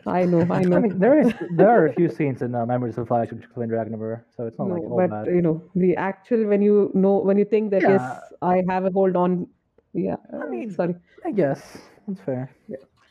[0.05, 0.77] I know, I know.
[0.77, 3.43] I mean, there is there are a few scenes in uh, Memories of Ice which
[3.43, 5.27] explain Ragnar, so it's not like No, all but bad.
[5.27, 7.97] you know the actual when you know when you think that Yeah.
[7.97, 9.47] yes I have a hold on
[9.93, 10.95] yeah I mean- sorry
[11.25, 12.49] I guess that's fair.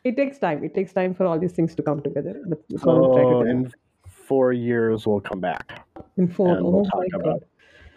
[0.05, 2.85] it takes time it takes time for all these things to come together but that's
[2.85, 3.71] what So to in
[4.09, 5.85] four years we'll come back.
[6.17, 7.45] in four and oh we'll my talk god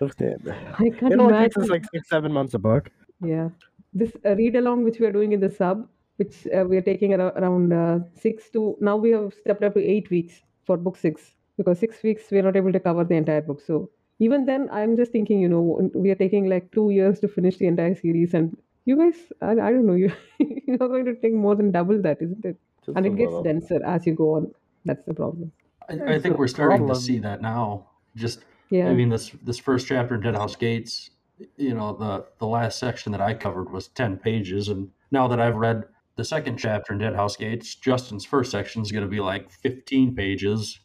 [0.02, 0.42] about it.
[0.80, 1.70] I can't It only takes us imagine.
[1.70, 2.92] like six, seven months a book.
[3.22, 3.50] yeah.
[3.94, 6.82] This uh, read along which we are doing in the sub which uh, we are
[6.82, 10.78] taking ar- around uh, six to now we have stepped up to eight weeks for
[10.78, 13.62] book six because six weeks we are not able to cover the entire book.
[13.62, 13.90] So
[14.22, 17.56] even then i'm just thinking you know we are taking like two years to finish
[17.58, 21.34] the entire series and you guys i, I don't know you you're going to take
[21.34, 22.58] more than double that isn't it?
[22.86, 24.52] Just and it gets denser as you go on.
[24.86, 25.54] That's the problem.
[25.88, 27.90] I, I think a we're starting to see that now.
[28.16, 31.10] Just yeah I mean this this first chapter in Deadhouse Gates,
[31.58, 35.40] you know, the the last section that I covered was 10 pages and now that
[35.40, 35.86] I've read
[36.16, 40.14] the second chapter in Deadhouse Gates, Justin's first section is going to be like 15
[40.16, 40.80] pages.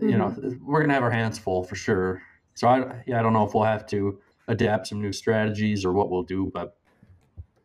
[0.00, 0.34] You know,
[0.64, 2.22] we're going to have our hands full for sure.
[2.54, 4.18] So I yeah, I don't know if we'll have to
[4.48, 6.76] adapt some new strategies or what we'll do, but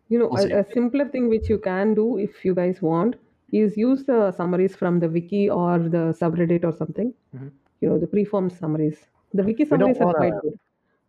[0.10, 3.16] You know, We'll a, a simpler thing which you can do if you guys want
[3.52, 7.14] is use the summaries from the wiki or the subreddit or something.
[7.36, 7.52] Mhm.
[7.81, 8.97] You know, the preformed summaries.
[9.34, 10.57] The wiki summaries are quite good.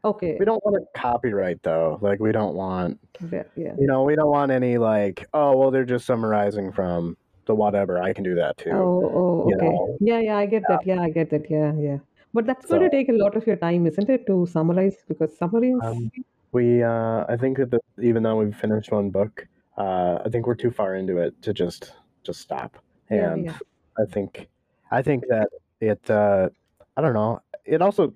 [0.04, 0.36] Okay.
[0.38, 1.98] We don't want to copyright though.
[2.00, 3.00] Like we don't want
[3.32, 3.44] Yeah.
[3.56, 3.74] yeah.
[3.78, 7.16] you know, we don't want any like, oh well they're just summarizing from
[7.46, 8.00] the whatever.
[8.00, 8.70] I can do that too.
[8.70, 9.66] Oh, oh, okay.
[9.66, 9.96] know.
[10.00, 10.86] Yeah, yeah, I get that.
[10.86, 11.50] Yeah, I get that.
[11.50, 11.98] Yeah, yeah.
[12.34, 14.96] But that's going to take a lot of your time, isn't it, to summarize?
[15.08, 15.78] Because summaries.
[15.82, 16.10] Um,
[16.52, 20.46] we uh I think that the, even though we've finished one book, uh I think
[20.46, 22.78] we're too far into it to just just stop.
[23.10, 23.58] Yeah, And yeah.
[23.98, 24.48] I think
[24.90, 25.48] I think that
[25.80, 26.48] it uh
[26.96, 27.40] I don't know.
[27.64, 28.14] It also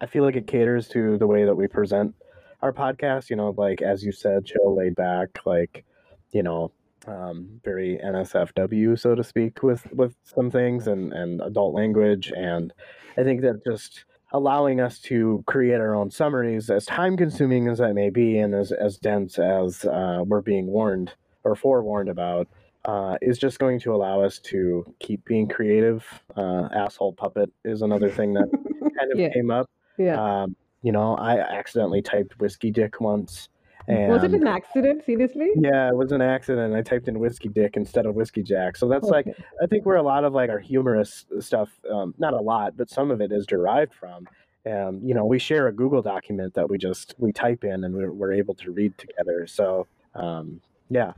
[0.00, 2.14] I feel like it caters to the way that we present
[2.62, 5.84] our podcast, you know, like as you said, chill, laid back, like,
[6.32, 6.72] you know,
[7.06, 12.72] um, very NSFW, so to speak, with with some things and and adult language, and
[13.16, 17.78] I think that just allowing us to create our own summaries, as time consuming as
[17.78, 21.12] that may be, and as as dense as uh, we're being warned
[21.44, 22.48] or forewarned about,
[22.86, 26.06] uh, is just going to allow us to keep being creative.
[26.36, 28.48] Uh, asshole puppet is another thing that
[28.98, 29.28] kind of Yeah.
[29.32, 29.68] came up.
[29.98, 30.16] yeah.
[30.42, 33.48] Um, you know, I accidentally typed whiskey dick once,
[33.88, 35.04] and Was it an accident?
[35.04, 35.50] Seriously?
[35.56, 36.74] yeah, it was an accident.
[36.74, 38.76] I typed in whiskey dick instead of whiskey jack.
[38.76, 39.26] So that's like
[39.60, 42.88] I think where a lot of like our humorous stuff, um, not a lot, but
[42.88, 44.28] some of it is derived from.
[44.64, 47.94] Um, you know, we share a Google document that we just we type in and
[47.94, 49.46] we're, we're able to read together.
[49.48, 50.60] So um,
[50.90, 51.12] yeah,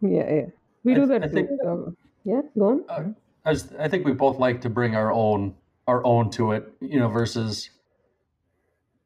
[0.00, 0.46] Yeah, yeah.
[0.84, 1.58] We do th- that I think- too.
[1.68, 3.16] Um, yeah, go on.
[3.44, 5.54] I, just, I think we both like to bring our own
[5.86, 7.68] our own to it, you know, versus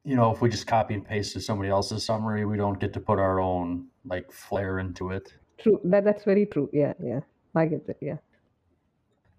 [0.05, 2.93] you know, if we just copy and paste to somebody else's summary, we don't get
[2.95, 5.35] to put our own like flair into it.
[5.59, 5.81] True.
[5.85, 6.71] That that's very true.
[6.73, 7.21] Yeah, yeah.
[7.55, 7.97] I get that.
[8.01, 8.17] Yeah.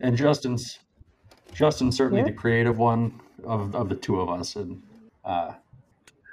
[0.02, 0.80] And Justin's
[1.54, 2.28] Justin's certainly Yeah.
[2.28, 4.82] the creative one of, of the two of us, and
[5.24, 5.54] uh,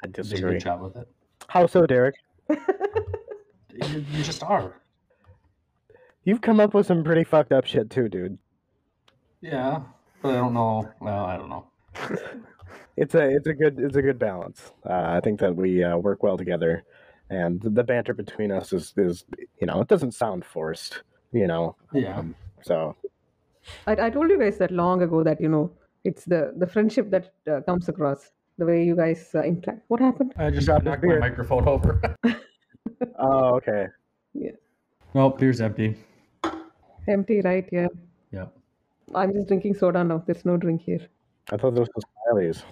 [0.03, 0.53] I did a disagree.
[0.55, 1.09] good job with it.
[1.49, 2.17] How so, Derek?
[3.75, 4.75] You, you just are,
[6.27, 8.37] You've come up with some pretty fucked up shit too, dude.
[9.41, 9.81] yeah.
[10.23, 10.89] But I don't know.
[11.01, 11.67] Well, I don't know.
[12.99, 14.73] It's a it's a good it's a good balance.
[14.89, 16.83] Uh, I think that we uh, work well together.
[17.29, 19.25] and the banter between us is is
[19.61, 21.03] you know it doesn't sound forced.
[21.33, 22.19] You know, Yeah.
[22.19, 22.97] um, so
[23.87, 25.71] I, I told you guys that long ago that you know
[26.05, 29.83] it's the the friendship that uh, comes across the way you guys uh, interact.
[29.89, 30.33] What happened?
[30.39, 32.01] I just Got knocked my microphone over.
[33.19, 33.89] oh okay.
[34.33, 34.53] Yeah.
[35.15, 35.97] No, beer's empty.
[37.09, 37.69] Empty, right?
[37.73, 37.89] Yeah.
[38.33, 38.47] Yeah.
[39.15, 40.23] I'm just drinking soda now.
[40.27, 41.07] There's no drink here.
[41.51, 42.03] I thought those were
[42.33, 42.63] Smileys.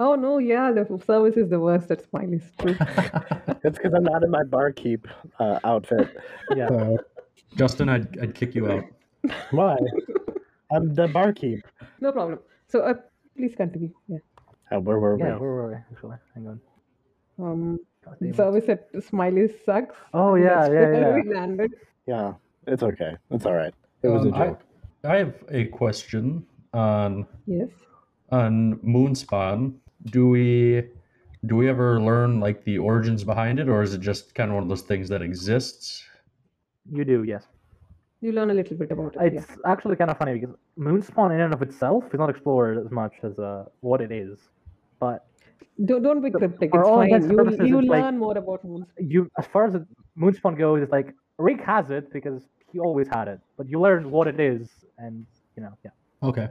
[0.00, 2.50] Oh no, yeah, the service is the worst at Smiley's.
[2.58, 2.76] True.
[3.66, 5.06] It's because I'm not in my barkeep
[5.38, 6.16] uh, outfit.
[6.56, 6.68] Yeah.
[6.68, 6.98] So
[7.56, 8.84] Justin, I'd, I'd kick you out.
[9.52, 9.76] why?
[10.70, 11.62] I'm the barkeep.
[12.00, 12.40] no problem.
[12.68, 12.94] So uh,
[13.36, 13.90] please continue.
[14.08, 14.18] Yeah.
[14.72, 15.22] Uh, where were we?
[15.22, 15.74] Yeah, where were we?
[15.76, 16.60] Actually, hang on.
[17.38, 18.36] Um, God damn it.
[18.36, 19.96] service at Smiley's sucks.
[20.12, 21.14] Oh yeah, yeah, yeah.
[21.14, 21.72] we landed.
[22.06, 22.34] Yeah,
[22.66, 23.16] it's okay.
[23.30, 23.74] It's all right.
[24.04, 24.60] It was Um, I- joke.
[25.04, 26.24] I have a question
[26.72, 27.70] on Yes.
[28.30, 29.74] on Moonspawn.
[30.16, 30.84] Do we
[31.46, 34.54] do we ever learn like the origins behind it, or is it just kind of
[34.54, 35.84] one of those things that exists?
[36.90, 37.46] You do, yes.
[38.22, 39.34] You learn a little bit about it.
[39.34, 42.90] It's actually kind of funny because Moonspawn in and of itself is not explored as
[42.90, 44.38] much as uh, what it is.
[45.00, 45.26] But.
[45.84, 46.70] Don't, don't be cryptic.
[46.72, 47.10] It's all fine.
[47.30, 48.86] You, purposes, you it's like- learn more about moons.
[48.98, 49.84] you, as far as the
[50.16, 52.42] Moonspawn goes, it's like Rake has it because
[52.74, 53.40] he always had it.
[53.56, 54.68] But you learn what it is,
[54.98, 55.24] and
[55.56, 55.92] you know, yeah.
[56.22, 56.48] Okay,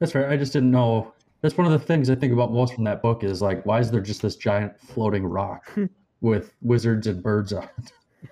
[0.00, 0.28] that's fair.
[0.28, 1.12] I just didn't know.
[1.40, 3.78] That's one of the things I think about most from that book is like, why
[3.78, 5.62] is there just this giant floating rock
[6.20, 7.68] with wizards and birds on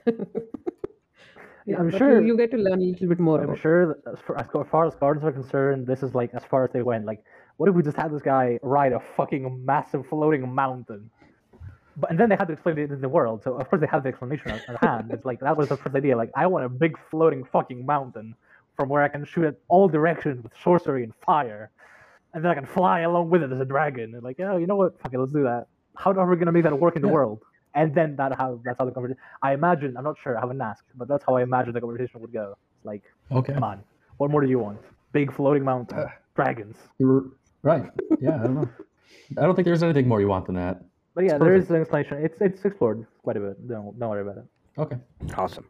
[0.06, 0.28] it?
[1.66, 3.58] Yeah, I'm sure- you, you get to learn a little bit more I'm about.
[3.58, 6.70] sure as far, as far as gardens are concerned, this is like as far as
[6.72, 7.06] they went.
[7.06, 7.24] Like,
[7.56, 11.10] what if we just had this guy ride a fucking massive floating mountain?
[11.96, 13.42] But and then they had to explain it in the world.
[13.42, 15.10] So of course they have the explanation at, hand.
[15.12, 16.16] It's like that was the first idea.
[16.16, 18.34] Like, I want a big floating fucking mountain
[18.76, 21.70] from where I can shoot at all directions with sorcery and fire,
[22.32, 24.14] and then I can fly along with it as a dragon.
[24.14, 25.00] And like, oh, you know what?
[25.00, 25.66] Fuck it, let's do that.
[25.96, 27.14] How are we gonna make that work in the Yeah.
[27.14, 27.40] world?
[27.76, 29.20] And then that how that's how the conversation.
[29.42, 29.96] I imagine.
[29.96, 30.36] I'm not sure.
[30.36, 32.56] I haven't asked, but that's how I imagine the conversation would go.
[32.76, 33.02] It's like.
[33.30, 33.82] Okay, Come on.
[34.18, 34.78] What more do you want?
[35.12, 35.98] Big floating mountain.
[35.98, 36.76] Uh, Dragons.
[37.62, 37.90] Right.
[38.20, 38.68] Yeah, I don't know.
[39.38, 40.82] I don't think there's anything more you want than that.
[41.14, 42.18] But yeah, there is an explanation.
[42.24, 43.68] It's it's explored quite a bit.
[43.68, 44.44] Don't don't worry about it.
[44.78, 44.96] Okay.
[45.36, 45.66] Awesome.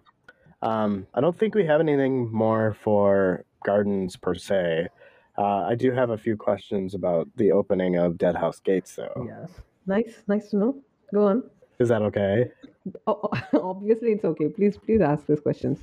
[0.62, 4.88] Um, I don't think we have anything more for gardens per se.
[5.36, 9.26] Uh, I do have a few questions about the opening of Deadhouse Gates, though.
[9.26, 9.50] Yes.
[9.86, 10.76] Nice, nice to know.
[11.12, 11.42] Go on.
[11.78, 12.50] Is that okay?
[13.06, 14.48] O- Obviously, it's okay.
[14.48, 15.80] Please, please ask these questions.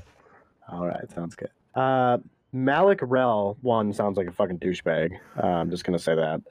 [0.71, 1.49] All right, sounds good.
[1.75, 2.17] Uh,
[2.53, 5.17] Mallick Rel, one, sounds like a fucking douchebag.
[5.41, 6.41] Uh, I'm just going to say that.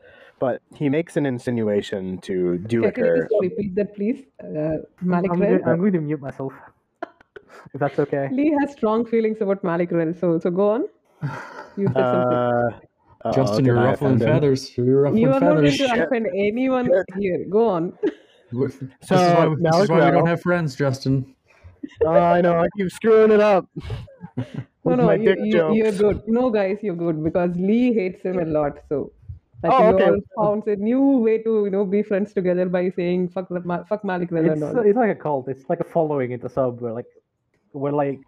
[0.41, 3.17] But he makes an insinuation to Can, can you Duiker.
[3.19, 4.25] just repeat that, please?
[4.43, 6.53] Uh, Mallick I'm, I'm going to mute myself.
[7.75, 8.29] if that's okay.
[8.33, 10.85] Lee has strong feelings about Mallick Rel, so so go on.
[11.77, 12.39] You said something.
[13.23, 14.29] Uh, Justin, did you're I ruffling offend him?
[14.35, 14.79] feathers.
[14.79, 15.99] You're ruffling You are not going to Shit.
[15.99, 17.07] offend anyone Shit.
[17.19, 17.45] here.
[17.49, 17.93] Go on.
[18.53, 21.37] This is So, why, this is Mallick why we don't have friends, Justin.
[22.05, 23.65] Oh, I know, I keep screwing it up.
[24.85, 26.23] No, no, you, you, you're good.
[26.27, 28.79] No, guys, you're good because Lee hates him a lot.
[28.89, 29.13] So,
[29.63, 30.11] I Oh, okay.
[30.37, 34.03] all found a new way to you know be friends together by saying fuck fuck
[34.03, 34.85] Mallick Rel It's, and all.
[34.87, 35.49] it's like a cult.
[35.49, 37.07] It's like a following in the sub where like
[37.73, 38.21] we're like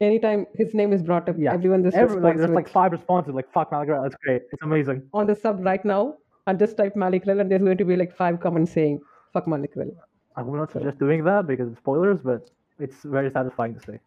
[0.00, 1.54] Anytime his name is brought up, yeah.
[1.54, 4.42] everyone just every, like there's with, like five responses like fuck Mallick Rel, that's great.
[4.52, 5.02] It's amazing.
[5.14, 6.16] on the sub right now.
[6.46, 9.00] And just type Mallick and there's going to be like five comments saying
[9.32, 9.92] fuck Mallick Rel.
[10.36, 13.98] I would not suggest doing that because it's spoilers, but it's very satisfying to see.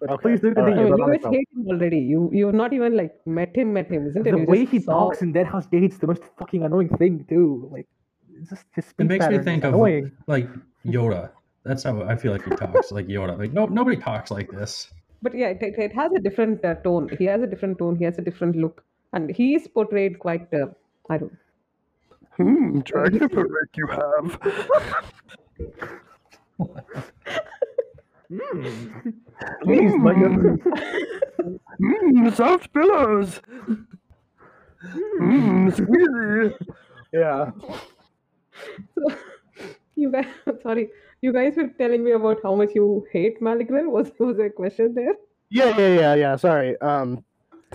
[0.00, 0.72] But Okay, please do all right.
[0.72, 1.98] I mean, you Mallick guys hate him already.
[1.98, 4.30] You you've not even like met him, met him, isn't it?
[4.30, 7.68] the way he saw- talks in Dead House Gates, the most fucking annoying thing too.
[7.72, 7.86] Like,
[8.48, 10.12] just his speech It makes me think of annoying.
[10.26, 10.48] like
[10.84, 11.30] Yoda.
[11.64, 13.38] That's how I feel like he talks, like Yoda.
[13.38, 14.90] Like no, nobody talks like this.
[15.22, 17.08] But yeah, it, it, it has a different uh, tone.
[17.18, 17.96] He has a different tone.
[17.96, 18.84] He has a different look,
[19.14, 20.52] and he is portrayed quite.
[20.52, 20.66] Uh,
[21.08, 21.36] I don't.
[22.36, 24.38] Hmm, dragon Rick you have.
[29.62, 31.58] Please, my Mm.
[31.80, 33.40] Mmm, soft pillows.
[35.20, 36.54] Mmm, squeezy.
[37.12, 37.50] Yeah.
[38.94, 39.14] So,
[39.96, 40.26] you guys,
[40.62, 40.90] sorry,
[41.20, 43.90] you guys were telling me about how much you hate Mallick Rel.
[43.90, 45.14] Was was there a question there?
[45.50, 46.36] Yeah, yeah, yeah, yeah.
[46.36, 46.80] Sorry.
[46.80, 47.24] Um,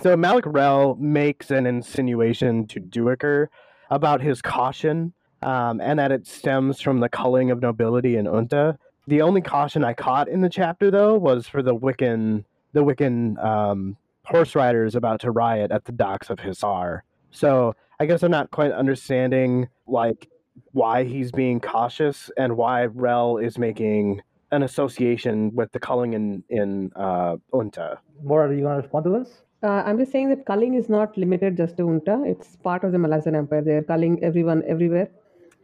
[0.00, 3.48] so Mallick Rel makes an insinuation to Duiker
[3.90, 5.12] about his caution,
[5.42, 8.76] um, and that it stems from the culling of nobility in Unta.
[9.10, 13.44] The only caution I caught in the chapter, though, was for the Wickan, the Wickan
[13.44, 17.00] um, horse riders about to riot at the docks of Hissar.
[17.32, 20.28] So I guess I'm not quite understanding like
[20.70, 24.22] why he's being cautious and why Rel is making
[24.52, 27.98] an association with the culling in in uh, Unta.
[28.22, 29.42] More, are you gonna respond to this?
[29.64, 32.30] Uh, I'm just saying that culling is not limited just to Unta.
[32.30, 33.62] It's part of the Malazan Empire.
[33.62, 35.10] They're culling everyone everywhere.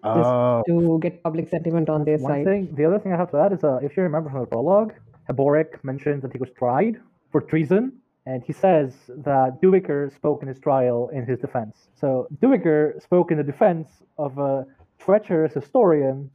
[0.06, 2.44] Oh, to get public sentiment on their One side.
[2.44, 4.46] thing, the other thing I have to add is, uh, if you remember from the
[4.46, 4.92] prologue,
[5.28, 7.00] Heboric mentions that he was tried
[7.32, 7.92] for treason,
[8.26, 11.88] and he says that Duiker spoke in his trial in his defense.
[11.94, 13.88] So Duiker spoke in the defense
[14.18, 14.66] of a
[14.98, 16.30] treacherous historian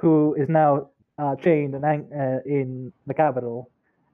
[0.00, 3.70] who is now uh, chained and uh, in the capital,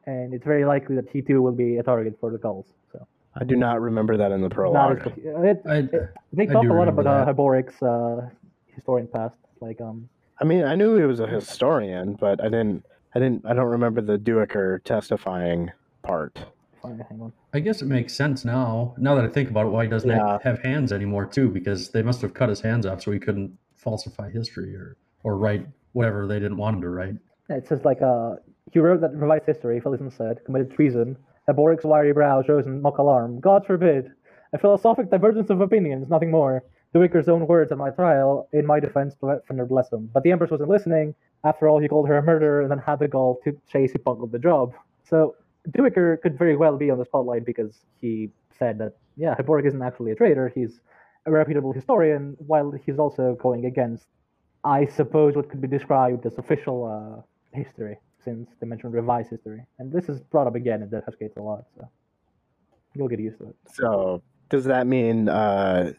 [0.06, 2.70] and it's very likely that he too will be a target for the cults.
[2.92, 4.98] So I do not remember that in the prologue.
[4.98, 7.26] is what- it, I, it- they I talk a lot about uh.
[7.32, 8.28] Heboric's uh,
[8.74, 10.08] historian past, like um.
[10.40, 12.84] I mean, I knew he was a historian, but I didn't.
[13.14, 13.44] I didn't.
[13.46, 15.70] I don't remember the Duiker testifying
[16.02, 16.38] part.
[16.80, 17.32] Fine, hang on.
[17.54, 18.94] I guess it makes sense now.
[18.98, 20.38] Now that I think about it, why he doesn't Yeah.
[20.42, 21.48] have hands anymore too?
[21.48, 25.36] Because they must have cut his hands off so he couldn't falsify history or or
[25.36, 27.14] write whatever they didn't want him to write.
[27.48, 28.36] Yeah, It says like uh,
[28.72, 29.80] he wrote that revised history.
[29.80, 31.16] Felison said committed treason.
[31.46, 33.38] Heboric's wiry brow shows in mock alarm.
[33.40, 34.10] God forbid!
[34.54, 36.64] A philosophic divergence of opinions, nothing more.
[36.94, 40.10] Duiker's own words at my trial, in my defense, Fenner bless him.
[40.12, 41.14] But the Empress wasn't listening.
[41.44, 43.98] After all, he called her a murderer and then had the gall to chase he
[43.98, 44.74] bungled the job.
[45.04, 45.36] So
[45.70, 49.82] Duiker could very well be on the spotlight because he said that yeah, Heboric isn't
[49.82, 50.52] actually a traitor.
[50.54, 50.80] He's
[51.26, 54.06] a reputable historian, while he's also going against
[54.64, 57.22] I suppose what could be described as official uh,
[57.56, 59.64] history, since they mentioned revised history.
[59.78, 61.88] And this is brought up again in House Gates a lot, so
[62.94, 63.56] you'll get used to it.
[63.72, 65.92] So does that mean uh,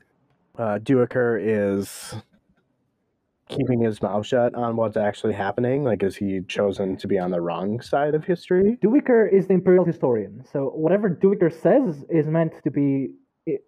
[0.58, 2.16] uh, Duiker is
[3.50, 5.84] keeping his mouth shut on what's actually happening?
[5.84, 8.78] Like, is he chosen to be on the wrong side of history?
[8.84, 13.10] Duiker is the imperial historian, so whatever Duiker says is meant to be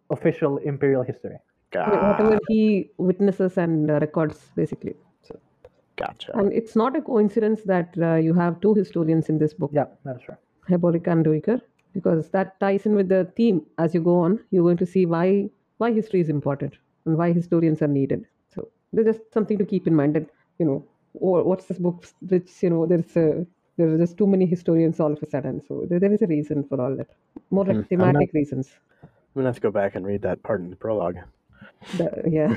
[0.10, 1.38] official imperial history.
[1.74, 4.95] Whatever God, he witnesses and uh, records, basically.
[5.98, 6.32] gotcha.
[6.38, 9.86] And it's not a coincidence that uh, you have two historians in this book, Yeah,
[10.06, 10.38] that's right.
[10.70, 11.62] Heboric and Duiker,
[11.94, 13.66] because that ties in with the theme.
[13.78, 16.76] As you go on, you're going to see why why history is important
[17.06, 18.26] and why historians are needed.
[18.53, 20.27] So there's just something to keep in mind that
[20.60, 23.45] you know wha- what's this book which you know there's a
[23.77, 25.61] there are just too many historians all of a sudden.
[25.68, 27.07] So there, there is a reason for all that,
[27.52, 28.69] more like Hmm, I'm thematic reasons.
[29.03, 31.18] I'm gonna have to go back and read that part in the prologue.
[31.93, 32.56] The- yeah,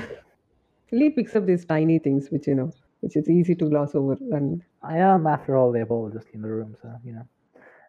[0.91, 2.71] Lee picks up these tiny things which you know
[3.01, 6.47] which is easy to gloss over and I am, after all, the apologist in the
[6.47, 7.27] room, so you know,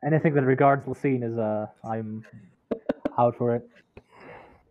[0.04, 2.24] anything that regards Laseen is uh, I'm
[3.18, 3.68] out for it.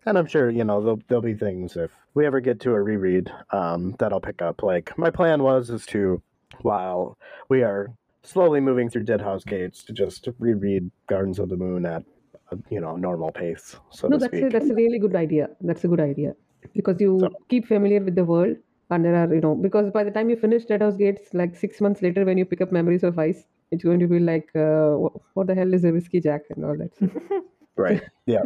[0.06, 2.82] And I'm sure you know there'll, there'll be things if we ever get to a
[2.82, 4.64] reread um, that I'll pick up.
[4.64, 6.22] Like my plan was is to,
[6.62, 7.18] while
[7.50, 7.92] we are
[8.24, 12.04] slowly moving through Deadhouse Gates, to just reread Gardens of the Moon at
[12.52, 15.84] a, you know normal pace, so no that's a, that's a really good idea that's
[15.84, 16.34] a good idea
[16.74, 18.58] because you So- keep familiar with the world
[18.90, 21.80] and there are you know because by the time you finish Deadhouse gates like six
[21.80, 24.94] months later when you pick up memories of ice it's going to be like uh,
[24.96, 26.92] wh- what the hell is a whiskey jack and all that
[27.78, 28.02] Right.
[28.26, 28.42] Yeah.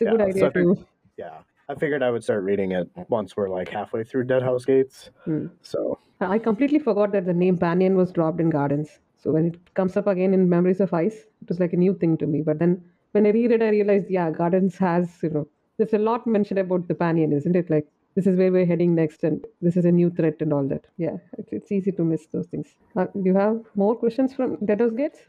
[0.00, 0.86] It's a good Yeah, idea so I to
[1.16, 1.38] Yeah.
[1.68, 5.10] I figured I would start reading it once we're like halfway through Dead House Gates.
[5.24, 5.46] Hmm.
[5.62, 9.74] So i completely forgot that the name Pannion was dropped in gardens so when it
[9.74, 12.42] comes up again in memories of ice it was like a new thing to me
[12.42, 12.74] but then
[13.12, 15.46] when i read it i realized yeah gardens has you know
[15.78, 17.86] there's a lot mentioned about the Pannion isn't it like
[18.16, 20.84] this is where we're heading next and this is a new threat and all that
[20.98, 24.56] yeah it's, it's easy to miss those things uh, do you have more questions from
[24.66, 25.20] dead house gates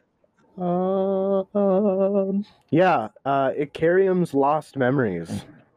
[0.62, 5.30] um, yeah, uh Icarium's lost memories.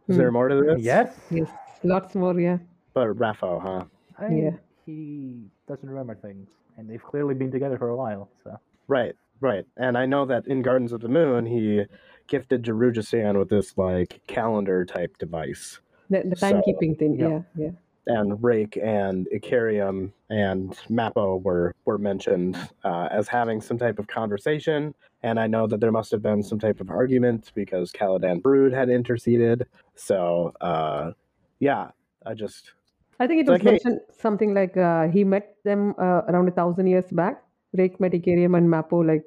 [0.08, 0.80] Is there more to this?
[0.82, 1.48] Yes, yes
[1.82, 2.58] lots more yeah
[2.92, 3.84] But RAFO, huh?
[4.18, 4.50] I, Yeah.
[4.86, 8.28] he doesn't remember things, and they've clearly been together for a while.
[8.44, 9.64] So Right, right.
[9.76, 11.84] And I know that in Gardens of the Moon, he
[12.26, 15.80] gifted Darujhistan with this like calendar type device.
[16.10, 17.28] the, the So, timekeeping thing yeah.
[17.28, 17.70] yeah yeah
[18.06, 24.06] And Rake and Icarium and Mappo were were mentioned uh, as having some type of
[24.06, 24.94] conversation.
[25.22, 28.72] And I know that there must have been some type of argument because Caladan Brood
[28.74, 29.66] had interceded.
[29.94, 31.12] So uh,
[31.60, 31.90] yeah,
[32.26, 32.72] I just
[33.20, 36.48] I think it was like, hey- mentioned something like uh, he met them uh, around
[36.48, 37.42] a thousand years back.
[37.72, 39.24] Rake met Icarium and Mappo like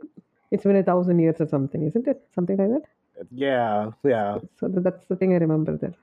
[0.52, 2.22] it's been a thousand years or something, isn't it?
[2.34, 3.28] Something like that.
[3.32, 4.38] yeah, yeah.
[4.60, 5.96] So that's the thing I remember there.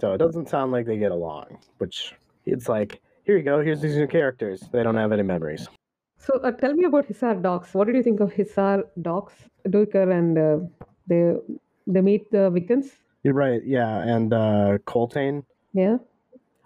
[0.00, 2.14] So it doesn't sound like they get along, which
[2.46, 4.62] it's like, here you go, here's these new characters.
[4.72, 5.68] They don't have any memories.
[6.18, 7.72] So uh, tell me about Hissar dogs.
[7.74, 9.34] What did you think of Hissar dogs,
[9.66, 10.58] Duiker, and uh,
[11.06, 11.34] they
[11.86, 12.90] they meet the Wickans?
[13.22, 14.02] You're right, yeah.
[14.02, 15.98] And uh, Coltaine, Yeah.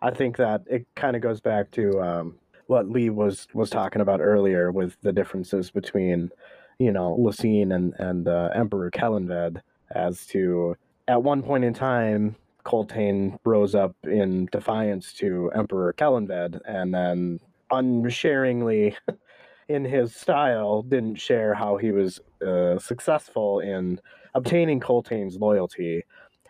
[0.01, 2.35] I think that it kind of goes back to um,
[2.67, 6.31] what Lee was was talking about earlier with the differences between,
[6.79, 9.61] you know, Laseen and and uh, Emperor Kellanved.
[9.95, 10.77] As to
[11.07, 12.35] at one point in time,
[12.65, 17.41] Coltaine rose up in defiance to Emperor Kellanved, and then
[17.71, 18.97] unsharingly,
[19.69, 24.01] in his style, didn't share how he was uh, successful in
[24.35, 26.05] obtaining Coltaine's loyalty.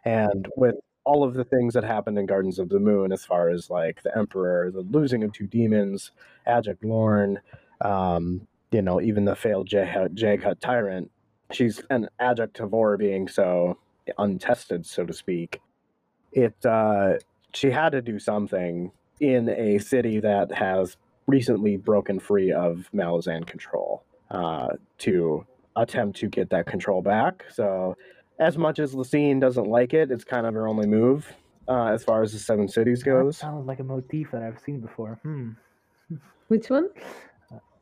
[0.04, 3.48] And with all of the things that happened in Gardens of the Moon, as far
[3.48, 6.12] as like the Emperor, the losing of two demons,
[6.46, 7.40] Adjunct Lorn,
[7.80, 11.10] um, you know, even the failed Jaghut Tyrant.
[11.50, 13.78] She's an adjunct of being so
[14.18, 15.60] untested, so to speak.
[16.32, 17.14] It uh,
[17.54, 18.90] she had to do something
[19.20, 20.96] in a city that has
[21.26, 24.68] recently broken free of Malazan control uh,
[24.98, 25.46] to
[25.76, 27.44] attempt to get that control back.
[27.52, 27.96] So,
[28.38, 31.32] as much as Laseen doesn't like it, it's kind of her only move
[31.68, 33.36] uh, as far as the Seven Cities That goes.
[33.36, 35.20] sounds like a motif that I've seen before.
[35.22, 35.50] Hmm.
[36.48, 36.88] Which one?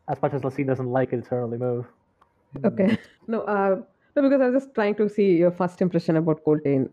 [0.08, 1.86] As much as Laseen doesn't like it, it's her only move.
[2.64, 2.98] Okay.
[3.28, 3.80] No, uh,
[4.16, 6.90] no, because I was just trying to see your first impression about Coltaine,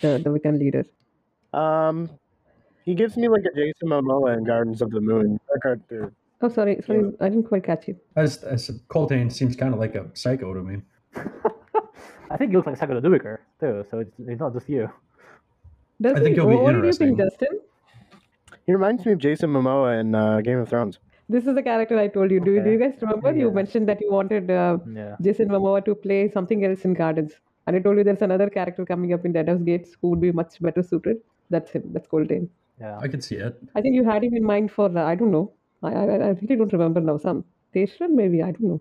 [0.00, 0.84] the, the Wickan leader.
[1.52, 2.10] Um,
[2.84, 5.38] he gives me like a Jason Momoa in Gardens of the Moon.
[5.64, 6.12] Or- or-
[6.44, 7.94] Oh, sorry, sorry, I didn't quite catch you.
[8.16, 10.82] As, as Coltaine seems kind of like a psycho to me.
[12.30, 14.90] I think he looks like Sakura Duiker, too, so it's, it's not just you.
[16.00, 16.34] Does I think he?
[16.34, 17.48] he'll be what do you think, interesting.
[17.48, 17.60] Justin?
[18.66, 20.98] He reminds me of Jason Momoa in uh, Game of Thrones.
[21.28, 22.40] This is the character I told you.
[22.40, 23.32] Do, you do you guys remember?
[23.32, 25.14] You mentioned that you wanted uh, Yeah.
[25.22, 27.34] Jason Momoa to play something else in Gardens.
[27.66, 30.32] And I told you there's another character coming up in Deadhouse Gates who would be
[30.32, 31.18] much better suited.
[31.50, 31.82] That's him.
[31.92, 32.48] That's Coltaine.
[32.80, 32.98] Yeah.
[32.98, 33.56] I can see it.
[33.74, 35.52] I think you had him in mind for, uh, I don't know.
[35.82, 37.18] I, I, I really don't remember now.
[37.18, 37.44] Some
[37.74, 38.42] Tayschrenn, maybe.
[38.42, 38.80] I don't know.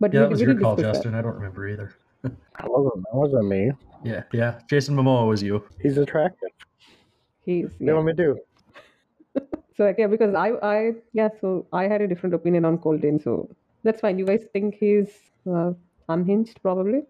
[0.00, 1.02] But Yeah, we, that was we your call, discuss that.
[1.04, 1.14] Justin.
[1.14, 1.94] I don't remember either.
[2.58, 3.72] That wasn't, that wasn't me.
[4.02, 4.60] Yeah, yeah.
[4.68, 5.62] Jason Momoa was you.
[5.82, 6.48] He's attractive.
[7.44, 7.92] He's, What you yeah.
[7.94, 8.38] want me to do?
[9.76, 13.18] So like, yeah, because I, I, yeah, so I had a different opinion on Coltaine.
[13.18, 13.50] So
[13.82, 14.18] that's fine.
[14.20, 15.08] You guys think he's
[15.52, 15.72] uh,
[16.08, 17.02] unhinged, probably?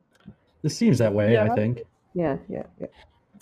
[0.65, 1.83] This seems that way, I think.
[2.15, 2.87] Yeah, yeah, yeah.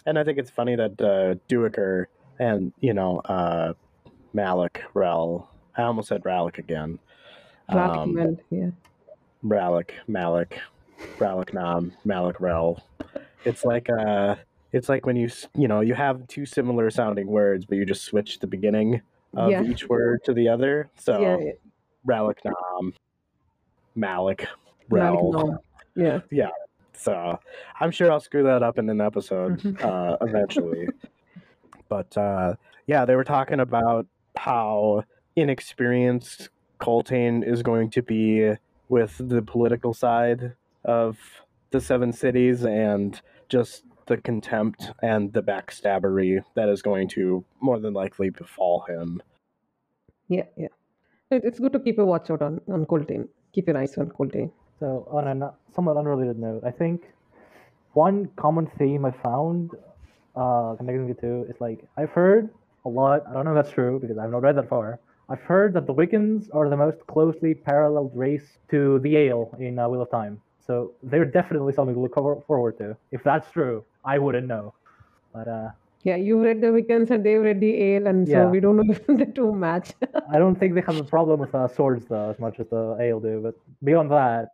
[0.06, 2.06] And I think it's funny that uh, Duiker
[2.40, 3.74] and, you know, uh,
[4.34, 6.98] Mallick, Rel, I almost said Rallick again.
[7.72, 8.70] Ralph Um, Mel, yeah.
[9.44, 10.54] Rallick, Mallick,
[11.18, 12.82] Rallick Nom, Mallick Rel.
[13.44, 14.36] It's like uh
[14.72, 18.02] it's like when you you know you have two similar sounding words, but you just
[18.04, 19.00] switch the beginning
[19.34, 19.62] of Yeah.
[19.62, 20.90] each word to the other.
[20.96, 21.52] So yeah, yeah.
[22.06, 22.94] Rallick Nom,
[23.96, 24.46] Mallick, Mallick
[24.90, 25.32] Rel.
[25.32, 25.58] Nom.
[26.30, 26.48] Yeah.
[26.94, 27.38] So
[27.80, 30.88] I'm sure I'll screw that up in an episode uh, eventually.
[31.88, 32.54] but uh,
[32.86, 34.06] yeah, they were talking about
[34.36, 35.04] how
[35.36, 38.54] inexperienced Coltaine is going to be
[38.88, 40.54] with the political side
[40.84, 41.18] of
[41.70, 47.78] the Seven Cities and just the contempt and the backstabbery that is going to more
[47.78, 49.22] than likely befall him.
[50.28, 50.68] Yeah, yeah.
[51.30, 53.28] It's good to keep a watch out on, on Coltaine.
[53.52, 54.50] Keep your eyes on Coltaine.
[54.82, 57.02] So, on a somewhat unrelated note, I think
[57.92, 59.70] one common theme I found
[60.34, 62.50] uh, connecting the two is like I've heard
[62.84, 63.22] a lot.
[63.28, 64.98] I don't know if that's true because I've not read that far.
[65.28, 69.78] I've heard that the Wickans are the most closely paralleled race to the Ale in
[69.78, 70.40] uh, Wheel of Time.
[70.66, 72.16] So they're definitely something to look
[72.48, 72.96] forward to.
[73.12, 74.74] If that's true, I wouldn't know.
[75.32, 75.68] But uh,
[76.02, 78.92] Yeah, you've read the Wickans and they've read the Ale, and so we don't know
[78.92, 79.92] if the two match.
[80.32, 82.96] I don't think they have a problem with uh, swords though as much as the
[83.00, 83.38] Ale do.
[83.44, 83.54] But
[83.84, 84.48] beyond that,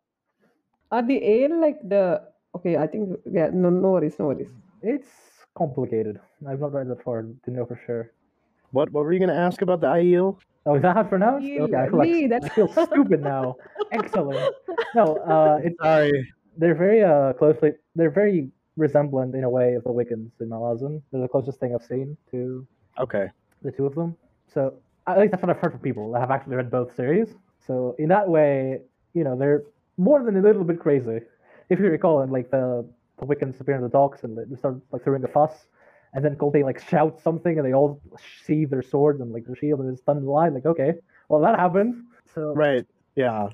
[0.90, 2.22] Are the Ale like the.
[2.56, 3.18] Okay, I think.
[3.30, 4.50] Yeah, no, no worries, no worries.
[4.82, 5.08] it's
[5.56, 6.20] complicated.
[6.48, 8.10] I've not read that far to know for sure.
[8.72, 10.38] What what were you going to ask about the Aiel?
[10.66, 11.44] Oh, is that how it's pronounced?
[11.46, 13.56] Lee, Okay, I feel, like, Lee, I that's- feel stupid now.
[13.92, 14.54] Excellent.
[14.94, 16.32] No, uh, it's Sorry.
[16.58, 21.00] they're very uh closely they're very resemblant in a way of the Wickans in Malazan.
[21.10, 22.66] They're the closest thing I've seen to
[23.00, 23.26] Okay.
[23.62, 24.16] the two of them.
[24.52, 24.74] So
[25.06, 27.34] at least that's what I've heard from people that have actually read both series.
[27.66, 28.80] So in that way,
[29.14, 29.62] you know, they're
[29.98, 31.18] more than a little bit crazy.
[31.68, 32.88] If you recall, in like the
[33.18, 35.66] the Wickans appear in the docks and they start like throwing a fuss,
[36.14, 38.00] and then Coltaine like shouts something and they all
[38.46, 40.54] sheathe their swords and like their shield and it's done the line.
[40.54, 40.94] Like okay,
[41.28, 42.04] well that happened.
[42.34, 42.86] So Right.
[43.16, 43.48] Yeah.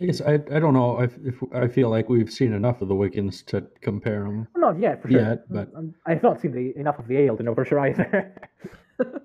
[0.00, 2.88] I guess I, I don't know if, if I feel like we've seen enough of
[2.88, 4.48] the Wickans to compare them.
[4.56, 5.20] not yet for sure.
[5.20, 7.78] Yet, but- Um, I've not seen the, enough of the ale to know for sure
[7.80, 8.34] either.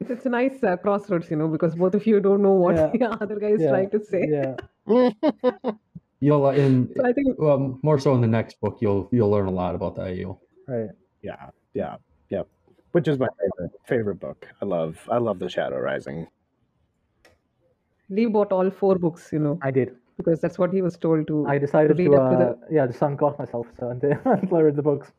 [0.00, 2.74] It's, it's a nice uh, crossroads, you know, because both of you don't know what
[2.76, 2.86] Yeah.
[2.94, 4.26] the other guy is Yeah, trying to say.
[4.30, 4.54] yeah.
[6.20, 9.30] You'll uh, in So I think well more so in the next book you'll you'll
[9.30, 10.38] learn a lot about the Aiel.
[10.68, 10.90] Right.
[11.22, 11.96] Yeah, yeah,
[12.28, 12.46] yep.
[12.92, 14.46] Which is my favorite favorite book.
[14.60, 16.26] I love I love The Shadow Rising.
[18.10, 19.96] Lee bought all four books, you know, I did.
[20.16, 21.46] because that's what he was told to.
[21.46, 24.18] I decided read to, up to the- uh, yeah, just sunk off myself so until,
[24.24, 25.12] until I read the books.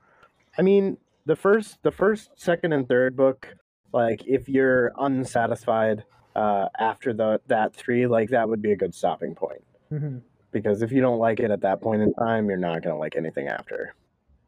[0.57, 3.47] I mean, the first the first, second and third book,
[3.93, 6.03] like if you're unsatisfied
[6.35, 9.63] uh after the that three, like that would be a good stopping point.
[9.89, 10.17] hmm
[10.51, 13.15] Because if you don't like it at that point in time, you're not gonna like
[13.15, 13.95] anything after.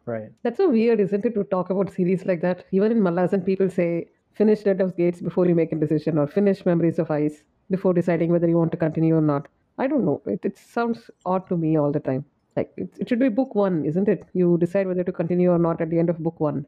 [0.06, 0.32] Right.
[0.44, 2.66] That's so weird, isn't it, to talk about series like that?
[2.72, 6.66] Even in Malazan, people say finish Deadhouse Gates before you make a decision, or finish
[6.66, 9.48] Memories of Ice before deciding whether you want to continue or not.
[9.78, 10.22] I don't know.
[10.26, 12.26] It, it sounds odd to me all the time.
[12.58, 14.26] Like it, it should be book one, isn't it?
[14.34, 16.66] You decide whether to continue or not at the end of book one.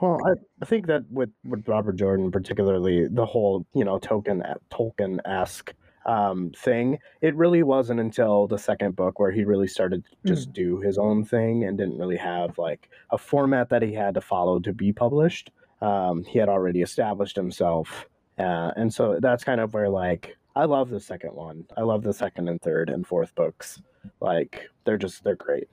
[0.00, 0.32] Well, I,
[0.62, 5.72] I think that with, with Robert Jordan, particularly the whole, you know, token Tolkien esque
[6.04, 10.52] um, thing, it really wasn't until the second book where he really started to just
[10.52, 14.20] do his own thing and didn't really have like a format that he had to
[14.20, 15.50] follow to be published.
[15.80, 18.06] Um, he had already established himself.
[18.38, 21.66] Uh, and so that's kind of where like I love the second one.
[21.76, 23.80] I love the second and third and fourth books.
[24.20, 25.68] Like they're just they're great.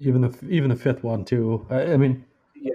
[0.00, 1.66] Even the even the fifth one too.
[1.70, 2.24] I, I mean,
[2.54, 2.72] Yeah.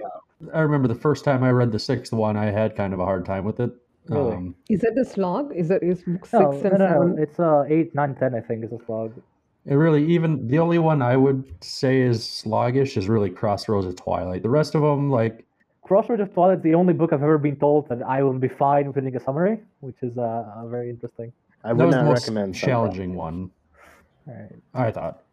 [0.54, 3.04] I remember the first time I read the sixth one, I had kind of a
[3.04, 3.70] hard time with it.
[3.70, 4.14] Is it.
[4.14, 4.34] Really?
[4.36, 5.52] Um, is that the slog?
[5.54, 7.16] Is that is book six No, and no, no, seven?
[7.16, 7.22] no.
[7.22, 8.34] It's uh eight, nine, ten.
[8.34, 9.12] I think is a slog.
[9.66, 13.96] It really even the only one I would say is sloggish is really Crossroads of
[13.96, 14.42] Twilight.
[14.42, 15.44] The rest of them, like
[15.82, 18.48] Crossroads of Twilight is the only book I've ever been told that I will be
[18.48, 21.32] fine reading a summary, which is uh, very interesting.
[21.64, 22.70] I that would was the not most recommend Sunrise.
[22.70, 23.50] challenging one.
[24.26, 24.56] All right.
[24.74, 25.24] I thought.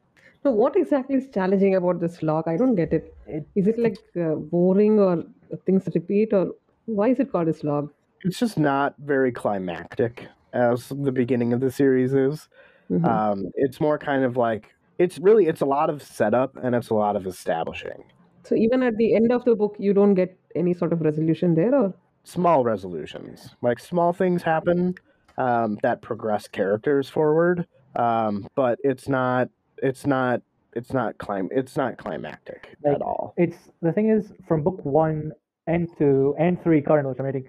[0.46, 2.48] No, what exactly is challenging about this log?
[2.48, 3.14] I don't get it.
[3.28, 5.24] It- Is it like uh, boring or
[5.66, 6.54] things repeat or
[6.86, 7.92] why is it called a slog?
[8.24, 12.48] It's just not very climactic as the beginning of the series is.
[12.92, 13.06] Mhm.
[13.06, 16.90] Um, it's more kind of like it's really it's a lot of setup and it's
[16.90, 18.04] a lot of establishing.
[18.44, 21.56] So even at the end of the book, you don't get any sort of resolution
[21.56, 21.94] there, or
[22.24, 24.96] Small resolutions, like small things happen
[25.38, 29.50] um, that progress characters forward, um, but it's not
[29.82, 30.42] it's not
[30.74, 33.34] it's not clim it's not climactic Like, at all.
[33.38, 35.32] It's the thing is from book one
[35.68, 37.48] and two and three currently, which I'm reading,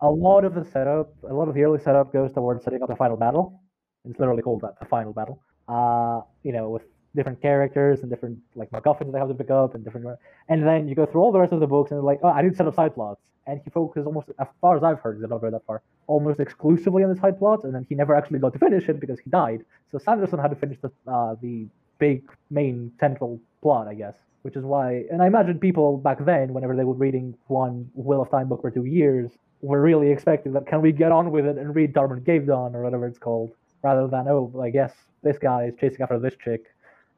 [0.00, 2.88] a lot of the setup, a lot of the early setup goes towards setting up
[2.88, 3.60] the final battle.
[4.04, 5.40] It's literally called that, the final battle.
[5.66, 6.82] Uh, you know, with
[7.16, 10.06] different characters and different like MacGuffins they have to pick up and different,
[10.48, 12.42] and then you go through all the rest of the books and like, oh, I
[12.42, 15.16] need to set up side plots, and he focuses almost, as far as I've heard,
[15.16, 17.94] 'cause I've not read that far, almost exclusively on the side plot, and then he
[17.94, 19.64] never actually got to finish it because he died.
[19.90, 21.66] So Sanderson had to finish the uh, the
[21.98, 25.04] big main central plot, I guess, which is why.
[25.10, 28.62] And I imagine people back then, whenever they were reading one Wheel of Time book
[28.62, 29.30] for two years,
[29.62, 32.82] were really expecting that can we get on with it and read Tarmon Gai'don or
[32.82, 33.52] whatever it's called,
[33.82, 34.92] rather than oh, I guess
[35.22, 36.64] this guy is chasing after this chick,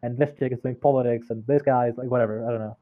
[0.03, 2.47] and this chick is doing politics, and this guy is like whatever.
[2.47, 2.77] I don't know.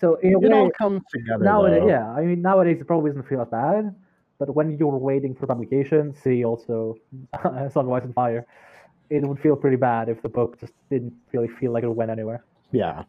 [0.00, 1.44] So in a It all comes together.
[1.44, 1.88] nowadays, though.
[1.88, 3.94] yeah, I mean nowadays it probably doesn't feel as bad,
[4.38, 6.96] but when you're waiting for publication, see also
[7.70, 8.46] Sunrise and Fire,
[9.10, 12.10] it would feel pretty bad if the book just didn't really feel like it went
[12.10, 12.44] anywhere.
[12.72, 13.04] Yeah.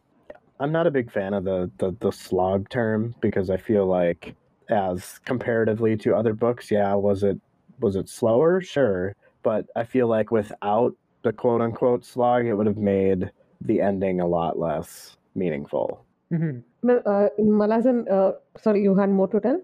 [0.58, 4.34] I'm not a big fan of the, the, the slog term because I feel like
[4.70, 7.38] as comparatively to other books, yeah, was it
[7.80, 8.60] was it slower?
[8.62, 9.14] Sure.
[9.42, 13.30] But I feel like without the quote unquote slog, it would have made
[13.60, 16.04] the ending a lot less meaningful.
[16.30, 19.60] hmm Well, uh, Malazan, uh, sorry, you had more to tell?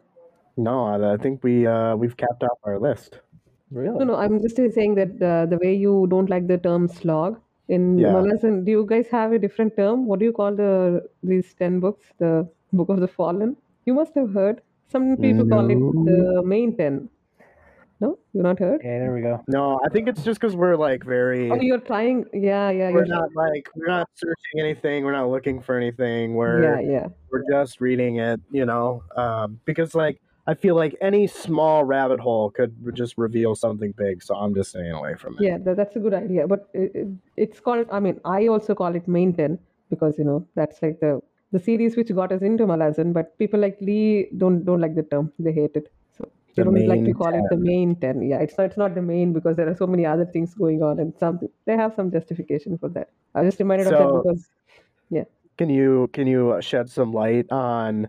[0.56, 3.20] No, I think we uh, we've capped off our list.
[3.70, 3.98] Really?
[3.98, 7.40] No, no, I'm just saying that uh, the way you don't like the term slog
[7.68, 8.12] in Yeah.
[8.16, 10.06] Malazan, do you guys have a different term?
[10.06, 12.12] What do you call the these ten books?
[12.18, 12.32] The
[12.72, 13.56] Book of the Fallen?
[13.86, 14.60] You must have heard.
[14.88, 17.08] Some people call it the main ten.
[18.02, 18.80] No, you're not heard?
[18.82, 19.44] Yeah, there we go.
[19.46, 21.48] No, I think it's just because we're like very.
[21.52, 22.24] Oh, you're trying.
[22.32, 23.16] Yeah, yeah, we're you're.
[23.16, 25.04] not like we're not searching anything.
[25.04, 26.34] We're not looking for anything.
[26.34, 27.06] We're Yeah, yeah.
[27.30, 32.18] we're just reading it, you know, um, because like I feel like any small rabbit
[32.18, 34.20] hole could just reveal something big.
[34.24, 35.44] So I'm just staying away from it.
[35.44, 36.48] Yeah, that, that's a good idea.
[36.48, 39.60] But it, it, it's called, I mean, I also call it maintain
[39.90, 41.20] because, you know, that's like the
[41.52, 43.12] the series which got us into Malazan.
[43.12, 45.32] But people like Lee don't don't like the term.
[45.38, 45.92] They hate it.
[46.54, 48.22] They The don't like to main call it the main 10.
[48.22, 50.82] Yeah, it's not, it's not the main because there are so many other things going
[50.82, 53.08] on and some they have some justification for that.
[53.34, 54.48] I was just reminded of So- that because,
[55.10, 55.24] yeah.
[55.58, 58.08] Can you can you shed some light on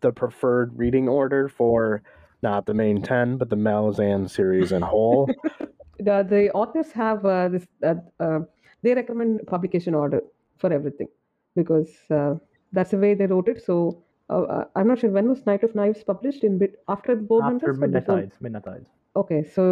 [0.00, 2.02] the preferred reading order for
[2.42, 5.26] not the main ten, but the Malazan series in whole?
[5.98, 8.40] the, the authors have uh, this uh, uh,
[8.82, 10.22] they recommend publication order
[10.56, 11.08] for everything
[11.54, 12.34] because uh,
[12.72, 15.62] that's the way they wrote it so uh, uh, i'm not sure when was night
[15.62, 18.06] of knives published in bit after bow After Midnight?
[18.06, 18.34] Tides.
[18.40, 18.88] Midnight Tides.
[19.16, 19.64] okay so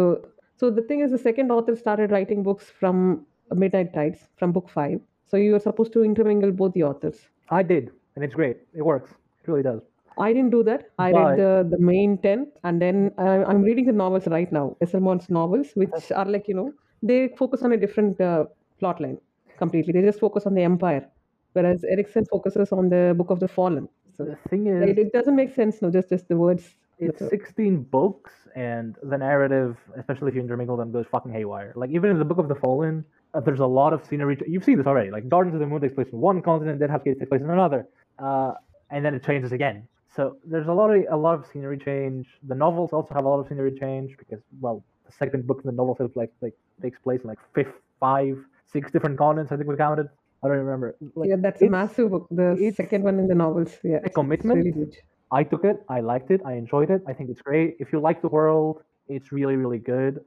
[0.55, 3.25] so the thing is the second author started writing books from
[3.63, 7.63] midnight tides from book five so you are supposed to intermingle both the authors I
[7.63, 8.57] did, and it's great.
[8.73, 9.11] It works.
[9.11, 9.81] It really does.
[10.19, 10.89] I didn't do that.
[10.99, 14.51] I But- read the, the main 10 and then I, I'm reading the novels right
[14.51, 18.45] now, Esslemont's novels, which are like, you know, they focus on a different uh,
[18.79, 19.17] plot line
[19.57, 19.93] completely.
[19.93, 21.07] They just focus on the Empire,
[21.53, 23.87] whereas Erikson focuses on the Book of the Fallen.
[24.17, 26.63] So The thing is, it, it doesn't make sense, no, just, just the words.
[26.99, 31.73] it's That's 16 books, and the narrative, especially if you intermingle them, goes fucking haywire.
[31.75, 34.37] Like, even in the Book of the Fallen, uh, there's a lot of scenery.
[34.47, 35.11] You've seen this already.
[35.11, 37.49] Like, Gardens of the Moon takes place in one continent, Deadhouse Gate takes place in
[37.49, 37.87] another.
[38.17, 38.53] Uh,
[38.89, 39.87] and then it changes again.
[40.15, 42.25] So there's a lot of a lot of scenery change.
[42.47, 45.69] The novels also have a lot of scenery change because, well, the second book in
[45.69, 48.37] the novel takes like like takes place in like fifth, five,
[48.71, 49.51] six different continents.
[49.51, 50.09] I think we counted.
[50.43, 50.95] I don't remember.
[51.15, 52.27] Like, yeah, that's a massive book.
[52.29, 53.77] The second one in the novels.
[53.83, 54.57] Yeah, a commitment.
[54.57, 54.97] really huge.
[55.31, 55.83] I took it.
[55.89, 56.41] I liked it.
[56.45, 57.01] I enjoyed it.
[57.07, 57.75] I think it's great.
[57.79, 60.23] If you like the world, it's really, really good.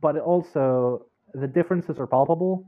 [0.00, 2.66] But also, the differences are palpable,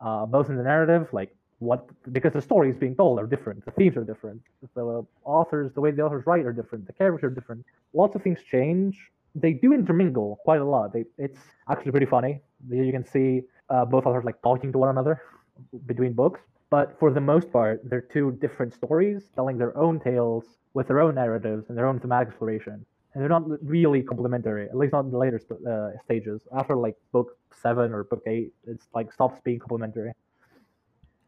[0.00, 3.70] uh, both in the narrative, like what, because the stories being told are different, the
[3.70, 4.42] themes are different,
[4.74, 7.64] the authors, the way the authors write are different, the characters are different.
[7.94, 8.98] Lots of things change.
[9.34, 10.92] They do intermingle quite a lot.
[10.92, 12.40] They, it's actually pretty funny.
[12.68, 15.22] You can see uh, both authors like talking to one another
[15.86, 16.40] between books.
[16.70, 21.00] But for the most part, they're two different stories telling their own tales with their
[21.00, 22.84] own narratives and their own thematic exploration.
[23.12, 25.38] And they're not really complementary, at least not in the later
[25.68, 26.40] uh, stages.
[26.56, 30.12] After like book seven or book eight, it's like stops being complementary.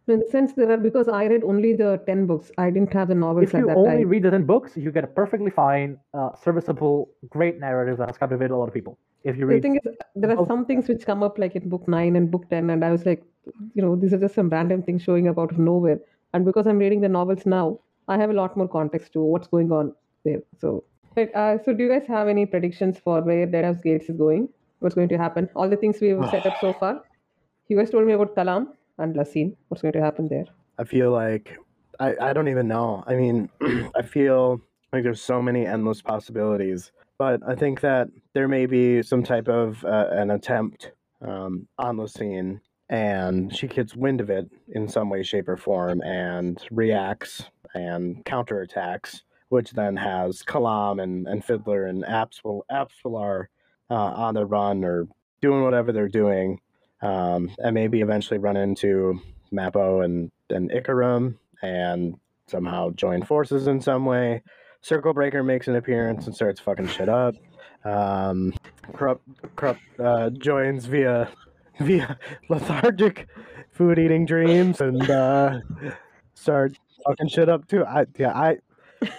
[0.06, 3.14] In the sense that because I read only the ten books, I didn't have the
[3.14, 4.09] novels If you that only time.
[4.09, 8.18] read the 10 books, you get a perfectly fine, uh, serviceable, great narrative that has
[8.18, 8.98] captivated a lot of people.
[9.24, 11.70] If you read, The thing is, there are some things which come up like in
[11.70, 13.24] book nine and book ten, and I was like,
[13.74, 16.01] you know, these are just some random things showing up out of nowhere.
[16.35, 19.48] And because I'm reading the novels now, I have a lot more context to what's
[19.48, 19.94] going on
[20.24, 20.43] there.
[20.59, 24.16] So, but, uh, so do you guys have any predictions for where Deadhouse Gates is
[24.18, 24.48] going?
[24.81, 25.48] What's going to happen?
[25.56, 27.02] All the things we've set up so far.
[27.68, 28.66] You guys told me about Kalam
[28.99, 29.57] and Laseen.
[29.69, 30.47] What's going to happen there?
[30.79, 31.59] I feel like
[32.01, 33.05] I, I don't even know.
[33.07, 33.49] I mean,
[33.97, 34.61] I feel
[34.93, 39.49] like there's so many endless possibilities, but I think that there may be some type
[39.49, 40.93] of uh, an attempt
[41.23, 46.01] um, on scene, and she gets wind of it in some way, shape, or form,
[46.03, 47.45] and reacts
[47.75, 53.47] and counterattacks, which then has Kalam and, and Fiddler and Apspil, Apsalar
[53.91, 55.09] uh, on the run or
[55.41, 56.61] doing whatever they're doing,
[57.05, 59.20] um, and maybe eventually run into
[59.52, 62.16] Mappo and, and Icarium and
[62.47, 64.43] somehow join forces in some way.
[64.81, 67.35] Circle Breaker makes an appearance and starts fucking shit up.
[67.85, 68.52] Um,
[68.93, 69.20] Kruppe,
[69.56, 71.28] Kruppe uh, joins via
[71.81, 72.18] via
[72.48, 73.28] lethargic
[73.72, 75.60] food eating dreams and uh,
[76.35, 77.85] start fucking shit up too.
[77.85, 78.59] I yeah, I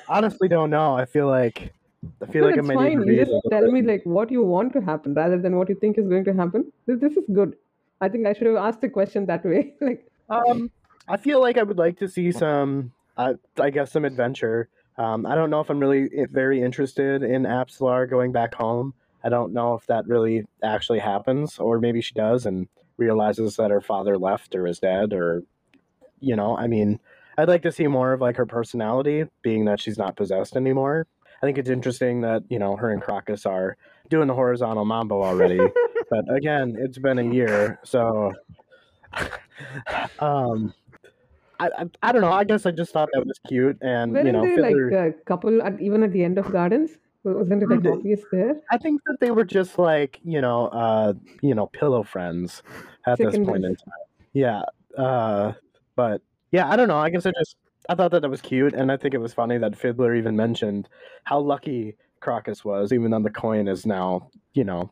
[0.07, 0.95] honestly don't know.
[0.97, 1.73] I feel like
[2.21, 3.07] I feel No, like I it's might need to fine.
[3.07, 5.97] You just tell me like what you want to happen rather than what you think
[5.97, 6.71] is going to happen.
[6.87, 7.55] This, this is good.
[8.01, 9.73] I think I should have asked the question that way.
[9.81, 10.71] like, Um,
[11.07, 14.69] I feel like I would like to see some, uh, I guess, some adventure.
[14.97, 18.93] Um, I don't know if I'm really very interested in Apsalar going back home.
[19.23, 22.67] I don't know if that really actually happens, or maybe she does and
[22.97, 25.43] realizes that her father left or is dead, or,
[26.19, 26.99] you know, I mean,
[27.37, 31.07] I'd like to see more of like her personality, being that she's not possessed anymore.
[31.41, 33.77] I think it's interesting that you know her and Crocus are
[34.09, 35.59] doing the horizontal mambo already,
[36.09, 38.33] but again, it's been a year, so
[40.19, 40.73] um,
[41.59, 42.31] I, I I don't know.
[42.31, 44.91] I guess I just thought that was cute, and weren't you know, Fiddler.
[44.91, 46.91] like a couple at even at the end of Gardens?
[47.23, 48.61] Wasn't it like They- obvious there?
[48.71, 52.61] I think that they were just like you know, uh, you know, pillow friends
[53.07, 53.93] at this point in time.
[54.33, 54.61] Yeah,
[54.97, 55.53] uh,
[55.95, 56.21] but
[56.51, 56.97] yeah, I don't know.
[56.97, 57.55] I guess I just
[57.89, 60.35] I thought that that was cute, and I think it was funny that Fiddler even
[60.35, 60.87] mentioned
[61.23, 64.91] how lucky Crocus was, even though the coin is now you know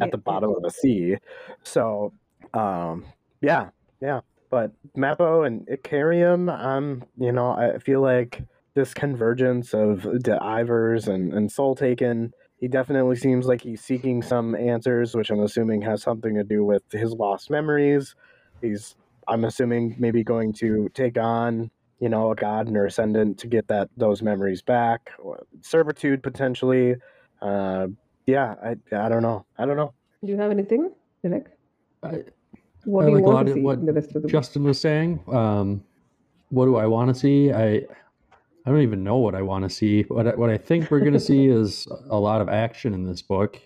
[0.00, 1.16] at the bottom of the sea.
[1.62, 2.12] So,
[2.54, 3.04] um,
[3.40, 3.70] yeah,
[4.00, 4.20] yeah.
[4.50, 8.42] But Mappo and Icarium, um, you know, I feel like
[8.74, 15.14] this convergence of D'ivers and, and Soletaken, he definitely seems like he's seeking some answers,
[15.14, 18.14] which I'm assuming has something to do with his lost memories.
[18.60, 18.96] He's,
[19.28, 21.70] I'm assuming, maybe going to take on,
[22.00, 25.12] you know, a god and or ascendant to get that those memories back.
[25.18, 26.96] Or servitude potentially.
[27.40, 27.88] Uh,
[28.26, 29.46] yeah, I, I don't know.
[29.58, 29.92] I don't know.
[30.24, 30.90] Do you have anything,
[31.22, 31.46] Derek?
[32.02, 32.24] I-
[32.84, 34.14] What I do you like a want lot to of see what the rest of
[34.14, 34.30] the book?
[34.30, 35.20] Justin was saying.
[35.28, 35.82] Um,
[36.50, 37.52] what do I want to see?
[37.52, 37.86] I
[38.66, 40.02] I don't even know what I want to see.
[40.04, 43.04] What I, what I think we're going to see is a lot of action in
[43.06, 43.60] this book.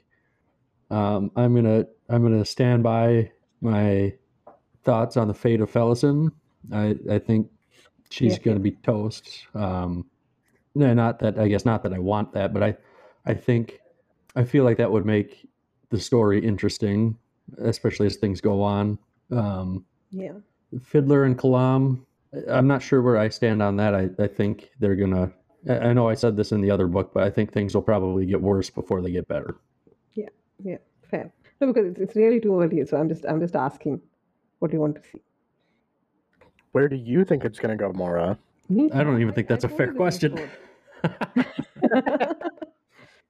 [0.90, 4.14] Um, I'm gonna I'm gonna stand by my
[4.84, 6.30] thoughts on the fate of Felisin.
[6.72, 7.48] I I think
[8.10, 9.46] she's Yeah, going to be toast.
[9.54, 10.06] Um,
[10.74, 12.76] no, not that I guess not that I want that, but I
[13.26, 13.80] I think
[14.36, 15.48] I feel like that would make
[15.90, 17.16] the story interesting,
[17.58, 18.98] especially as things go on.
[19.30, 20.32] Um, Yeah.
[20.82, 22.04] Fiddler and Kalam.
[22.48, 23.94] I'm not sure where I stand on that.
[23.94, 25.30] I, I think they're gonna.
[25.68, 27.82] I I know I said this in the other book, but I think things will
[27.82, 29.54] probably get worse before they get better.
[30.14, 30.30] Yeah,
[30.64, 30.78] yeah,
[31.08, 31.32] fair.
[31.60, 32.84] No, because it's, it's really too early.
[32.86, 34.00] So I'm just I'm just asking,
[34.58, 35.20] what do you want to see?
[36.72, 38.36] Where do you think it's going to go, Mora?
[38.92, 40.36] I don't even think that's a a fair question.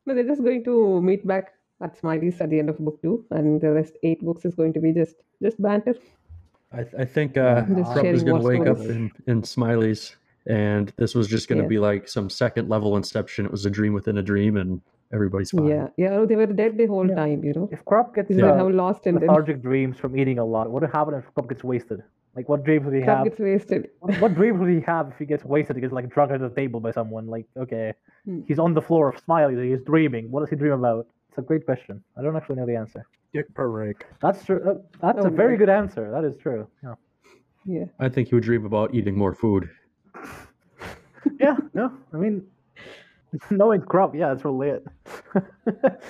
[0.07, 3.25] no, they're just going to meet back at Smiley's at the end of book two,
[3.31, 5.95] and the rest eight books is going to be just just banter.
[6.73, 10.17] I, I think uh, Just Trump is going to war wake up in, in Smiley's,
[10.47, 11.69] and this was just going to Yeah.
[11.69, 13.45] be like some second level Inception.
[13.45, 14.81] It was a dream within a dream, and
[15.13, 15.67] everybody's fine.
[15.69, 16.11] Yeah, yeah.
[16.11, 17.15] no, They were dead the whole Yeah.
[17.15, 17.45] time.
[17.45, 20.39] You know, If Kruppe gets is uh, how lost in then lethargic dreams from eating
[20.41, 22.03] a lot, what would happen if Kruppe gets wasted?
[22.37, 23.25] Like, what dreams would he Kruppe have?
[23.25, 23.91] gets wasted.
[24.01, 25.77] What what dreams would he have if he gets wasted?
[25.77, 27.27] He gets like drunk at the table by someone.
[27.27, 27.95] Like, okay,
[28.25, 28.41] Hmm.
[28.49, 29.57] he's on the floor of smiling.
[29.63, 30.31] He's dreaming.
[30.31, 31.07] What does he dream about?
[31.29, 32.03] It's a great question.
[32.17, 33.05] I don't actually know the answer.
[33.33, 34.05] Dick per rake.
[34.21, 34.61] That's true.
[34.69, 35.59] Uh, that's Oh a very my.
[35.59, 36.11] good answer.
[36.11, 36.67] That is true.
[36.83, 36.95] Yeah.
[37.67, 37.85] Yeah.
[37.99, 39.69] I think he would dream about eating more food.
[41.41, 41.57] Yeah.
[41.73, 41.91] No.
[42.13, 42.47] I mean,
[43.51, 44.15] knowing Kruppe.
[44.15, 44.85] Yeah, that's really it.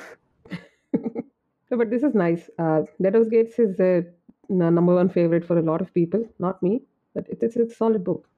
[1.71, 2.51] No, but this is nice.
[2.59, 4.13] Uh, Dead Gates is the n-
[4.49, 6.25] number one favorite for a lot of people.
[6.39, 6.83] Not me,
[7.15, 8.29] but it, it's, it's a solid book.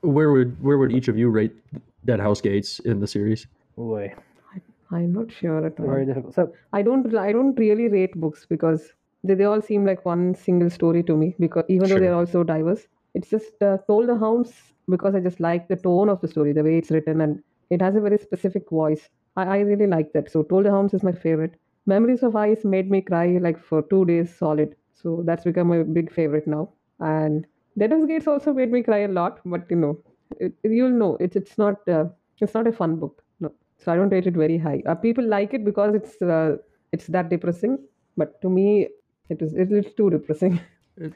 [0.00, 1.54] Where would where would each of you rate
[2.04, 3.46] Deadhouse Gates in the series?
[3.76, 4.14] Boy,
[4.92, 5.86] I'm not sure at all.
[5.86, 6.34] very difficult.
[6.34, 8.92] So, I don't I don't really rate books because
[9.24, 12.26] they, they all seem like one single story to me because even though they're all
[12.26, 14.52] so diverse it's just uh, Toll the Hounds
[14.88, 17.80] because I just like the tone of the story the way it's written and it
[17.80, 21.02] has a very specific voice I, I really like that so Toll the Hounds is
[21.02, 21.54] my favorite
[21.86, 25.82] memories of ice made me cry like for two days solid so that's become my
[25.82, 26.70] big favorite now.
[27.00, 27.46] And
[27.78, 29.98] Deadhouse Gates also made me cry a lot but you know
[30.38, 32.04] it, you'll know it's it's not uh,
[32.40, 33.52] it's not a fun book no.
[33.78, 34.82] So I don't rate it very high.
[34.86, 36.56] Uh, people like it because it's uh,
[36.92, 37.78] it's that depressing
[38.16, 38.88] but to me
[39.28, 40.60] it was it's too depressing.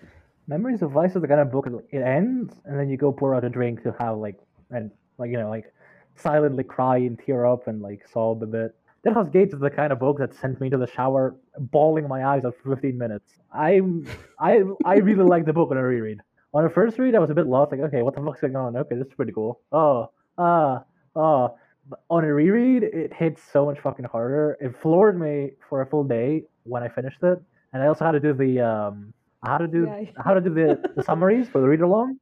[0.47, 3.35] Memories of Ice is the kind of book it ends, and then you go pour
[3.35, 4.39] out a drink to have like
[4.70, 5.73] and like you know like
[6.16, 8.74] silently cry and tear up and like sob a bit.
[9.05, 12.24] Deadhouse Gates is the kind of book that sent me to the shower, bawling my
[12.24, 13.32] eyes out for 15 minutes.
[13.52, 14.06] I'm
[14.40, 16.20] I I really like the book on a reread.
[16.55, 17.72] On a first read, I was a bit lost.
[17.72, 18.76] Like, okay, what the fuck's going on?
[18.76, 19.60] Okay, this is pretty cool.
[19.72, 20.85] Oh, ah,
[21.16, 21.56] oh.
[21.89, 24.56] But on a reread, it hits so much fucking harder.
[24.60, 28.12] It floored me for a full day when I finished it, and I also had
[28.12, 29.12] to do the um,
[29.44, 30.10] how to do Yeah.
[30.24, 32.18] how to do the, the summaries for the read along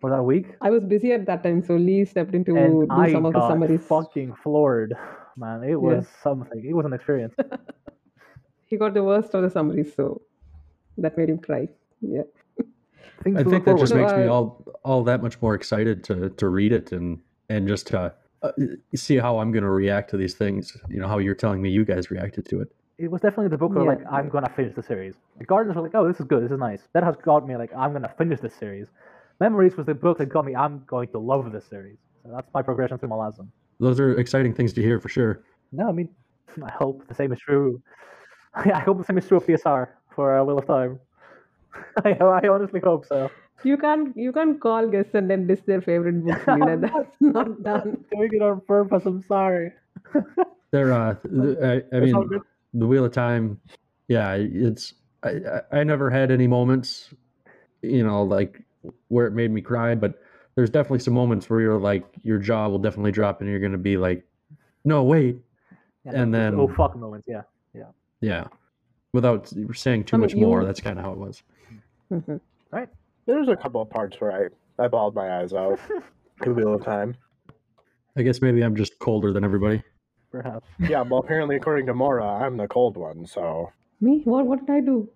[0.00, 0.46] for that week.
[0.60, 3.26] I was busy at that time so Lee stepped in to And do I some
[3.26, 4.94] of the summaries fucking floored,
[5.36, 5.62] man.
[5.64, 6.64] It was something.
[6.64, 7.34] It was an experience.
[8.66, 10.22] he got the worst of the summaries so
[10.98, 11.68] that made him cry
[12.00, 12.22] yeah
[13.22, 16.04] Things I think look that just makes me Uh, all all that much more excited
[16.04, 18.52] to to read it and and just to uh,
[18.94, 20.76] see how I'm going to react to these things.
[20.88, 22.68] You know how you're telling me you guys reacted to it.
[22.98, 23.90] it was definitely the book where Yeah.
[23.94, 25.14] like I'm gonna finish the series.
[25.38, 26.82] The Gardens were like, oh, this is good, this is nice.
[26.94, 28.88] That has got me like I'm gonna finish this series.
[29.40, 30.54] Memories was the book that got me.
[30.54, 31.98] I'm going to love this series.
[32.22, 33.48] So that's my progression through Malazan.
[33.80, 35.42] Those are exciting things to hear for sure.
[35.72, 36.08] No, I mean,
[36.64, 37.82] I hope the same is true.
[38.54, 40.98] I hope the same is true of PSR for uh, Wheel of Time.
[42.04, 43.30] I, I honestly hope so.
[43.64, 46.60] you can't you can't call guests and then list their favorite books Lee.
[46.60, 49.04] That- that's not done Doing it on purpose.
[49.06, 49.72] I'm sorry.
[50.72, 52.40] There, uh, th- I, I mean,
[52.74, 53.60] the Wheel of Time.
[54.08, 54.94] Yeah, it's.
[55.22, 55.30] I,
[55.72, 57.12] I I never had any moments,
[57.82, 58.62] you know, like
[59.08, 60.20] where it made me cry, but
[60.56, 63.72] there's definitely some moments where you're like, your jaw will definitely drop, and you're going
[63.72, 64.26] to be like,
[64.84, 65.36] no, wait,
[66.04, 67.26] Yeah, and then- oh fuck moments.
[67.28, 67.42] Yeah.
[67.74, 68.46] yeah, yeah.
[69.12, 70.60] without saying too I mean, much more.
[70.62, 71.42] you- That's kind of how it was.
[72.10, 72.40] Mhm.
[73.26, 75.80] There's a couple of parts where I, I bawled my eyes out.
[75.90, 76.02] in
[76.48, 77.16] the wheel of time.
[78.16, 79.82] I guess maybe I'm just colder than everybody.
[80.30, 80.68] Perhaps.
[80.78, 83.26] Yeah, well, apparently, according to Mora, I'm the cold one.
[83.26, 85.08] So, me what what did I do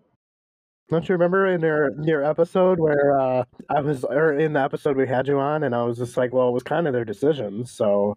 [0.90, 4.96] don't you remember in your your episode where uh, I was, or in the episode
[4.96, 7.04] we had you on, and I was just like, well, it was kind of their
[7.04, 8.16] decision, So,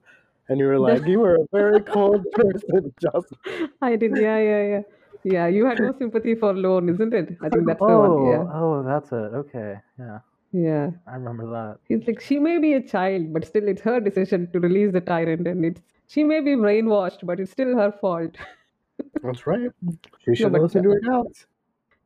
[0.50, 3.34] and you were like, you were a very cold person, just
[3.82, 4.82] I did yeah yeah yeah
[5.24, 8.28] yeah you had no sympathy for Lorn isn't it I think that's the one.
[8.32, 9.32] yeah oh, that's it.
[9.44, 9.76] Okay.
[9.98, 10.20] Yeah.
[10.52, 11.78] yeah I remember that.
[11.88, 15.02] He's like, she may be a child, but still it's her decision to release the
[15.02, 18.36] tyrant, and it's she may be brainwashed, but it's still her fault.
[19.24, 19.70] that's right.
[20.26, 21.46] She should but, listen to her doubts.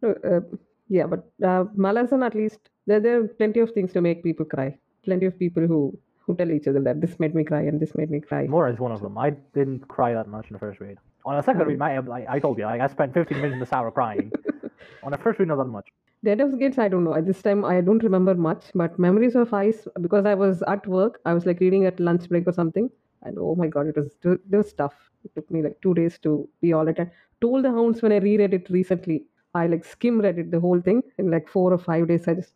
[0.02, 0.42] No, uh,
[0.90, 4.46] yeah, but uh, Malazan at least there there are plenty of things to make people
[4.46, 4.78] cry.
[5.04, 5.98] Plenty of people who
[6.28, 8.46] who tell each other that this made me cry and this made me cry.
[8.48, 9.18] Mora is one of them.
[9.18, 10.98] I didn't cry that much in the first read.
[11.26, 13.60] On the second read, my, I, I told you, like, I spent 15 minutes in
[13.60, 14.32] the shower crying.
[15.04, 15.88] On the first read, not that much.
[16.24, 17.14] Deadhouse Gates, I don't know.
[17.14, 20.86] At this time, I don't remember much, but Memories of Ice, because I was at
[20.88, 22.90] work, I was like reading at lunch break or something,
[23.24, 24.96] and oh my god, it was there was tough.
[25.24, 26.98] It took me like two days to be all it.
[26.98, 29.26] And Toll the Hounds when I reread it recently,
[29.64, 32.28] I like skim read it the whole thing in like four or five days.
[32.28, 32.54] I just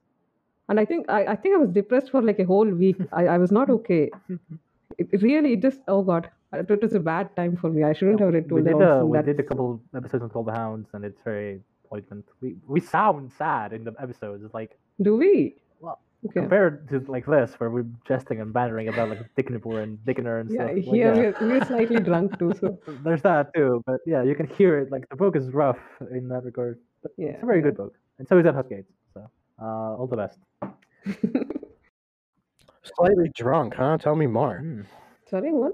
[0.69, 2.97] and I think I, I think I was depressed for like a whole week.
[3.21, 4.03] I, I was not okay.
[4.97, 7.83] It, it really it just oh god, it was a bad time for me.
[7.83, 9.03] I shouldn't have read We Toll the did, Hounds.
[9.03, 12.25] uh, we did a couple episodes of Toll the Hounds, and it's very poignant.
[12.41, 14.43] We, we sound sad in the episodes.
[14.45, 15.55] It's like, Do we?
[15.79, 16.39] Well, okay.
[16.41, 20.49] compared to like this, where we're jesting and bantering about like Dicknapur and Dickener and
[20.49, 20.75] Yeah, stuff.
[20.75, 21.13] like, yeah.
[21.13, 24.91] we're, we're slightly drunk too, so There's that too, but yeah, you can hear it.
[24.91, 25.79] Like the book is rough
[26.11, 27.29] in that regard, but yeah.
[27.29, 28.91] it's a very good book, and so is Deadhouse Gates.
[29.13, 29.29] So,
[29.61, 30.39] uh, all the best.
[32.83, 33.97] Slightly drunk, huh?
[33.97, 34.61] Tell me more.
[34.63, 34.85] Mm.
[35.29, 35.73] Sorry, what?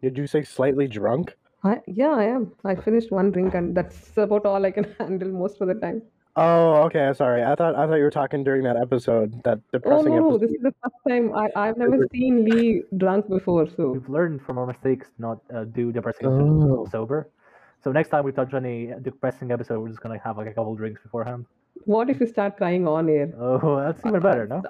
[0.00, 1.36] Did you say slightly drunk?
[1.64, 2.52] I, yeah, I am.
[2.64, 6.02] I finished one drink, and that's about all I can handle most of the time.
[6.36, 7.12] Oh, okay.
[7.14, 7.42] Sorry.
[7.44, 10.28] I thought I thought you were talking during that episode, that Oh depressing no, no,
[10.34, 10.40] episode.
[10.42, 13.68] this is the first time I I've never seen Lee drunk before.
[13.76, 16.86] So We've learned from our mistakes not uh, do depressing Oh.
[16.90, 17.28] sober.
[17.84, 20.74] So next time we touch any depressing episode, we're just gonna have like a couple
[20.74, 21.44] drinks beforehand.
[21.84, 23.30] what if you start crying on air?
[23.38, 24.62] Oh, that's even better, no?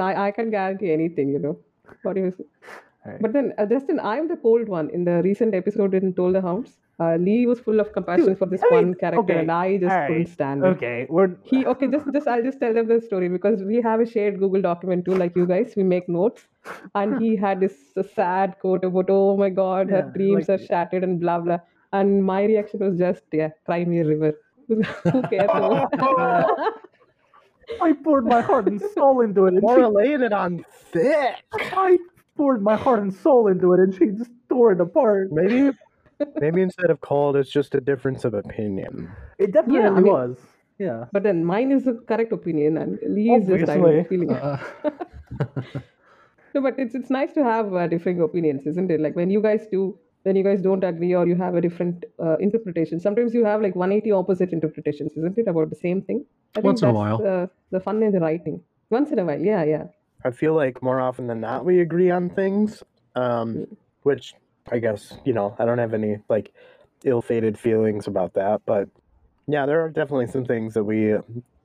[0.06, 1.58] I, I can guarantee anything, you know.
[2.02, 2.44] What you say?
[3.20, 4.90] But then, uh, Justin, I'm the cold one.
[4.90, 8.38] In the recent episode in Toll the Hounds, uh, Lee was full of compassion Dude,
[8.38, 10.66] for this I mean, one character, okay, and I just couldn't stand it.
[10.68, 14.00] Okay, we're He okay, just just I'll just tell them the story because we have
[14.00, 15.74] a shared Google document too, like you guys.
[15.76, 16.48] We make notes,
[16.94, 17.76] and he had this
[18.14, 21.58] sad quote about, "Oh my God, her Yeah, dreams like- are shattered," and blah blah.
[21.92, 24.32] And my reaction was just, "Yeah, cry me a river."
[24.68, 24.82] Who
[25.32, 25.50] cares?
[27.82, 31.36] I poured my heart and soul into it, and More she, laying it on thick.
[31.52, 31.98] I
[32.36, 35.30] poured my heart and soul into it, and she just tore it apart.
[35.32, 35.76] Maybe
[36.40, 39.10] maybe instead of cold, it's just a difference of opinion.
[39.38, 40.38] It definitely I mean- was.
[40.80, 41.06] Yeah.
[41.10, 44.16] but then mine is the correct opinion, and Lee is just I don't know, Obviously.
[44.16, 44.30] feeling.
[44.32, 44.58] Uh,
[46.54, 49.00] No, but it's it's nice to have uh, differing opinions, isn't it?
[49.00, 52.04] Like when you guys do, when you guys don't agree or you have a different
[52.22, 53.00] uh, interpretation.
[53.00, 56.24] Sometimes you have like 180 opposite interpretations, isn't it, about the same thing?
[56.52, 57.18] I think Once in a while.
[57.18, 58.62] The, the fun in the writing.
[58.90, 59.84] Once in a while, yeah, yeah.
[60.24, 62.82] I feel like more often than not we agree on things,
[63.14, 63.66] um,
[64.02, 64.34] which
[64.70, 66.52] I guess you know I don't have any like
[67.04, 68.88] ill-fated feelings about that, but
[69.46, 71.14] yeah, there are definitely some things that we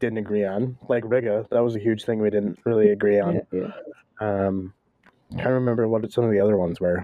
[0.04, 1.46] didn't agree on, like Riga.
[1.52, 3.36] That was a huge thing we didn't really agree on.
[3.36, 3.70] yeah, yeah.
[4.20, 4.74] Um,
[5.32, 6.98] trying to remember what some of the other ones were.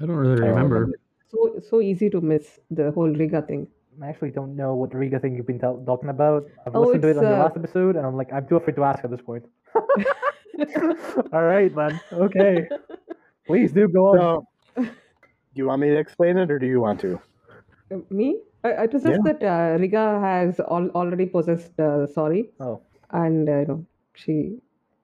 [0.00, 0.90] I don't really I don't remember.
[1.30, 3.68] So so easy to miss the whole Riga thing.
[4.02, 6.44] I actually don't know what Riga thing you've been tell- talking about.
[6.66, 8.56] I've Oh, listened to it on your uh, last episode, and I'm like, I'm too
[8.56, 9.44] afraid to ask at this point.
[11.32, 12.00] All right, man.
[12.12, 12.68] Okay.
[13.46, 14.18] Please do go on.
[14.18, 14.88] So, do
[15.54, 17.20] you want me to explain it, or do you want to?
[17.92, 18.40] Uh, Me?
[18.64, 19.32] I, it was just Yeah.
[19.32, 22.80] that uh, Riga has al- already possessed uh, Sorry, Oh,
[23.10, 24.58] and uh, you know she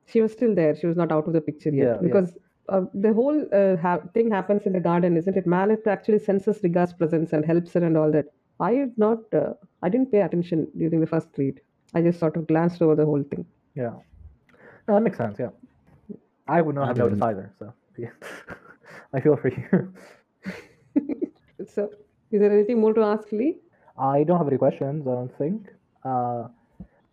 [0.07, 0.75] she was still there.
[0.77, 2.01] She was not out of the picture yet Yeah, yeah.
[2.09, 2.37] because
[2.69, 5.47] uh, the whole uh, ha- thing happens in the garden, isn't it?
[5.47, 8.27] Mallet actually senses Riga's presence and helps her and all that.
[8.61, 9.19] I did not.
[9.33, 11.61] Uh, I didn't pay attention during the first read.
[11.95, 13.45] I just sort of glanced over the whole thing.
[13.75, 13.95] yeah.
[14.89, 15.39] No, that makes sense.
[15.39, 15.51] Yeah.
[16.47, 17.53] I would not I have noticed either.
[17.59, 18.11] So, yeah.
[19.13, 19.93] I feel for you.
[21.75, 21.91] So,
[22.31, 23.57] is there anything more to ask, Lee?
[23.99, 25.07] I don't have any questions.
[25.07, 25.67] I don't think.
[26.05, 26.49] Uh,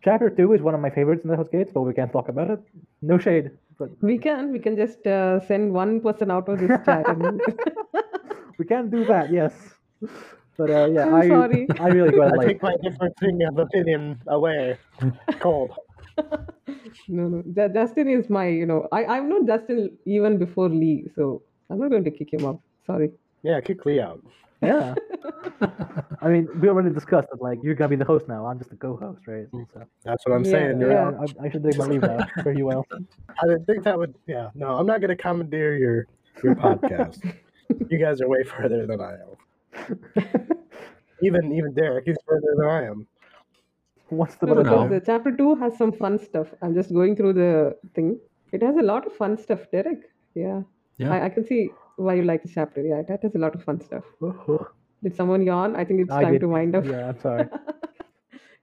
[0.04, 2.30] chapter two is one of my favorites in the House Gates, but we can't talk
[2.30, 2.60] about it.
[3.02, 4.52] No shade, but We can.
[4.52, 7.08] We can just uh, send one person out of this chat.
[7.08, 7.42] And
[8.58, 9.32] we can do that.
[9.32, 9.54] Yes.
[10.58, 11.68] But uh, yeah, I'm I sorry.
[11.80, 12.48] I really quite I like.
[12.48, 13.16] take my difference
[13.50, 14.78] of opinion away.
[15.40, 15.72] Cold.
[17.08, 17.44] no, no.
[17.54, 18.48] Ju- Justin is my.
[18.48, 22.32] You know, I I've known Justin even before Lee, so I'm not going to kick
[22.34, 22.62] him out.
[22.86, 23.12] Sorry.
[23.46, 24.22] Yeah, kick Lee out.
[24.62, 24.96] Yeah.
[26.22, 27.42] I mean, we already discussed that.
[27.42, 28.48] Like, you're gonna be the host now.
[28.48, 29.52] I'm just the co-host, right?
[29.52, 29.68] Mm.
[29.72, 30.80] So, That's what I'm Yeah, saying.
[30.80, 31.12] You're yeah.
[31.20, 32.26] I, I should take my leave now.
[32.44, 32.84] Very well.
[32.92, 34.16] I didn't think that would.
[34.26, 36.08] Yeah, no, I'm not going to commandeer your
[36.44, 37.22] your podcast.
[37.90, 40.50] you guys are way further than I am.
[41.22, 43.06] Even even Derek he's further than I am.
[44.10, 45.00] What's the No, don't because know.
[45.00, 46.48] the chapter two has some fun stuff.
[46.64, 48.20] I'm just going through the thing.
[48.52, 50.10] It has a lot of fun stuff, Derek.
[50.34, 50.62] Yeah.
[50.98, 51.14] Yeah.
[51.14, 52.82] I, I can see why you like the chapter.
[52.82, 54.04] Yeah, that has a lot of fun stuff.
[55.04, 55.76] Did someone yawn?
[55.76, 56.42] I think it's I time did.
[56.42, 56.86] to wind up.
[56.86, 57.48] Yeah, I'm sorry.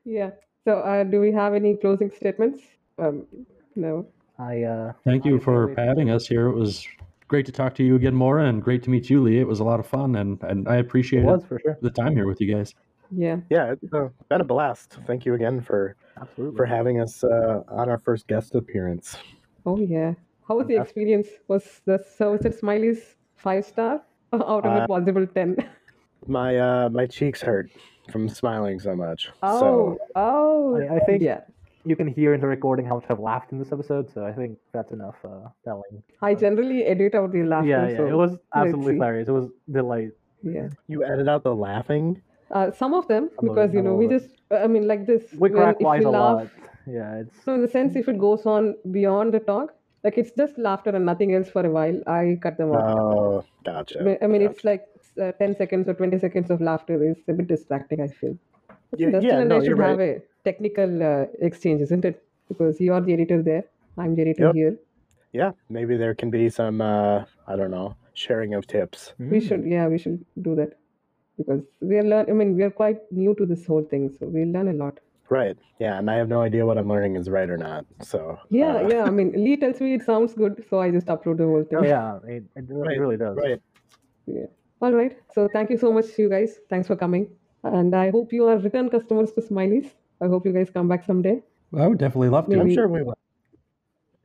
[0.05, 0.31] Yeah.
[0.65, 2.63] So, uh, do we have any closing statements?
[2.99, 3.27] Um,
[3.75, 4.07] no.
[4.39, 6.47] I uh, Thank you I for having us here.
[6.47, 6.87] It was
[7.29, 9.39] great to talk to you again, Mora, and great to meet you, Lee.
[9.39, 11.79] It was a lot of fun, and, and I it was for sure.
[11.83, 12.75] the time here with you guys.
[13.11, 13.37] Yeah.
[13.51, 14.99] Yeah, it's uh, been a blast.
[15.07, 16.57] Thank you again for Absolutely.
[16.57, 19.17] for having us uh, on our first guest appearance.
[19.67, 20.15] Oh yeah.
[20.49, 21.29] How was the experience?
[21.49, 23.17] Was the service at Smiley's
[23.47, 24.03] five star
[24.33, 25.57] out of a Uh, possible ten?
[26.39, 27.71] My uh, my cheeks hurt
[28.13, 29.29] from smiling so much.
[29.43, 30.77] Oh, So oh.
[30.81, 31.41] I, I think yeah.
[31.85, 34.33] you can hear in the recording how much I've laughed in this episode, so I
[34.33, 36.03] think that's enough uh, telling.
[36.29, 37.69] I generally edit out the laughter.
[37.69, 39.29] yeah, yeah, so it was absolutely hilarious.
[39.29, 39.49] It was
[39.79, 40.13] delight.
[40.45, 40.69] Yeah.
[40.89, 42.23] you edit out the laughing.
[42.53, 45.07] Uh, some of them Some of because it, you know we just I mean like
[45.07, 46.49] this We when crack if wise we a laugh lot.
[46.87, 49.75] Yeah, it's so in the sense if it goes on beyond the talk
[50.05, 52.99] like it's just laughter and nothing else for a while I cut them off.
[52.99, 54.01] Oh, gotcha.
[54.01, 54.51] I mean- gotcha.
[54.51, 54.87] it's like
[55.21, 58.37] uh, 10 seconds or 20 seconds of laughter is a bit distracting I feel.
[58.97, 59.91] Yeah, Justin yeah, and no, I should right.
[59.91, 62.23] have a technical uh, exchange isn't it?
[62.49, 63.65] Because you are the editor there.
[63.99, 64.55] I'm the editor Yep.
[64.55, 64.77] here.
[65.33, 69.13] yeah, maybe there can be some uh, I don't know sharing of tips.
[69.19, 69.49] We Mm.
[69.49, 70.19] should yeah we should
[70.49, 70.73] do that
[71.39, 74.27] because we are learn I mean we are quite new to this whole thing so
[74.35, 75.01] we'll learn a lot.
[75.31, 75.57] Right.
[75.79, 77.87] Yeah, and I have no idea what I'm learning is right or not.
[78.03, 79.05] So Yeah, uh, yeah.
[79.05, 81.79] I mean, Lee tells me it sounds good, so I just upload the whole thing.
[81.79, 83.37] Oh yeah, it, it really, Right, really does.
[83.37, 83.61] Right.
[84.27, 84.47] Yeah.
[84.81, 85.17] All right.
[85.35, 86.59] So thank you so much, you guys.
[86.69, 87.31] Thanks for coming.
[87.65, 89.91] And I hope you are return customers to Smileys.
[90.21, 91.43] I hope you guys come back someday.
[91.75, 92.61] I would definitely love to.
[92.61, 93.17] I'm sure we will.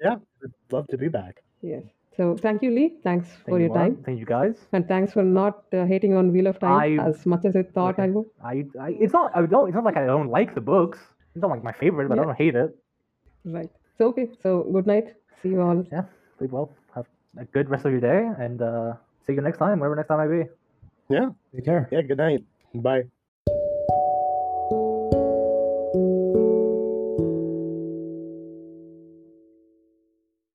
[0.02, 1.44] Yeah, would love to be back.
[1.62, 1.84] Yes.
[2.18, 2.96] So thank you, Lee.
[3.04, 3.88] Thanks Thank for you, your Mark.
[3.94, 4.04] time.
[4.04, 4.56] Thank you guys.
[4.74, 7.64] And thanks for not uh, hating on Wheel of Time I- as much as I
[7.64, 8.26] thought I would.
[8.44, 11.00] I, I it's not I don't it's not like I don't like the books.
[11.36, 12.22] It's not like my favorite, but Yeah.
[12.24, 12.76] I don't hate it.
[13.46, 13.70] Right.
[13.98, 14.30] So, okay.
[14.42, 15.14] So, good night.
[15.42, 15.86] See you all.
[15.92, 16.04] Yeah.
[16.38, 16.72] Sleep well.
[16.96, 17.06] Have
[17.38, 18.94] a good rest of your day and uh
[19.26, 20.44] see you next time, wherever next time I be.
[21.10, 21.88] Yeah, Take care.
[21.92, 22.02] yeah.
[22.02, 22.44] Good night.
[22.74, 23.04] Bye.